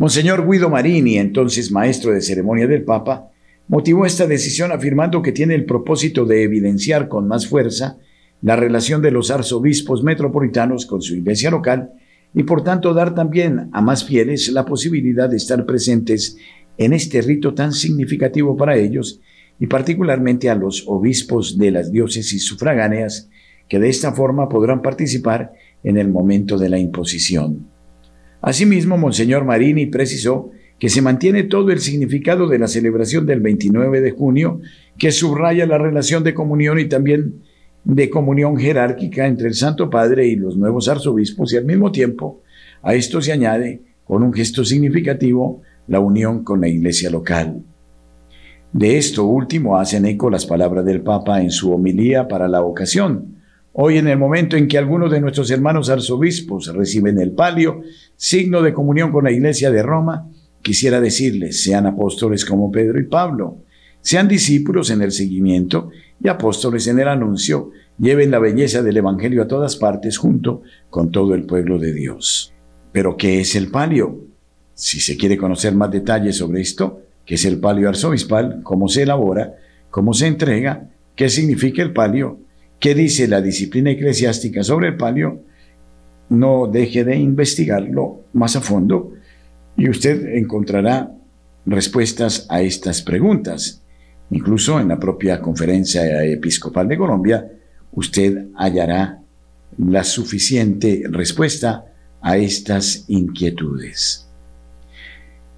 Monseñor 0.00 0.50
Guido 0.50 0.70
Marini, 0.70 1.18
entonces 1.18 1.70
maestro 1.70 2.12
de 2.12 2.22
ceremonia 2.22 2.66
del 2.66 2.84
Papa, 2.84 3.28
motivó 3.68 4.06
esta 4.06 4.26
decisión 4.26 4.72
afirmando 4.72 5.20
que 5.20 5.30
tiene 5.30 5.54
el 5.54 5.66
propósito 5.66 6.24
de 6.24 6.42
evidenciar 6.42 7.06
con 7.06 7.28
más 7.28 7.46
fuerza 7.46 7.98
la 8.40 8.56
relación 8.56 9.02
de 9.02 9.10
los 9.10 9.30
arzobispos 9.30 10.02
metropolitanos 10.02 10.86
con 10.86 11.02
su 11.02 11.16
iglesia 11.16 11.50
local 11.50 11.90
y 12.32 12.44
por 12.44 12.64
tanto 12.64 12.94
dar 12.94 13.14
también 13.14 13.68
a 13.72 13.82
más 13.82 14.02
fieles 14.02 14.48
la 14.48 14.64
posibilidad 14.64 15.28
de 15.28 15.36
estar 15.36 15.66
presentes 15.66 16.38
en 16.78 16.94
este 16.94 17.20
rito 17.20 17.52
tan 17.52 17.74
significativo 17.74 18.56
para 18.56 18.78
ellos 18.78 19.20
y 19.58 19.66
particularmente 19.66 20.48
a 20.48 20.54
los 20.54 20.84
obispos 20.86 21.58
de 21.58 21.72
las 21.72 21.92
diócesis 21.92 22.46
sufragáneas 22.46 23.28
que 23.68 23.78
de 23.78 23.90
esta 23.90 24.12
forma 24.12 24.48
podrán 24.48 24.80
participar 24.80 25.52
en 25.84 25.98
el 25.98 26.08
momento 26.08 26.56
de 26.56 26.70
la 26.70 26.78
imposición. 26.78 27.69
Asimismo, 28.42 28.96
Monseñor 28.96 29.44
Marini 29.44 29.86
precisó 29.86 30.50
que 30.78 30.88
se 30.88 31.02
mantiene 31.02 31.42
todo 31.42 31.70
el 31.70 31.80
significado 31.80 32.48
de 32.48 32.58
la 32.58 32.66
celebración 32.66 33.26
del 33.26 33.40
29 33.40 34.00
de 34.00 34.10
junio, 34.12 34.60
que 34.98 35.12
subraya 35.12 35.66
la 35.66 35.76
relación 35.76 36.24
de 36.24 36.32
comunión 36.32 36.78
y 36.78 36.86
también 36.86 37.34
de 37.84 38.08
comunión 38.10 38.56
jerárquica 38.56 39.26
entre 39.26 39.48
el 39.48 39.54
Santo 39.54 39.90
Padre 39.90 40.26
y 40.26 40.36
los 40.36 40.56
nuevos 40.56 40.88
arzobispos 40.88 41.52
y 41.52 41.56
al 41.56 41.64
mismo 41.64 41.92
tiempo 41.92 42.40
a 42.82 42.94
esto 42.94 43.20
se 43.20 43.32
añade, 43.32 43.82
con 44.04 44.22
un 44.22 44.32
gesto 44.32 44.64
significativo, 44.64 45.62
la 45.86 46.00
unión 46.00 46.44
con 46.44 46.60
la 46.60 46.68
iglesia 46.68 47.10
local. 47.10 47.62
De 48.72 48.96
esto 48.96 49.24
último 49.24 49.78
hacen 49.78 50.06
eco 50.06 50.30
las 50.30 50.46
palabras 50.46 50.84
del 50.84 51.00
Papa 51.00 51.42
en 51.42 51.50
su 51.50 51.72
homilía 51.72 52.28
para 52.28 52.48
la 52.48 52.62
ocasión. 52.62 53.39
Hoy 53.72 53.98
en 53.98 54.08
el 54.08 54.18
momento 54.18 54.56
en 54.56 54.66
que 54.66 54.78
algunos 54.78 55.10
de 55.10 55.20
nuestros 55.20 55.50
hermanos 55.50 55.90
arzobispos 55.90 56.74
reciben 56.74 57.20
el 57.20 57.32
palio, 57.32 57.82
signo 58.16 58.62
de 58.62 58.72
comunión 58.72 59.12
con 59.12 59.24
la 59.24 59.30
iglesia 59.30 59.70
de 59.70 59.82
Roma, 59.82 60.28
quisiera 60.60 61.00
decirles, 61.00 61.62
sean 61.62 61.86
apóstoles 61.86 62.44
como 62.44 62.72
Pedro 62.72 63.00
y 63.00 63.06
Pablo, 63.06 63.58
sean 64.02 64.26
discípulos 64.26 64.90
en 64.90 65.02
el 65.02 65.12
seguimiento 65.12 65.90
y 66.22 66.28
apóstoles 66.28 66.86
en 66.88 66.98
el 66.98 67.08
anuncio, 67.08 67.70
lleven 67.98 68.30
la 68.30 68.40
belleza 68.40 68.82
del 68.82 68.96
Evangelio 68.96 69.42
a 69.42 69.48
todas 69.48 69.76
partes 69.76 70.18
junto 70.18 70.62
con 70.88 71.12
todo 71.12 71.34
el 71.34 71.44
pueblo 71.44 71.78
de 71.78 71.92
Dios. 71.92 72.52
Pero 72.92 73.16
¿qué 73.16 73.40
es 73.40 73.54
el 73.54 73.70
palio? 73.70 74.18
Si 74.74 74.98
se 75.00 75.16
quiere 75.16 75.36
conocer 75.36 75.74
más 75.74 75.92
detalles 75.92 76.36
sobre 76.36 76.60
esto, 76.60 77.02
qué 77.24 77.36
es 77.36 77.44
el 77.44 77.60
palio 77.60 77.88
arzobispal, 77.88 78.62
cómo 78.64 78.88
se 78.88 79.02
elabora, 79.02 79.54
cómo 79.90 80.12
se 80.12 80.26
entrega, 80.26 80.88
qué 81.14 81.28
significa 81.28 81.82
el 81.82 81.92
palio, 81.92 82.38
qué 82.80 82.94
dice 82.94 83.28
la 83.28 83.42
disciplina 83.42 83.90
eclesiástica 83.90 84.64
sobre 84.64 84.88
el 84.88 84.96
palio, 84.96 85.42
no 86.30 86.66
deje 86.66 87.04
de 87.04 87.16
investigarlo 87.16 88.22
más 88.32 88.56
a 88.56 88.60
fondo 88.60 89.12
y 89.76 89.88
usted 89.88 90.34
encontrará 90.34 91.12
respuestas 91.66 92.46
a 92.48 92.62
estas 92.62 93.02
preguntas. 93.02 93.82
Incluso 94.30 94.80
en 94.80 94.88
la 94.88 94.98
propia 94.98 95.40
Conferencia 95.40 96.24
Episcopal 96.24 96.88
de 96.88 96.96
Colombia, 96.96 97.50
usted 97.92 98.46
hallará 98.56 99.18
la 99.76 100.04
suficiente 100.04 101.02
respuesta 101.10 101.84
a 102.22 102.36
estas 102.36 103.04
inquietudes. 103.08 104.26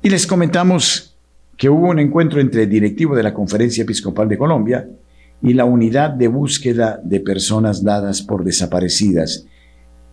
Y 0.03 0.11
les 0.11 0.27
comentamos 0.27 1.15
que 1.57 1.69
hubo 1.69 1.89
un 1.89 1.99
encuentro 1.99 2.41
entre 2.41 2.65
el 2.65 2.71
directivo 2.71 3.15
de 3.15 3.23
la 3.23 3.35
Conferencia 3.35 3.83
Episcopal 3.83 4.29
de 4.29 4.39
Colombia 4.39 4.89
y 5.43 5.55
la 5.55 5.65
unidad 5.65 6.11
de 6.11 6.29
búsqueda 6.29 7.01
de 7.03 7.21
personas 7.21 7.83
dadas 7.83 8.23
por 8.23 8.45
desaparecidas. 8.45 9.45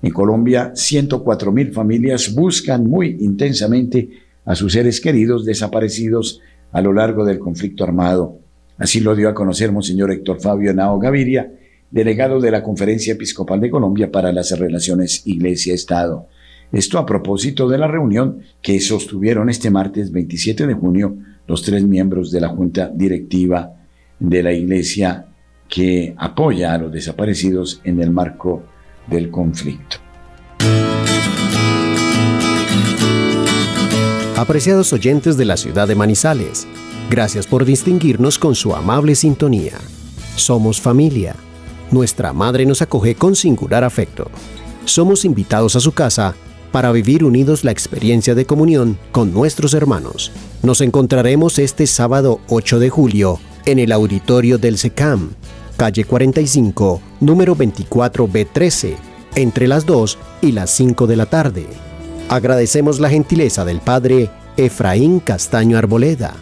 En 0.02 0.12
Colombia, 0.12 0.72
104 0.74 1.52
mil 1.52 1.72
familias 1.72 2.34
buscan 2.34 2.88
muy 2.88 3.18
intensamente 3.20 4.10
a 4.46 4.56
sus 4.56 4.74
seres 4.74 5.00
queridos 5.00 5.46
desaparecidos 5.46 6.42
a 6.72 6.82
lo 6.82 6.94
largo 6.94 7.26
del 7.26 7.38
conflicto 7.38 7.84
armado. 7.84 8.40
Así 8.78 9.02
lo 9.02 9.16
dio 9.16 9.30
a 9.30 9.34
conocer 9.34 9.72
Monseñor 9.72 10.12
Héctor 10.12 10.40
Fabio 10.40 10.74
Nao 10.74 10.98
Gaviria, 11.00 11.52
delegado 11.92 12.40
de 12.40 12.52
la 12.52 12.64
Conferencia 12.64 13.14
Episcopal 13.14 13.60
de 13.60 13.70
Colombia 13.70 14.12
para 14.12 14.32
las 14.32 14.58
Relaciones 14.58 15.24
Iglesia-Estado. 15.26 16.28
Esto 16.72 16.98
a 16.98 17.06
propósito 17.06 17.68
de 17.68 17.78
la 17.78 17.88
reunión 17.88 18.40
que 18.62 18.80
sostuvieron 18.80 19.50
este 19.50 19.70
martes 19.70 20.12
27 20.12 20.66
de 20.66 20.74
junio 20.76 21.18
los 21.48 21.64
tres 21.64 21.84
miembros 21.84 22.32
de 22.32 22.42
la 22.42 22.50
Junta 22.50 22.92
Directiva 22.94 23.74
de 24.20 24.44
la 24.44 24.52
Iglesia 24.52 25.26
que 25.68 26.16
apoya 26.18 26.74
a 26.74 26.78
los 26.78 26.92
desaparecidos 26.92 27.80
en 27.84 28.02
el 28.02 28.12
marco 28.12 28.64
del 29.08 29.30
conflicto. 29.30 29.98
Apreciados 34.36 34.94
oyentes 34.94 35.38
de 35.38 35.46
la 35.46 35.58
ciudad 35.58 35.88
de 35.88 35.96
Manizales, 35.96 36.66
gracias 37.10 37.46
por 37.46 37.66
distinguirnos 37.66 38.40
con 38.40 38.56
su 38.56 38.74
amable 38.74 39.16
sintonía. 39.16 39.74
Somos 40.36 40.80
familia. 40.80 41.36
Nuestra 41.92 42.34
madre 42.34 42.66
nos 42.66 42.82
acoge 42.82 43.16
con 43.16 43.36
singular 43.36 43.84
afecto. 43.84 44.30
Somos 44.86 45.26
invitados 45.26 45.76
a 45.76 45.80
su 45.80 45.92
casa 45.92 46.36
para 46.72 46.92
vivir 46.92 47.24
unidos 47.24 47.64
la 47.64 47.72
experiencia 47.72 48.34
de 48.34 48.46
comunión 48.46 48.98
con 49.12 49.34
nuestros 49.34 49.74
hermanos. 49.74 50.32
Nos 50.64 50.82
encontraremos 50.82 51.60
este 51.60 51.86
sábado 51.88 52.40
8 52.48 52.80
de 52.80 52.90
julio 52.90 53.40
en 53.66 53.80
el 53.80 53.92
auditorio 53.92 54.58
del 54.58 54.78
SECAM 54.78 55.32
calle 55.80 56.04
45, 56.04 57.02
número 57.22 57.56
24B13, 57.56 58.98
entre 59.36 59.66
las 59.66 59.86
2 59.86 60.18
y 60.42 60.52
las 60.52 60.72
5 60.72 61.08
de 61.08 61.16
la 61.16 61.26
tarde. 61.26 61.68
Agradecemos 62.28 63.00
la 63.00 63.10
gentileza 63.10 63.64
del 63.64 63.80
Padre 63.80 64.30
Efraín 64.58 65.22
Castaño 65.22 65.78
Arboleda, 65.78 66.34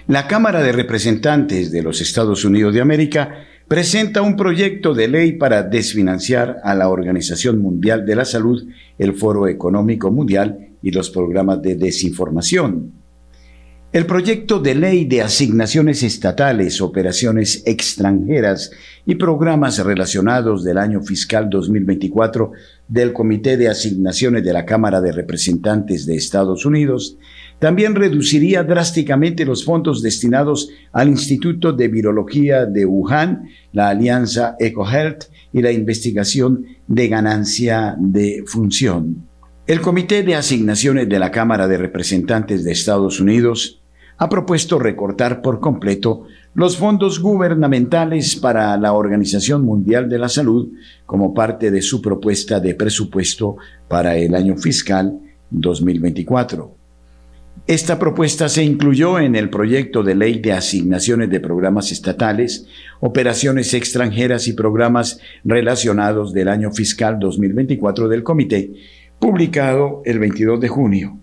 La 0.07 0.27
Cámara 0.27 0.61
de 0.61 0.71
Representantes 0.71 1.71
de 1.71 1.81
los 1.81 1.99
Estados 1.99 2.45
Unidos 2.45 2.75
de 2.75 2.81
América 2.81 3.47
presenta 3.67 4.21
un 4.21 4.37
proyecto 4.37 4.93
de 4.93 5.07
ley 5.07 5.31
para 5.31 5.63
desfinanciar 5.63 6.57
a 6.63 6.75
la 6.75 6.89
Organización 6.89 7.59
Mundial 7.59 8.05
de 8.05 8.15
la 8.15 8.23
Salud, 8.23 8.63
el 8.99 9.13
Foro 9.13 9.47
Económico 9.47 10.11
Mundial 10.11 10.67
y 10.83 10.91
los 10.91 11.09
programas 11.09 11.59
de 11.63 11.75
desinformación. 11.75 13.04
El 13.95 14.05
proyecto 14.05 14.59
de 14.59 14.75
ley 14.75 15.05
de 15.05 15.21
asignaciones 15.21 16.03
estatales, 16.03 16.81
operaciones 16.81 17.63
extranjeras 17.65 18.71
y 19.05 19.15
programas 19.15 19.79
relacionados 19.79 20.65
del 20.65 20.79
año 20.79 21.01
fiscal 21.01 21.49
2024 21.49 22.51
del 22.89 23.13
Comité 23.13 23.55
de 23.55 23.69
Asignaciones 23.69 24.43
de 24.43 24.51
la 24.51 24.65
Cámara 24.65 24.99
de 24.99 25.13
Representantes 25.13 26.05
de 26.05 26.17
Estados 26.17 26.65
Unidos 26.65 27.15
también 27.59 27.95
reduciría 27.95 28.65
drásticamente 28.65 29.45
los 29.45 29.63
fondos 29.63 30.01
destinados 30.01 30.67
al 30.91 31.07
Instituto 31.07 31.71
de 31.71 31.87
Virología 31.87 32.65
de 32.65 32.85
Wuhan, 32.85 33.47
la 33.71 33.87
Alianza 33.87 34.57
EcoHealth 34.59 35.29
y 35.53 35.61
la 35.61 35.71
investigación 35.71 36.65
de 36.85 37.07
ganancia 37.07 37.95
de 37.97 38.43
función. 38.45 39.25
El 39.67 39.79
Comité 39.79 40.21
de 40.21 40.35
Asignaciones 40.35 41.07
de 41.07 41.17
la 41.17 41.31
Cámara 41.31 41.69
de 41.69 41.77
Representantes 41.77 42.65
de 42.65 42.73
Estados 42.73 43.21
Unidos 43.21 43.81
ha 44.17 44.29
propuesto 44.29 44.79
recortar 44.79 45.41
por 45.41 45.59
completo 45.59 46.25
los 46.53 46.77
fondos 46.77 47.19
gubernamentales 47.19 48.35
para 48.37 48.77
la 48.77 48.93
Organización 48.93 49.63
Mundial 49.63 50.09
de 50.09 50.19
la 50.19 50.29
Salud 50.29 50.69
como 51.05 51.33
parte 51.33 51.69
de 51.69 51.81
su 51.81 52.01
propuesta 52.01 52.59
de 52.59 52.75
presupuesto 52.75 53.57
para 53.87 54.15
el 54.15 54.35
año 54.35 54.55
fiscal 54.55 55.19
2024. 55.49 56.75
Esta 57.67 57.97
propuesta 57.97 58.47
se 58.47 58.63
incluyó 58.63 59.19
en 59.19 59.35
el 59.35 59.49
proyecto 59.49 60.03
de 60.03 60.13
ley 60.13 60.39
de 60.39 60.53
asignaciones 60.53 61.29
de 61.31 61.39
programas 61.39 61.91
estatales, 61.91 62.67
operaciones 62.99 63.73
extranjeras 63.73 64.47
y 64.47 64.53
programas 64.53 65.19
relacionados 65.43 66.31
del 66.31 66.47
año 66.49 66.71
fiscal 66.71 67.17
2024 67.19 68.07
del 68.07 68.23
Comité, 68.23 68.71
publicado 69.19 70.03
el 70.05 70.19
22 70.19 70.59
de 70.61 70.67
junio. 70.67 71.17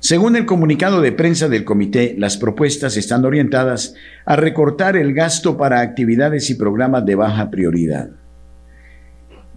Según 0.00 0.36
el 0.36 0.46
comunicado 0.46 1.00
de 1.00 1.12
prensa 1.12 1.48
del 1.48 1.64
comité, 1.64 2.14
las 2.18 2.36
propuestas 2.36 2.96
están 2.96 3.24
orientadas 3.24 3.94
a 4.24 4.36
recortar 4.36 4.96
el 4.96 5.14
gasto 5.14 5.56
para 5.56 5.80
actividades 5.80 6.50
y 6.50 6.54
programas 6.54 7.04
de 7.06 7.14
baja 7.14 7.50
prioridad. 7.50 8.10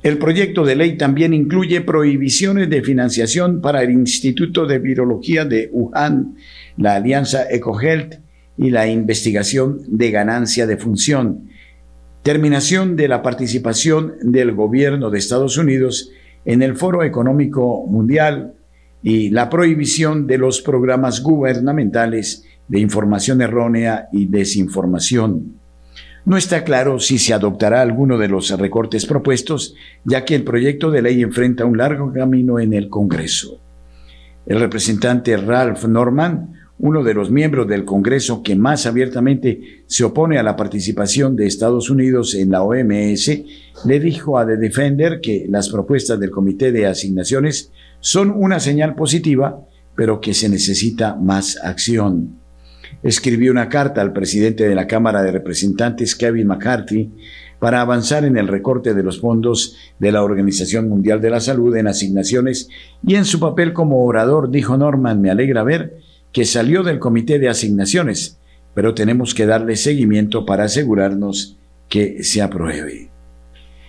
El 0.02 0.18
proyecto 0.18 0.64
de 0.64 0.78
ley 0.78 0.98
también 0.98 1.34
incluye 1.34 1.82
prohibiciones 1.82 2.70
de 2.70 2.82
financiación 2.82 3.60
para 3.60 3.84
el 3.84 3.92
Instituto 3.92 4.66
de 4.66 4.80
Virología 4.80 5.44
de 5.44 5.70
Wuhan, 5.74 6.36
la 6.78 6.96
Alianza 6.96 7.50
EcoHealth 7.50 8.16
y 8.58 8.70
la 8.70 8.88
investigación 8.88 9.82
de 9.88 10.12
ganancia 10.12 10.66
de 10.68 10.78
función, 10.78 11.50
terminación 12.24 12.96
de 12.96 13.10
la 13.10 13.22
participación 13.22 14.14
del 14.22 14.54
gobierno 14.54 15.10
de 15.10 15.20
Estados 15.20 15.58
Unidos 15.58 16.12
en 16.46 16.62
el 16.62 16.78
Foro 16.78 17.04
Económico 17.04 17.86
Mundial 17.88 18.54
y 19.02 19.30
la 19.30 19.50
prohibición 19.50 20.28
de 20.28 20.38
los 20.38 20.62
programas 20.62 21.22
gubernamentales 21.22 22.44
de 22.68 22.80
información 22.80 23.42
errónea 23.42 24.10
y 24.12 24.28
desinformación. 24.28 25.60
No 26.26 26.38
está 26.38 26.64
claro 26.64 27.00
si 27.00 27.18
se 27.18 27.34
adoptará 27.34 27.82
alguno 27.82 28.18
de 28.18 28.28
los 28.28 28.52
recortes 28.52 29.06
propuestos, 29.06 29.74
ya 30.04 30.26
que 30.26 30.36
el 30.36 30.44
proyecto 30.44 30.92
de 30.92 31.02
ley 31.02 31.22
enfrenta 31.22 31.66
un 31.66 31.78
largo 31.78 32.14
camino 32.14 32.60
en 32.60 32.74
el 32.74 32.90
Congreso. 32.90 33.60
El 34.46 34.60
representante 34.60 35.36
Ralph 35.38 35.86
Norman, 35.86 36.54
uno 36.80 37.04
de 37.04 37.14
los 37.14 37.32
miembros 37.32 37.68
del 37.68 37.84
Congreso 37.84 38.44
que 38.44 38.56
más 38.56 38.86
abiertamente 38.86 39.84
se 39.88 40.04
opone 40.04 40.38
a 40.38 40.44
la 40.44 40.56
participación 40.56 41.36
de 41.36 41.48
Estados 41.48 41.90
Unidos 41.90 42.36
en 42.36 42.52
la 42.52 42.64
OMS, 42.64 43.32
le 43.86 44.00
dijo 44.00 44.38
a 44.38 44.46
The 44.46 44.58
Defender 44.58 45.20
que 45.22 45.46
las 45.50 45.70
propuestas 45.70 46.20
del 46.20 46.32
Comité 46.32 46.72
de 46.72 46.86
Asignaciones 46.86 47.72
son 48.02 48.32
una 48.32 48.60
señal 48.60 48.96
positiva, 48.96 49.60
pero 49.96 50.22
que 50.22 50.34
se 50.34 50.50
necesita 50.50 51.16
más 51.16 51.58
acción 51.64 52.40
escribió 53.04 53.52
una 53.52 53.70
carta 53.70 54.02
al 54.02 54.14
presidente 54.14 54.68
de 54.68 54.76
la 54.76 54.88
Cámara 54.88 55.24
de 55.24 55.32
Representantes, 55.32 56.16
Kevin 56.16 56.48
McCarthy, 56.48 57.10
para 57.60 57.82
avanzar 57.82 58.24
en 58.24 58.38
el 58.38 58.48
recorte 58.48 58.94
de 58.94 59.04
los 59.04 59.20
fondos 59.20 59.76
de 60.00 60.12
la 60.12 60.24
Organización 60.24 60.88
Mundial 60.88 61.22
de 61.22 61.30
la 61.30 61.40
Salud 61.40 61.76
en 61.76 61.88
asignaciones 61.88 62.70
y 63.06 63.16
en 63.16 63.26
su 63.26 63.40
papel 63.40 63.74
como 63.74 64.06
orador 64.06 64.50
dijo 64.50 64.78
Norman, 64.78 65.22
me 65.22 65.30
alegra 65.30 65.64
ver 65.64 65.98
que 66.32 66.46
salió 66.46 66.84
del 66.84 67.00
comité 67.00 67.38
de 67.38 67.50
asignaciones, 67.50 68.38
pero 68.74 68.94
tenemos 68.94 69.34
que 69.34 69.46
darle 69.46 69.76
seguimiento 69.76 70.46
para 70.46 70.66
asegurarnos 70.66 71.58
que 71.90 72.24
se 72.24 72.42
apruebe. 72.42 73.10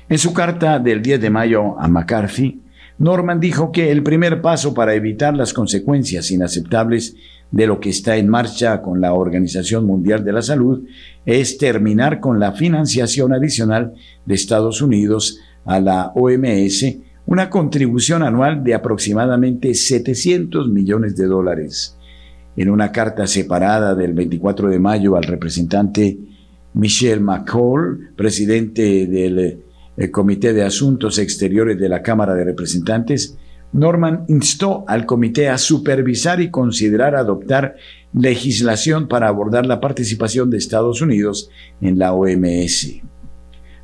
En 0.09 0.19
su 0.19 0.33
carta 0.33 0.81
del 0.81 1.03
10 1.03 1.21
de 1.21 1.31
mayo 1.31 1.79
a 1.79 1.87
McCarthy, 1.87 2.61
Norman 3.01 3.41
dijo 3.41 3.73
que 3.73 3.91
el 3.91 4.03
primer 4.03 4.43
paso 4.43 4.75
para 4.75 4.95
evitar 4.95 5.35
las 5.35 5.55
consecuencias 5.55 6.31
inaceptables 6.31 7.17
de 7.51 7.67
lo 7.67 7.81
que 7.81 7.89
está 7.89 8.19
en 8.19 8.29
marcha 8.29 8.83
con 8.83 9.01
la 9.01 9.15
Organización 9.15 9.87
Mundial 9.87 10.23
de 10.23 10.33
la 10.35 10.43
Salud 10.43 10.85
es 11.25 11.57
terminar 11.57 12.21
con 12.21 12.39
la 12.39 12.53
financiación 12.53 13.33
adicional 13.33 13.95
de 14.27 14.35
Estados 14.35 14.83
Unidos 14.83 15.41
a 15.65 15.81
la 15.81 16.13
OMS, 16.15 16.95
una 17.25 17.49
contribución 17.49 18.23
anual 18.23 18.63
de 18.63 18.75
aproximadamente 18.75 19.73
700 19.75 20.69
millones 20.69 21.17
de 21.17 21.25
dólares. 21.25 21.97
En 22.55 22.69
una 22.69 22.93
carta 22.93 23.27
separada 23.27 23.95
del 23.95 24.13
24 24.13 24.69
de 24.69 24.79
mayo 24.79 25.17
al 25.17 25.25
representante 25.25 26.19
Michelle 26.75 27.21
McCall, 27.21 28.11
presidente 28.15 29.07
del 29.07 29.63
eh, 30.01 30.11
Comité 30.11 30.53
de 30.53 30.63
Asuntos 30.63 31.19
Exteriores 31.19 31.79
de 31.79 31.89
la 31.89 32.03
Cámara 32.03 32.35
de 32.35 32.45
Representantes, 32.45 33.37
Norman 33.73 34.25
instó 34.29 34.85
al 34.89 35.07
comité 35.07 35.49
a 35.49 35.59
supervisar 35.59 36.41
y 36.41 36.51
considerar 36.51 37.15
adoptar 37.15 37.77
legislación 38.13 39.07
para 39.07 39.29
abordar 39.29 39.67
la 39.67 39.81
participación 39.81 40.51
de 40.51 40.59
Estados 40.59 41.01
Unidos 41.03 41.51
en 41.81 41.99
la 41.99 42.13
OMS. 42.13 42.97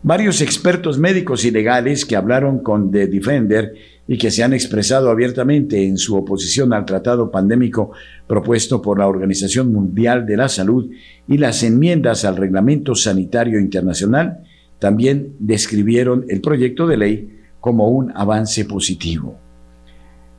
Varios 0.02 0.40
expertos 0.40 0.98
médicos 0.98 1.44
y 1.44 1.50
legales 1.50 2.04
que 2.04 2.16
hablaron 2.16 2.60
con 2.60 2.90
The 2.90 3.06
Defender 3.06 3.74
y 4.08 4.18
que 4.18 4.30
se 4.30 4.42
han 4.42 4.54
expresado 4.54 5.10
abiertamente 5.10 5.84
en 5.84 5.98
su 5.98 6.16
oposición 6.16 6.72
al 6.72 6.84
tratado 6.84 7.30
pandémico 7.30 7.92
propuesto 8.26 8.80
por 8.80 8.98
la 8.98 9.08
Organización 9.08 9.72
Mundial 9.72 10.24
de 10.26 10.36
la 10.36 10.48
Salud 10.48 10.90
y 11.28 11.38
las 11.38 11.62
enmiendas 11.62 12.24
al 12.24 12.36
Reglamento 12.36 12.94
Sanitario 12.94 13.58
Internacional, 13.58 14.44
también 14.78 15.32
describieron 15.38 16.24
el 16.28 16.40
proyecto 16.40 16.86
de 16.86 16.96
ley 16.96 17.38
como 17.60 17.88
un 17.88 18.12
avance 18.14 18.64
positivo. 18.64 19.38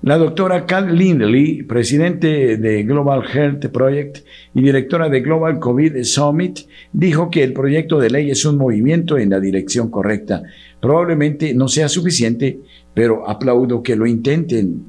La 0.04 0.18
doctora 0.18 0.68
Cal 0.68 0.96
Lindley, 0.96 1.64
presidente 1.64 2.58
de 2.58 2.84
Global 2.84 3.24
Health 3.34 3.66
Project 3.70 4.20
y 4.54 4.62
directora 4.62 5.10
de 5.10 5.22
Global 5.22 5.60
COVID 5.60 6.04
Summit, 6.04 6.60
dijo 6.94 7.32
que 7.32 7.44
el 7.44 7.52
proyecto 7.52 8.00
de 8.00 8.12
ley 8.12 8.30
es 8.30 8.46
un 8.46 8.58
movimiento 8.58 9.18
en 9.18 9.32
la 9.32 9.40
dirección 9.40 9.90
correcta. 9.90 10.44
Probablemente 10.80 11.54
no 11.56 11.68
sea 11.68 11.90
suficiente, 11.90 12.60
pero 12.94 13.28
aplaudo 13.28 13.82
que 13.82 13.96
lo 13.96 14.06
intenten. 14.06 14.84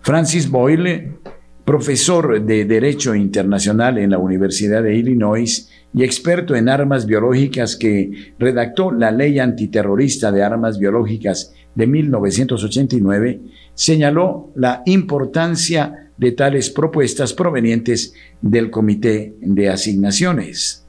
Francis 0.00 0.50
Boyle, 0.50 1.12
profesor 1.64 2.44
de 2.44 2.64
Derecho 2.64 3.14
Internacional 3.14 3.98
en 3.98 4.10
la 4.10 4.18
Universidad 4.18 4.82
de 4.82 4.96
Illinois 4.96 5.70
y 5.94 6.02
experto 6.02 6.56
en 6.56 6.68
armas 6.68 7.06
biológicas 7.06 7.76
que 7.76 8.34
redactó 8.38 8.90
la 8.90 9.12
ley 9.12 9.38
antiterrorista 9.38 10.32
de 10.32 10.42
armas 10.42 10.78
biológicas 10.78 11.54
de 11.74 11.86
1989, 11.86 13.40
señaló 13.74 14.50
la 14.56 14.82
importancia 14.86 16.10
de 16.16 16.32
tales 16.32 16.70
propuestas 16.70 17.32
provenientes 17.32 18.14
del 18.42 18.70
Comité 18.70 19.34
de 19.40 19.68
Asignaciones. 19.68 20.84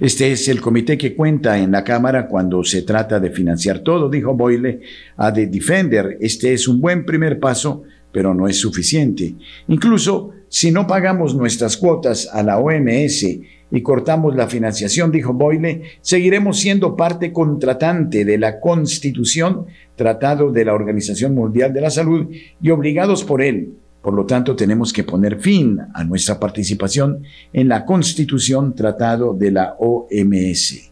Este 0.00 0.32
es 0.32 0.48
el 0.48 0.60
comité 0.60 0.96
que 0.98 1.14
cuenta 1.14 1.58
en 1.58 1.70
la 1.70 1.84
Cámara 1.84 2.26
cuando 2.26 2.64
se 2.64 2.82
trata 2.82 3.20
de 3.20 3.30
financiar 3.30 3.80
todo, 3.80 4.08
dijo 4.08 4.34
Boyle 4.34 4.80
a 5.16 5.32
The 5.32 5.46
Defender. 5.46 6.16
Este 6.20 6.52
es 6.52 6.66
un 6.66 6.80
buen 6.80 7.04
primer 7.04 7.38
paso, 7.38 7.82
pero 8.10 8.34
no 8.34 8.48
es 8.48 8.56
suficiente. 8.56 9.34
Incluso 9.68 10.32
si 10.48 10.70
no 10.70 10.86
pagamos 10.86 11.34
nuestras 11.34 11.76
cuotas 11.76 12.28
a 12.32 12.42
la 12.42 12.58
OMS 12.58 13.26
y 13.70 13.82
cortamos 13.82 14.34
la 14.34 14.48
financiación, 14.48 15.12
dijo 15.12 15.32
Boyle, 15.32 15.82
seguiremos 16.00 16.58
siendo 16.58 16.96
parte 16.96 17.32
contratante 17.32 18.24
de 18.24 18.38
la 18.38 18.60
Constitución, 18.60 19.66
Tratado 19.96 20.50
de 20.50 20.64
la 20.64 20.74
Organización 20.74 21.34
Mundial 21.34 21.72
de 21.72 21.80
la 21.82 21.90
Salud 21.90 22.26
y 22.60 22.70
obligados 22.70 23.22
por 23.22 23.42
él 23.42 23.74
por 24.02 24.14
lo 24.14 24.24
tanto, 24.24 24.56
tenemos 24.56 24.92
que 24.92 25.04
poner 25.04 25.38
fin 25.40 25.78
a 25.92 26.04
nuestra 26.04 26.40
participación 26.40 27.22
en 27.52 27.68
la 27.68 27.84
Constitución 27.84 28.74
Tratado 28.74 29.34
de 29.34 29.50
la 29.50 29.76
OMS. 29.78 30.90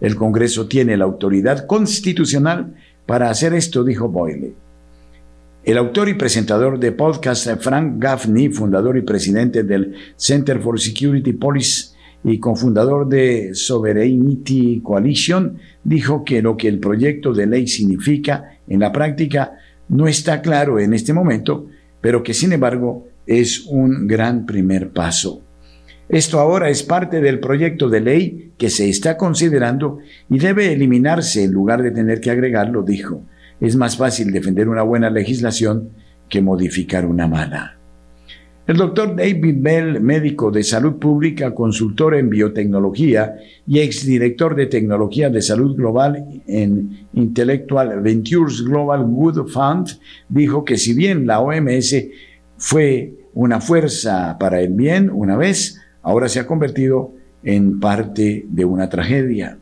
El 0.00 0.16
Congreso 0.16 0.66
tiene 0.66 0.96
la 0.96 1.04
autoridad 1.04 1.66
constitucional 1.66 2.74
para 3.06 3.30
hacer 3.30 3.54
esto, 3.54 3.84
dijo 3.84 4.08
Boyle. 4.08 4.54
El 5.62 5.78
autor 5.78 6.08
y 6.08 6.14
presentador 6.14 6.80
de 6.80 6.90
podcast 6.90 7.46
Frank 7.60 7.98
Gaffney, 7.98 8.48
fundador 8.48 8.96
y 8.96 9.02
presidente 9.02 9.62
del 9.62 9.94
Center 10.16 10.58
for 10.58 10.80
Security 10.80 11.34
Policy 11.34 11.89
y 12.24 12.38
cofundador 12.38 13.08
de 13.08 13.54
Sovereignty 13.54 14.80
Coalition, 14.82 15.58
dijo 15.84 16.24
que 16.24 16.42
lo 16.42 16.56
que 16.56 16.68
el 16.68 16.78
proyecto 16.78 17.32
de 17.32 17.46
ley 17.46 17.66
significa 17.66 18.58
en 18.68 18.80
la 18.80 18.92
práctica 18.92 19.52
no 19.88 20.06
está 20.06 20.40
claro 20.42 20.78
en 20.78 20.94
este 20.94 21.12
momento, 21.12 21.66
pero 22.00 22.22
que 22.22 22.34
sin 22.34 22.52
embargo 22.52 23.06
es 23.26 23.66
un 23.66 24.06
gran 24.06 24.46
primer 24.46 24.90
paso. 24.90 25.42
Esto 26.08 26.40
ahora 26.40 26.70
es 26.70 26.82
parte 26.82 27.20
del 27.20 27.38
proyecto 27.38 27.88
de 27.88 28.00
ley 28.00 28.52
que 28.58 28.68
se 28.68 28.88
está 28.88 29.16
considerando 29.16 29.98
y 30.28 30.38
debe 30.38 30.72
eliminarse 30.72 31.44
en 31.44 31.52
lugar 31.52 31.82
de 31.82 31.92
tener 31.92 32.20
que 32.20 32.30
agregarlo, 32.30 32.82
dijo. 32.82 33.22
Es 33.60 33.76
más 33.76 33.96
fácil 33.96 34.32
defender 34.32 34.68
una 34.68 34.82
buena 34.82 35.10
legislación 35.10 35.90
que 36.28 36.42
modificar 36.42 37.06
una 37.06 37.28
mala. 37.28 37.79
El 38.70 38.76
doctor 38.76 39.16
David 39.16 39.56
Bell, 39.58 40.00
médico 40.00 40.52
de 40.52 40.62
salud 40.62 41.00
pública, 41.00 41.52
consultor 41.52 42.14
en 42.14 42.30
biotecnología 42.30 43.34
y 43.66 43.80
exdirector 43.80 44.54
de 44.54 44.66
tecnología 44.66 45.28
de 45.28 45.42
salud 45.42 45.74
global 45.74 46.24
en 46.46 47.08
Intellectual 47.14 48.00
Ventures 48.00 48.62
Global 48.62 49.02
Good 49.06 49.48
Fund, 49.48 49.98
dijo 50.28 50.64
que 50.64 50.78
si 50.78 50.94
bien 50.94 51.26
la 51.26 51.40
OMS 51.40 51.96
fue 52.58 53.12
una 53.34 53.60
fuerza 53.60 54.36
para 54.38 54.60
el 54.60 54.72
bien 54.72 55.10
una 55.12 55.36
vez, 55.36 55.80
ahora 56.02 56.28
se 56.28 56.38
ha 56.38 56.46
convertido 56.46 57.10
en 57.42 57.80
parte 57.80 58.44
de 58.48 58.64
una 58.64 58.88
tragedia. 58.88 59.58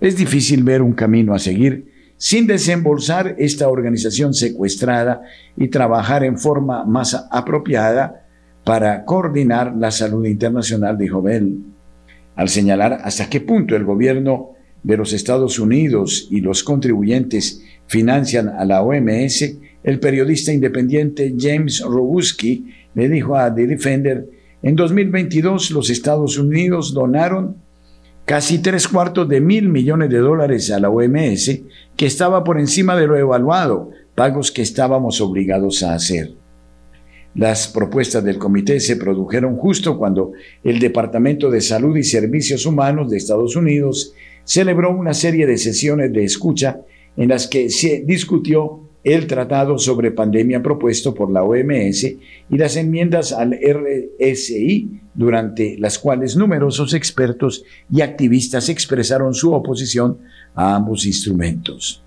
Es 0.00 0.16
difícil 0.16 0.64
ver 0.64 0.82
un 0.82 0.94
camino 0.94 1.34
a 1.34 1.38
seguir 1.38 1.86
sin 2.16 2.48
desembolsar 2.48 3.36
esta 3.38 3.68
organización 3.68 4.34
secuestrada 4.34 5.22
y 5.56 5.68
trabajar 5.68 6.24
en 6.24 6.36
forma 6.36 6.84
más 6.84 7.14
apropiada 7.30 8.22
para 8.64 9.04
coordinar 9.04 9.74
la 9.76 9.90
salud 9.90 10.24
internacional, 10.24 10.96
dijo 10.96 11.22
Bell, 11.22 11.58
al 12.34 12.48
señalar 12.48 13.00
hasta 13.04 13.28
qué 13.28 13.40
punto 13.40 13.76
el 13.76 13.84
gobierno 13.84 14.50
de 14.82 14.96
los 14.96 15.12
Estados 15.12 15.58
Unidos 15.58 16.28
y 16.30 16.40
los 16.40 16.64
contribuyentes 16.64 17.62
financian 17.86 18.48
a 18.48 18.64
la 18.64 18.82
OMS, 18.82 19.54
el 19.82 20.00
periodista 20.00 20.52
independiente 20.52 21.34
James 21.38 21.80
Roguski 21.82 22.70
le 22.94 23.08
dijo 23.08 23.36
a 23.36 23.54
The 23.54 23.66
Defender, 23.66 24.24
en 24.62 24.76
2022 24.76 25.70
los 25.70 25.90
Estados 25.90 26.38
Unidos 26.38 26.94
donaron 26.94 27.56
casi 28.24 28.58
tres 28.58 28.88
cuartos 28.88 29.28
de 29.28 29.40
mil 29.40 29.68
millones 29.68 30.08
de 30.08 30.18
dólares 30.18 30.70
a 30.70 30.80
la 30.80 30.88
OMS, 30.88 31.60
que 31.96 32.06
estaba 32.06 32.42
por 32.44 32.58
encima 32.58 32.96
de 32.96 33.06
lo 33.06 33.16
evaluado, 33.16 33.90
pagos 34.14 34.50
que 34.50 34.62
estábamos 34.62 35.20
obligados 35.20 35.82
a 35.82 35.94
hacer. 35.94 36.30
Las 37.34 37.66
propuestas 37.66 38.22
del 38.22 38.38
comité 38.38 38.78
se 38.78 38.96
produjeron 38.96 39.56
justo 39.56 39.98
cuando 39.98 40.32
el 40.62 40.78
Departamento 40.78 41.50
de 41.50 41.60
Salud 41.60 41.96
y 41.96 42.04
Servicios 42.04 42.64
Humanos 42.64 43.10
de 43.10 43.16
Estados 43.16 43.56
Unidos 43.56 44.14
celebró 44.44 44.96
una 44.96 45.14
serie 45.14 45.46
de 45.46 45.58
sesiones 45.58 46.12
de 46.12 46.24
escucha 46.24 46.80
en 47.16 47.30
las 47.30 47.48
que 47.48 47.70
se 47.70 48.04
discutió 48.06 48.80
el 49.02 49.26
tratado 49.26 49.78
sobre 49.78 50.12
pandemia 50.12 50.62
propuesto 50.62 51.12
por 51.12 51.30
la 51.30 51.42
OMS 51.42 52.04
y 52.04 52.56
las 52.56 52.76
enmiendas 52.76 53.32
al 53.32 53.52
RSI, 53.52 55.00
durante 55.12 55.76
las 55.78 55.98
cuales 55.98 56.36
numerosos 56.36 56.94
expertos 56.94 57.64
y 57.92 58.00
activistas 58.00 58.68
expresaron 58.68 59.34
su 59.34 59.52
oposición 59.52 60.18
a 60.54 60.76
ambos 60.76 61.04
instrumentos. 61.04 62.03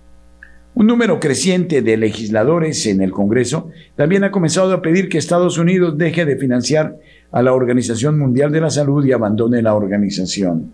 Un 0.77 0.85
número 0.85 1.19
creciente 1.19 1.81
de 1.81 1.97
legisladores 1.97 2.85
en 2.85 3.01
el 3.01 3.09
Congreso 3.09 3.71
también 3.95 4.23
ha 4.23 4.29
comenzado 4.29 4.71
a 4.73 4.81
pedir 4.83 5.09
que 5.09 5.17
Estados 5.17 5.57
Unidos 5.57 5.97
deje 5.97 6.23
de 6.23 6.37
financiar 6.37 6.97
a 7.31 7.41
la 7.41 7.53
Organización 7.53 8.19
Mundial 8.19 8.51
de 8.51 8.61
la 8.61 8.69
Salud 8.69 9.03
y 9.03 9.11
abandone 9.11 9.63
la 9.63 9.73
organización. 9.73 10.71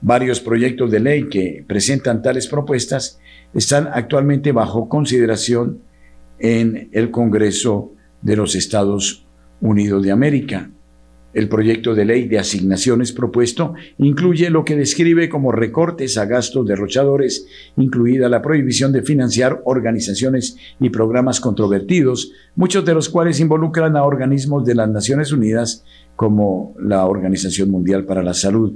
Varios 0.00 0.40
proyectos 0.40 0.90
de 0.90 1.00
ley 1.00 1.28
que 1.28 1.62
presentan 1.66 2.22
tales 2.22 2.46
propuestas 2.46 3.20
están 3.52 3.86
actualmente 3.92 4.52
bajo 4.52 4.88
consideración 4.88 5.80
en 6.38 6.88
el 6.92 7.10
Congreso 7.10 7.92
de 8.22 8.36
los 8.36 8.54
Estados 8.54 9.26
Unidos 9.60 10.02
de 10.04 10.10
América. 10.10 10.70
El 11.36 11.50
proyecto 11.50 11.94
de 11.94 12.06
ley 12.06 12.26
de 12.28 12.38
asignaciones 12.38 13.12
propuesto 13.12 13.74
incluye 13.98 14.48
lo 14.48 14.64
que 14.64 14.74
describe 14.74 15.28
como 15.28 15.52
recortes 15.52 16.16
a 16.16 16.24
gastos 16.24 16.66
derrochadores, 16.66 17.46
incluida 17.76 18.30
la 18.30 18.40
prohibición 18.40 18.90
de 18.90 19.02
financiar 19.02 19.60
organizaciones 19.66 20.56
y 20.80 20.88
programas 20.88 21.38
controvertidos, 21.38 22.32
muchos 22.54 22.86
de 22.86 22.94
los 22.94 23.10
cuales 23.10 23.38
involucran 23.38 23.98
a 23.98 24.04
organismos 24.04 24.64
de 24.64 24.76
las 24.76 24.88
Naciones 24.88 25.30
Unidas 25.30 25.84
como 26.16 26.74
la 26.80 27.04
Organización 27.04 27.70
Mundial 27.70 28.06
para 28.06 28.22
la 28.22 28.32
Salud. 28.32 28.72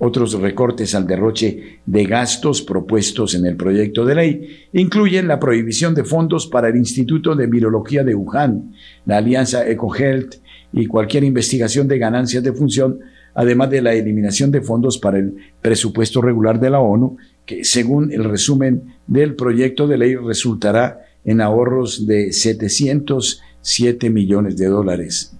Otros 0.00 0.32
recortes 0.32 0.96
al 0.96 1.06
derroche 1.06 1.78
de 1.86 2.04
gastos 2.04 2.62
propuestos 2.62 3.36
en 3.36 3.46
el 3.46 3.54
proyecto 3.54 4.04
de 4.04 4.14
ley 4.16 4.48
incluyen 4.72 5.28
la 5.28 5.38
prohibición 5.38 5.94
de 5.94 6.02
fondos 6.02 6.48
para 6.48 6.66
el 6.66 6.74
Instituto 6.74 7.36
de 7.36 7.46
Virología 7.46 8.02
de 8.02 8.16
Wuhan, 8.16 8.72
la 9.06 9.18
Alianza 9.18 9.64
EcoHealth 9.68 10.41
y 10.72 10.86
cualquier 10.86 11.24
investigación 11.24 11.88
de 11.88 11.98
ganancias 11.98 12.42
de 12.42 12.52
función, 12.52 12.98
además 13.34 13.70
de 13.70 13.82
la 13.82 13.92
eliminación 13.94 14.50
de 14.50 14.62
fondos 14.62 14.98
para 14.98 15.18
el 15.18 15.34
presupuesto 15.60 16.22
regular 16.22 16.58
de 16.60 16.70
la 16.70 16.80
ONU, 16.80 17.16
que 17.46 17.64
según 17.64 18.12
el 18.12 18.24
resumen 18.24 18.94
del 19.06 19.34
proyecto 19.34 19.86
de 19.86 19.98
ley 19.98 20.16
resultará 20.16 21.00
en 21.24 21.40
ahorros 21.40 22.06
de 22.06 22.32
707 22.32 24.10
millones 24.10 24.56
de 24.56 24.66
dólares. 24.66 25.32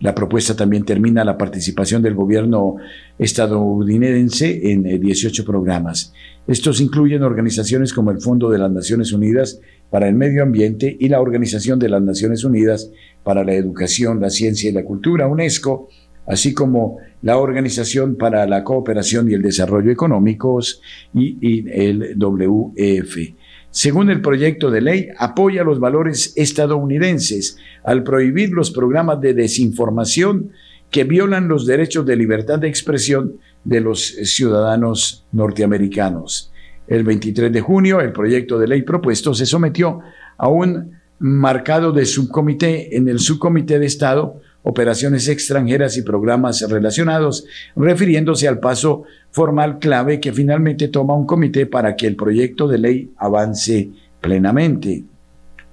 La 0.00 0.14
propuesta 0.14 0.54
también 0.54 0.84
termina 0.84 1.24
la 1.24 1.38
participación 1.38 2.02
del 2.02 2.14
gobierno 2.14 2.76
estadounidense 3.18 4.70
en 4.70 4.82
18 5.00 5.42
eh, 5.42 5.44
programas. 5.46 6.12
Estos 6.46 6.80
incluyen 6.80 7.22
organizaciones 7.22 7.92
como 7.92 8.10
el 8.10 8.20
Fondo 8.20 8.50
de 8.50 8.58
las 8.58 8.70
Naciones 8.70 9.12
Unidas 9.12 9.60
para 9.94 10.08
el 10.08 10.16
Medio 10.16 10.42
Ambiente 10.42 10.96
y 10.98 11.08
la 11.08 11.20
Organización 11.20 11.78
de 11.78 11.88
las 11.88 12.02
Naciones 12.02 12.42
Unidas 12.42 12.90
para 13.22 13.44
la 13.44 13.54
Educación, 13.54 14.20
la 14.20 14.28
Ciencia 14.28 14.68
y 14.68 14.72
la 14.72 14.82
Cultura, 14.82 15.28
UNESCO, 15.28 15.88
así 16.26 16.52
como 16.52 16.98
la 17.22 17.38
Organización 17.38 18.16
para 18.16 18.44
la 18.48 18.64
Cooperación 18.64 19.30
y 19.30 19.34
el 19.34 19.42
Desarrollo 19.42 19.92
Económicos 19.92 20.80
y, 21.14 21.38
y 21.40 21.64
el 21.70 22.16
WEF 22.18 23.34
según 23.70 24.10
el 24.10 24.20
proyecto 24.20 24.72
de 24.72 24.80
ley, 24.80 25.08
apoya 25.16 25.62
los 25.62 25.78
valores 25.78 26.32
estadounidenses 26.34 27.58
al 27.84 28.02
prohibir 28.02 28.50
los 28.50 28.72
programas 28.72 29.20
de 29.20 29.32
desinformación 29.32 30.50
que 30.90 31.04
violan 31.04 31.46
los 31.46 31.66
derechos 31.66 32.04
de 32.04 32.16
libertad 32.16 32.58
de 32.58 32.66
expresión 32.66 33.34
de 33.62 33.80
los 33.80 34.06
ciudadanos 34.24 35.24
norteamericanos. 35.30 36.50
El 36.86 37.04
23 37.04 37.52
de 37.52 37.60
junio, 37.60 38.00
el 38.00 38.12
proyecto 38.12 38.58
de 38.58 38.68
ley 38.68 38.82
propuesto 38.82 39.34
se 39.34 39.46
sometió 39.46 40.00
a 40.36 40.48
un 40.48 40.92
marcado 41.18 41.92
de 41.92 42.04
subcomité 42.04 42.96
en 42.96 43.08
el 43.08 43.18
subcomité 43.18 43.78
de 43.78 43.86
Estado 43.86 44.40
operaciones 44.64 45.28
extranjeras 45.28 45.96
y 45.96 46.02
programas 46.02 46.62
relacionados, 46.68 47.46
refiriéndose 47.76 48.48
al 48.48 48.58
paso 48.58 49.04
formal 49.30 49.78
clave 49.78 50.20
que 50.20 50.32
finalmente 50.32 50.88
toma 50.88 51.14
un 51.14 51.26
comité 51.26 51.66
para 51.66 51.94
que 51.96 52.06
el 52.06 52.16
proyecto 52.16 52.66
de 52.66 52.78
ley 52.78 53.10
avance 53.18 53.90
plenamente. 54.20 55.04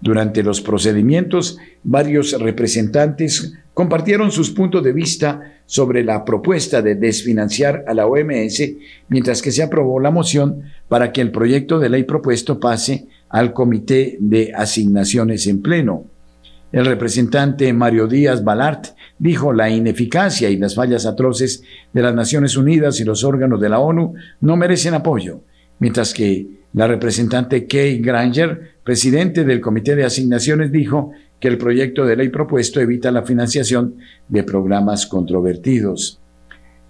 Durante 0.02 0.42
los 0.42 0.62
procedimientos, 0.62 1.58
varios 1.84 2.40
representantes 2.40 3.54
compartieron 3.74 4.32
sus 4.32 4.50
puntos 4.50 4.84
de 4.84 4.94
vista 4.94 5.54
sobre 5.66 6.04
la 6.04 6.26
propuesta 6.26 6.82
de 6.82 6.96
desfinanciar 6.96 7.86
a 7.88 7.94
la 7.94 8.08
OMS, 8.08 8.62
mientras 9.08 9.42
que 9.42 9.52
se 9.52 9.64
aprobó 9.64 10.00
la 10.00 10.12
moción 10.12 10.64
para 10.90 11.12
que 11.12 11.22
el 11.22 11.32
proyecto 11.32 11.80
de 11.80 11.90
ley 11.90 12.04
propuesto 12.04 12.60
pase 12.60 13.06
al 13.30 13.54
Comité 13.54 14.18
de 14.20 14.52
Asignaciones 14.54 15.48
en 15.48 15.62
Pleno. 15.62 16.06
El 16.72 16.86
representante 16.86 17.72
Mario 17.74 18.08
Díaz 18.08 18.44
Balart 18.44 18.88
dijo 19.20 19.54
la 19.54 19.70
ineficacia 19.70 20.50
y 20.50 20.58
las 20.58 20.76
fallas 20.76 21.06
atroces 21.06 21.64
de 21.94 22.02
las 22.02 22.16
Naciones 22.16 22.58
Unidas 22.58 23.00
y 23.00 23.04
los 23.04 23.24
órganos 23.24 23.62
de 23.62 23.70
la 23.70 23.80
ONU 23.80 24.16
no 24.42 24.56
merecen 24.58 24.94
apoyo, 24.94 25.42
mientras 25.80 26.14
que 26.14 26.48
la 26.74 26.88
representante 26.88 27.68
Kay 27.68 28.00
Granger, 28.00 28.71
presidente 28.84 29.44
del 29.44 29.62
Comité 29.62 29.96
de 29.96 30.06
Asignaciones, 30.06 30.72
dijo 30.72 31.12
que 31.40 31.48
el 31.48 31.58
proyecto 31.58 32.06
de 32.06 32.16
ley 32.16 32.30
propuesto 32.30 32.80
evita 32.80 33.12
la 33.12 33.24
financiación 33.24 33.96
de 34.28 34.44
programas 34.44 35.08
controvertidos. 35.08 36.20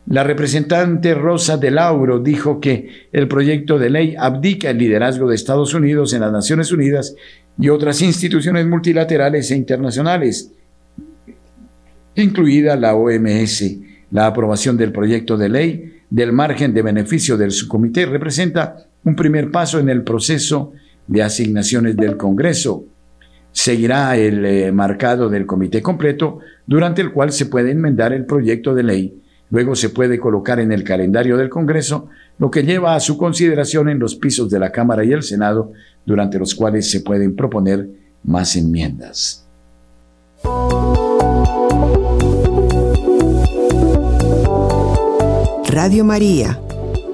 La 0.08 0.24
representante 0.24 1.14
Rosa 1.14 1.58
de 1.58 1.72
Lauro 1.72 2.20
dijo 2.20 2.60
que 2.60 3.08
el 3.12 3.28
proyecto 3.28 3.78
de 3.78 3.90
ley 3.90 4.16
abdica 4.18 4.70
el 4.70 4.78
liderazgo 4.78 5.30
de 5.30 5.36
Estados 5.36 5.74
Unidos 5.74 6.14
en 6.14 6.22
las 6.22 6.32
Naciones 6.32 6.72
Unidas 6.72 7.16
y 7.60 7.70
otras 7.70 8.02
instituciones 8.02 8.66
multilaterales 8.66 9.52
e 9.52 9.56
internacionales, 9.56 10.52
incluida 12.16 12.76
la 12.76 12.96
OMS. 12.96 13.64
La 14.12 14.26
aprobación 14.26 14.76
del 14.76 14.92
proyecto 14.92 15.38
de 15.38 15.50
ley 15.50 16.02
del 16.10 16.34
margen 16.34 16.74
de 16.74 16.82
beneficio 16.82 17.38
del 17.38 17.52
subcomité 17.52 18.06
representa 18.06 18.86
un 19.06 19.16
primer 19.16 19.50
paso 19.52 19.80
en 19.80 19.88
el 19.88 20.04
proceso 20.04 20.74
de 21.08 21.24
asignaciones 21.24 21.96
del 21.96 22.18
Congreso. 22.18 22.86
Seguirá 23.52 24.16
el 24.18 24.46
eh, 24.46 24.72
marcado 24.72 25.30
del 25.30 25.46
comité 25.46 25.82
completo, 25.82 26.40
durante 26.66 27.02
el 27.02 27.12
cual 27.12 27.32
se 27.32 27.48
puede 27.48 27.72
enmendar 27.72 28.14
el 28.14 28.26
proyecto 28.26 28.74
de 28.74 28.84
ley 28.84 29.22
Luego 29.52 29.76
se 29.76 29.90
puede 29.90 30.18
colocar 30.18 30.60
en 30.62 30.72
el 30.72 30.84
calendario 30.84 31.38
del 31.38 31.50
Congreso, 31.50 32.08
lo 32.40 32.50
que 32.50 32.64
lleva 32.64 32.96
a 32.96 33.00
su 33.02 33.18
consideración 33.18 33.90
en 33.90 34.00
los 34.00 34.16
pisos 34.16 34.50
de 34.50 34.58
la 34.58 34.72
Cámara 34.72 35.04
y 35.04 35.12
el 35.12 35.24
Senado, 35.24 35.74
durante 36.06 36.40
los 36.40 36.56
cuales 36.56 36.90
se 36.90 37.02
pueden 37.02 37.36
proponer 37.36 37.86
más 38.24 38.56
enmiendas. 38.56 39.46
Radio 45.70 46.06
María, 46.06 46.58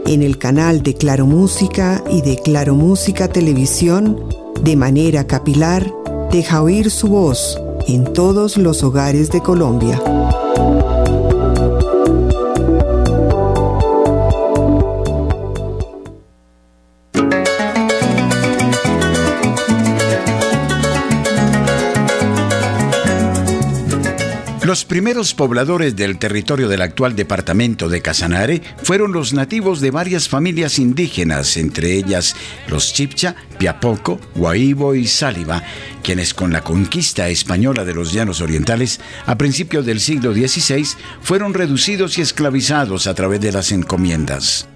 en 0.08 0.24
el 0.24 0.38
canal 0.38 0.84
de 0.84 0.94
Claro 0.94 1.26
Música 1.26 2.02
y 2.10 2.22
de 2.22 2.38
Claro 2.38 2.76
Música 2.76 3.28
Televisión, 3.28 4.24
de 4.62 4.76
manera 4.78 5.28
capilar, 5.28 5.94
deja 6.32 6.64
oír 6.64 6.90
su 6.90 7.10
voz 7.10 7.60
en 7.88 8.14
todos 8.14 8.58
los 8.58 8.84
hogares 8.84 9.30
de 9.32 9.42
Colombia. 9.42 10.02
Los 24.78 24.86
primeros 24.86 25.34
pobladores 25.34 25.96
del 25.96 26.20
territorio 26.20 26.68
del 26.68 26.84
actual 26.84 27.16
departamento 27.16 27.90
de 27.90 28.04
Casanare 28.04 28.62
fueron 28.84 29.12
los 29.12 29.34
nativos 29.34 29.82
de 29.82 29.90
varias 29.90 30.30
familias 30.30 30.78
indígenas, 30.78 31.58
entre 31.58 31.94
ellas 31.94 32.36
los 32.68 32.94
Chipcha, 32.94 33.36
Piapoco, 33.58 34.20
Guaibo 34.36 34.94
y 34.94 35.08
Sáliva, 35.08 35.64
quienes 36.04 36.36
con 36.36 36.54
la 36.54 36.64
conquista 36.64 37.28
española 37.28 37.86
de 37.86 37.96
los 37.96 38.14
llanos 38.14 38.40
orientales 38.40 39.00
a 39.26 39.36
principios 39.36 39.84
del 39.84 40.00
siglo 40.00 40.32
XVI 40.32 40.86
fueron 41.22 41.56
reducidos 41.56 42.20
y 42.20 42.22
esclavizados 42.22 43.08
a 43.08 43.16
través 43.16 43.42
de 43.42 43.54
las 43.54 43.72
encomiendas. 43.72 44.68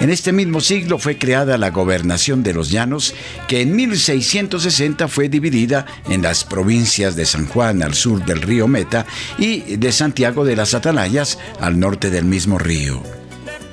En 0.00 0.10
este 0.10 0.32
mismo 0.32 0.60
siglo 0.60 0.98
fue 0.98 1.18
creada 1.18 1.58
la 1.58 1.70
gobernación 1.70 2.44
de 2.44 2.54
los 2.54 2.70
llanos, 2.70 3.14
que 3.48 3.62
en 3.62 3.74
1660 3.74 5.08
fue 5.08 5.28
dividida 5.28 5.86
en 6.08 6.22
las 6.22 6.44
provincias 6.44 7.16
de 7.16 7.26
San 7.26 7.46
Juan 7.46 7.82
al 7.82 7.94
sur 7.94 8.24
del 8.24 8.40
río 8.40 8.68
Meta 8.68 9.06
y 9.38 9.76
de 9.76 9.90
Santiago 9.90 10.44
de 10.44 10.54
las 10.54 10.74
Atalayas 10.74 11.38
al 11.60 11.80
norte 11.80 12.10
del 12.10 12.26
mismo 12.26 12.58
río. 12.58 13.17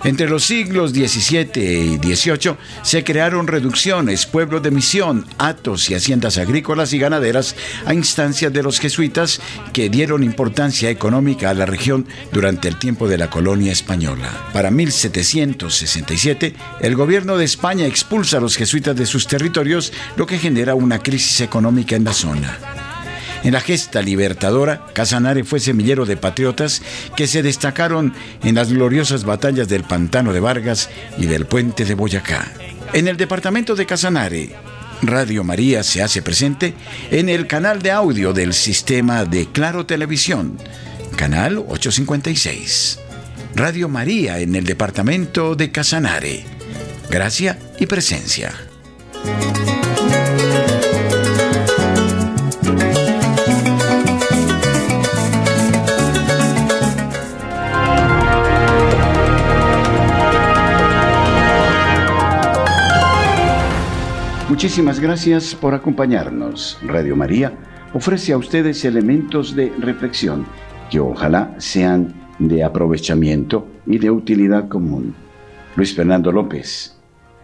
Entre 0.05 0.29
los 0.29 0.43
siglos 0.43 0.91
XVII 0.91 1.49
y 1.55 1.97
XVIII 1.97 2.57
se 2.83 3.03
crearon 3.03 3.47
reducciones, 3.47 4.27
pueblos 4.27 4.61
de 4.61 4.69
misión, 4.69 5.25
atos 5.39 5.89
y 5.89 5.95
haciendas 5.95 6.37
agrícolas 6.37 6.93
y 6.93 6.99
ganaderas 6.99 7.55
a 7.87 7.93
instancias 7.95 8.53
de 8.53 8.61
los 8.61 8.79
jesuitas 8.79 9.41
que 9.73 9.89
dieron 9.89 10.23
importancia 10.23 10.91
económica 10.91 11.49
a 11.49 11.55
la 11.55 11.65
región 11.65 12.05
durante 12.31 12.67
el 12.67 12.77
tiempo 12.77 13.07
de 13.07 13.17
la 13.17 13.31
colonia 13.31 13.71
española. 13.71 14.29
Para 14.53 14.69
1767, 14.69 16.53
el 16.81 16.95
gobierno 16.95 17.35
de 17.35 17.45
España 17.45 17.87
expulsa 17.87 18.37
a 18.37 18.41
los 18.41 18.57
jesuitas 18.57 18.95
de 18.95 19.07
sus 19.07 19.25
territorios, 19.25 19.91
lo 20.17 20.27
que 20.27 20.37
genera 20.37 20.75
una 20.75 20.99
crisis 20.99 21.41
económica 21.41 21.95
en 21.95 22.03
la 22.03 22.13
zona. 22.13 22.84
En 23.45 23.53
la 23.53 23.61
gesta 23.61 24.01
libertadora, 24.01 24.87
Casanare 24.93 25.43
fue 25.43 25.59
semillero 25.59 26.07
de 26.07 26.17
patriotas 26.17 26.81
que 27.15 27.27
se 27.27 27.43
destacaron 27.43 28.11
en 28.43 28.55
las 28.55 28.73
gloriosas 28.73 29.23
batallas 29.23 29.67
del 29.67 29.83
Pantano 29.83 30.33
de 30.33 30.39
Vargas 30.39 30.89
y 31.19 31.27
del 31.27 31.45
Puente 31.45 31.85
de 31.85 31.93
Boyacá. 31.93 32.51
En 32.91 33.07
el 33.07 33.17
departamento 33.17 33.75
de 33.75 33.85
Casanare, 33.85 34.55
Radio 35.03 35.43
María 35.43 35.83
se 35.83 36.01
hace 36.01 36.23
presente 36.23 36.73
en 37.11 37.29
el 37.29 37.45
canal 37.45 37.83
de 37.83 37.91
audio 37.91 38.33
del 38.33 38.51
sistema 38.51 39.25
de 39.25 39.45
Claro 39.45 39.85
Televisión, 39.85 40.57
canal 41.15 41.59
856. 41.59 42.97
Radio 43.53 43.87
María 43.89 44.39
en 44.39 44.55
el 44.55 44.65
departamento 44.65 45.55
de 45.55 45.71
Casanare. 45.71 46.45
Gracia 47.11 47.59
y 47.79 47.85
presencia. 47.85 48.55
Muchísimas 64.65 64.99
gracias 64.99 65.53
por 65.53 65.75
acompañarnos. 65.75 66.79
Radio 66.81 67.15
María 67.15 67.53
ofrece 67.93 68.33
a 68.33 68.37
ustedes 68.39 68.83
elementos 68.83 69.55
de 69.55 69.71
reflexión 69.77 70.47
que 70.89 70.99
ojalá 70.99 71.53
sean 71.59 72.15
de 72.39 72.63
aprovechamiento 72.63 73.67
y 73.85 73.99
de 73.99 74.09
utilidad 74.09 74.67
común. 74.67 75.13
Luis 75.75 75.93
Fernando 75.93 76.31
López, 76.31 76.97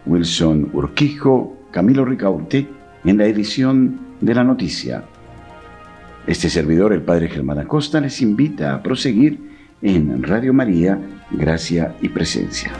Wilson 0.04 0.70
Urquijo, 0.72 1.56
Camilo 1.70 2.04
Ricaute 2.04 2.66
en 3.04 3.18
la 3.18 3.26
edición 3.26 4.00
de 4.20 4.34
la 4.34 4.42
noticia. 4.42 5.04
Este 6.26 6.50
servidor, 6.50 6.92
el 6.92 7.02
Padre 7.02 7.28
Germán 7.28 7.60
Acosta, 7.60 8.00
les 8.00 8.20
invita 8.20 8.74
a 8.74 8.82
proseguir 8.82 9.38
en 9.80 10.24
Radio 10.24 10.52
María, 10.52 10.98
Gracia 11.30 11.94
y 12.02 12.08
Presencia. 12.08 12.72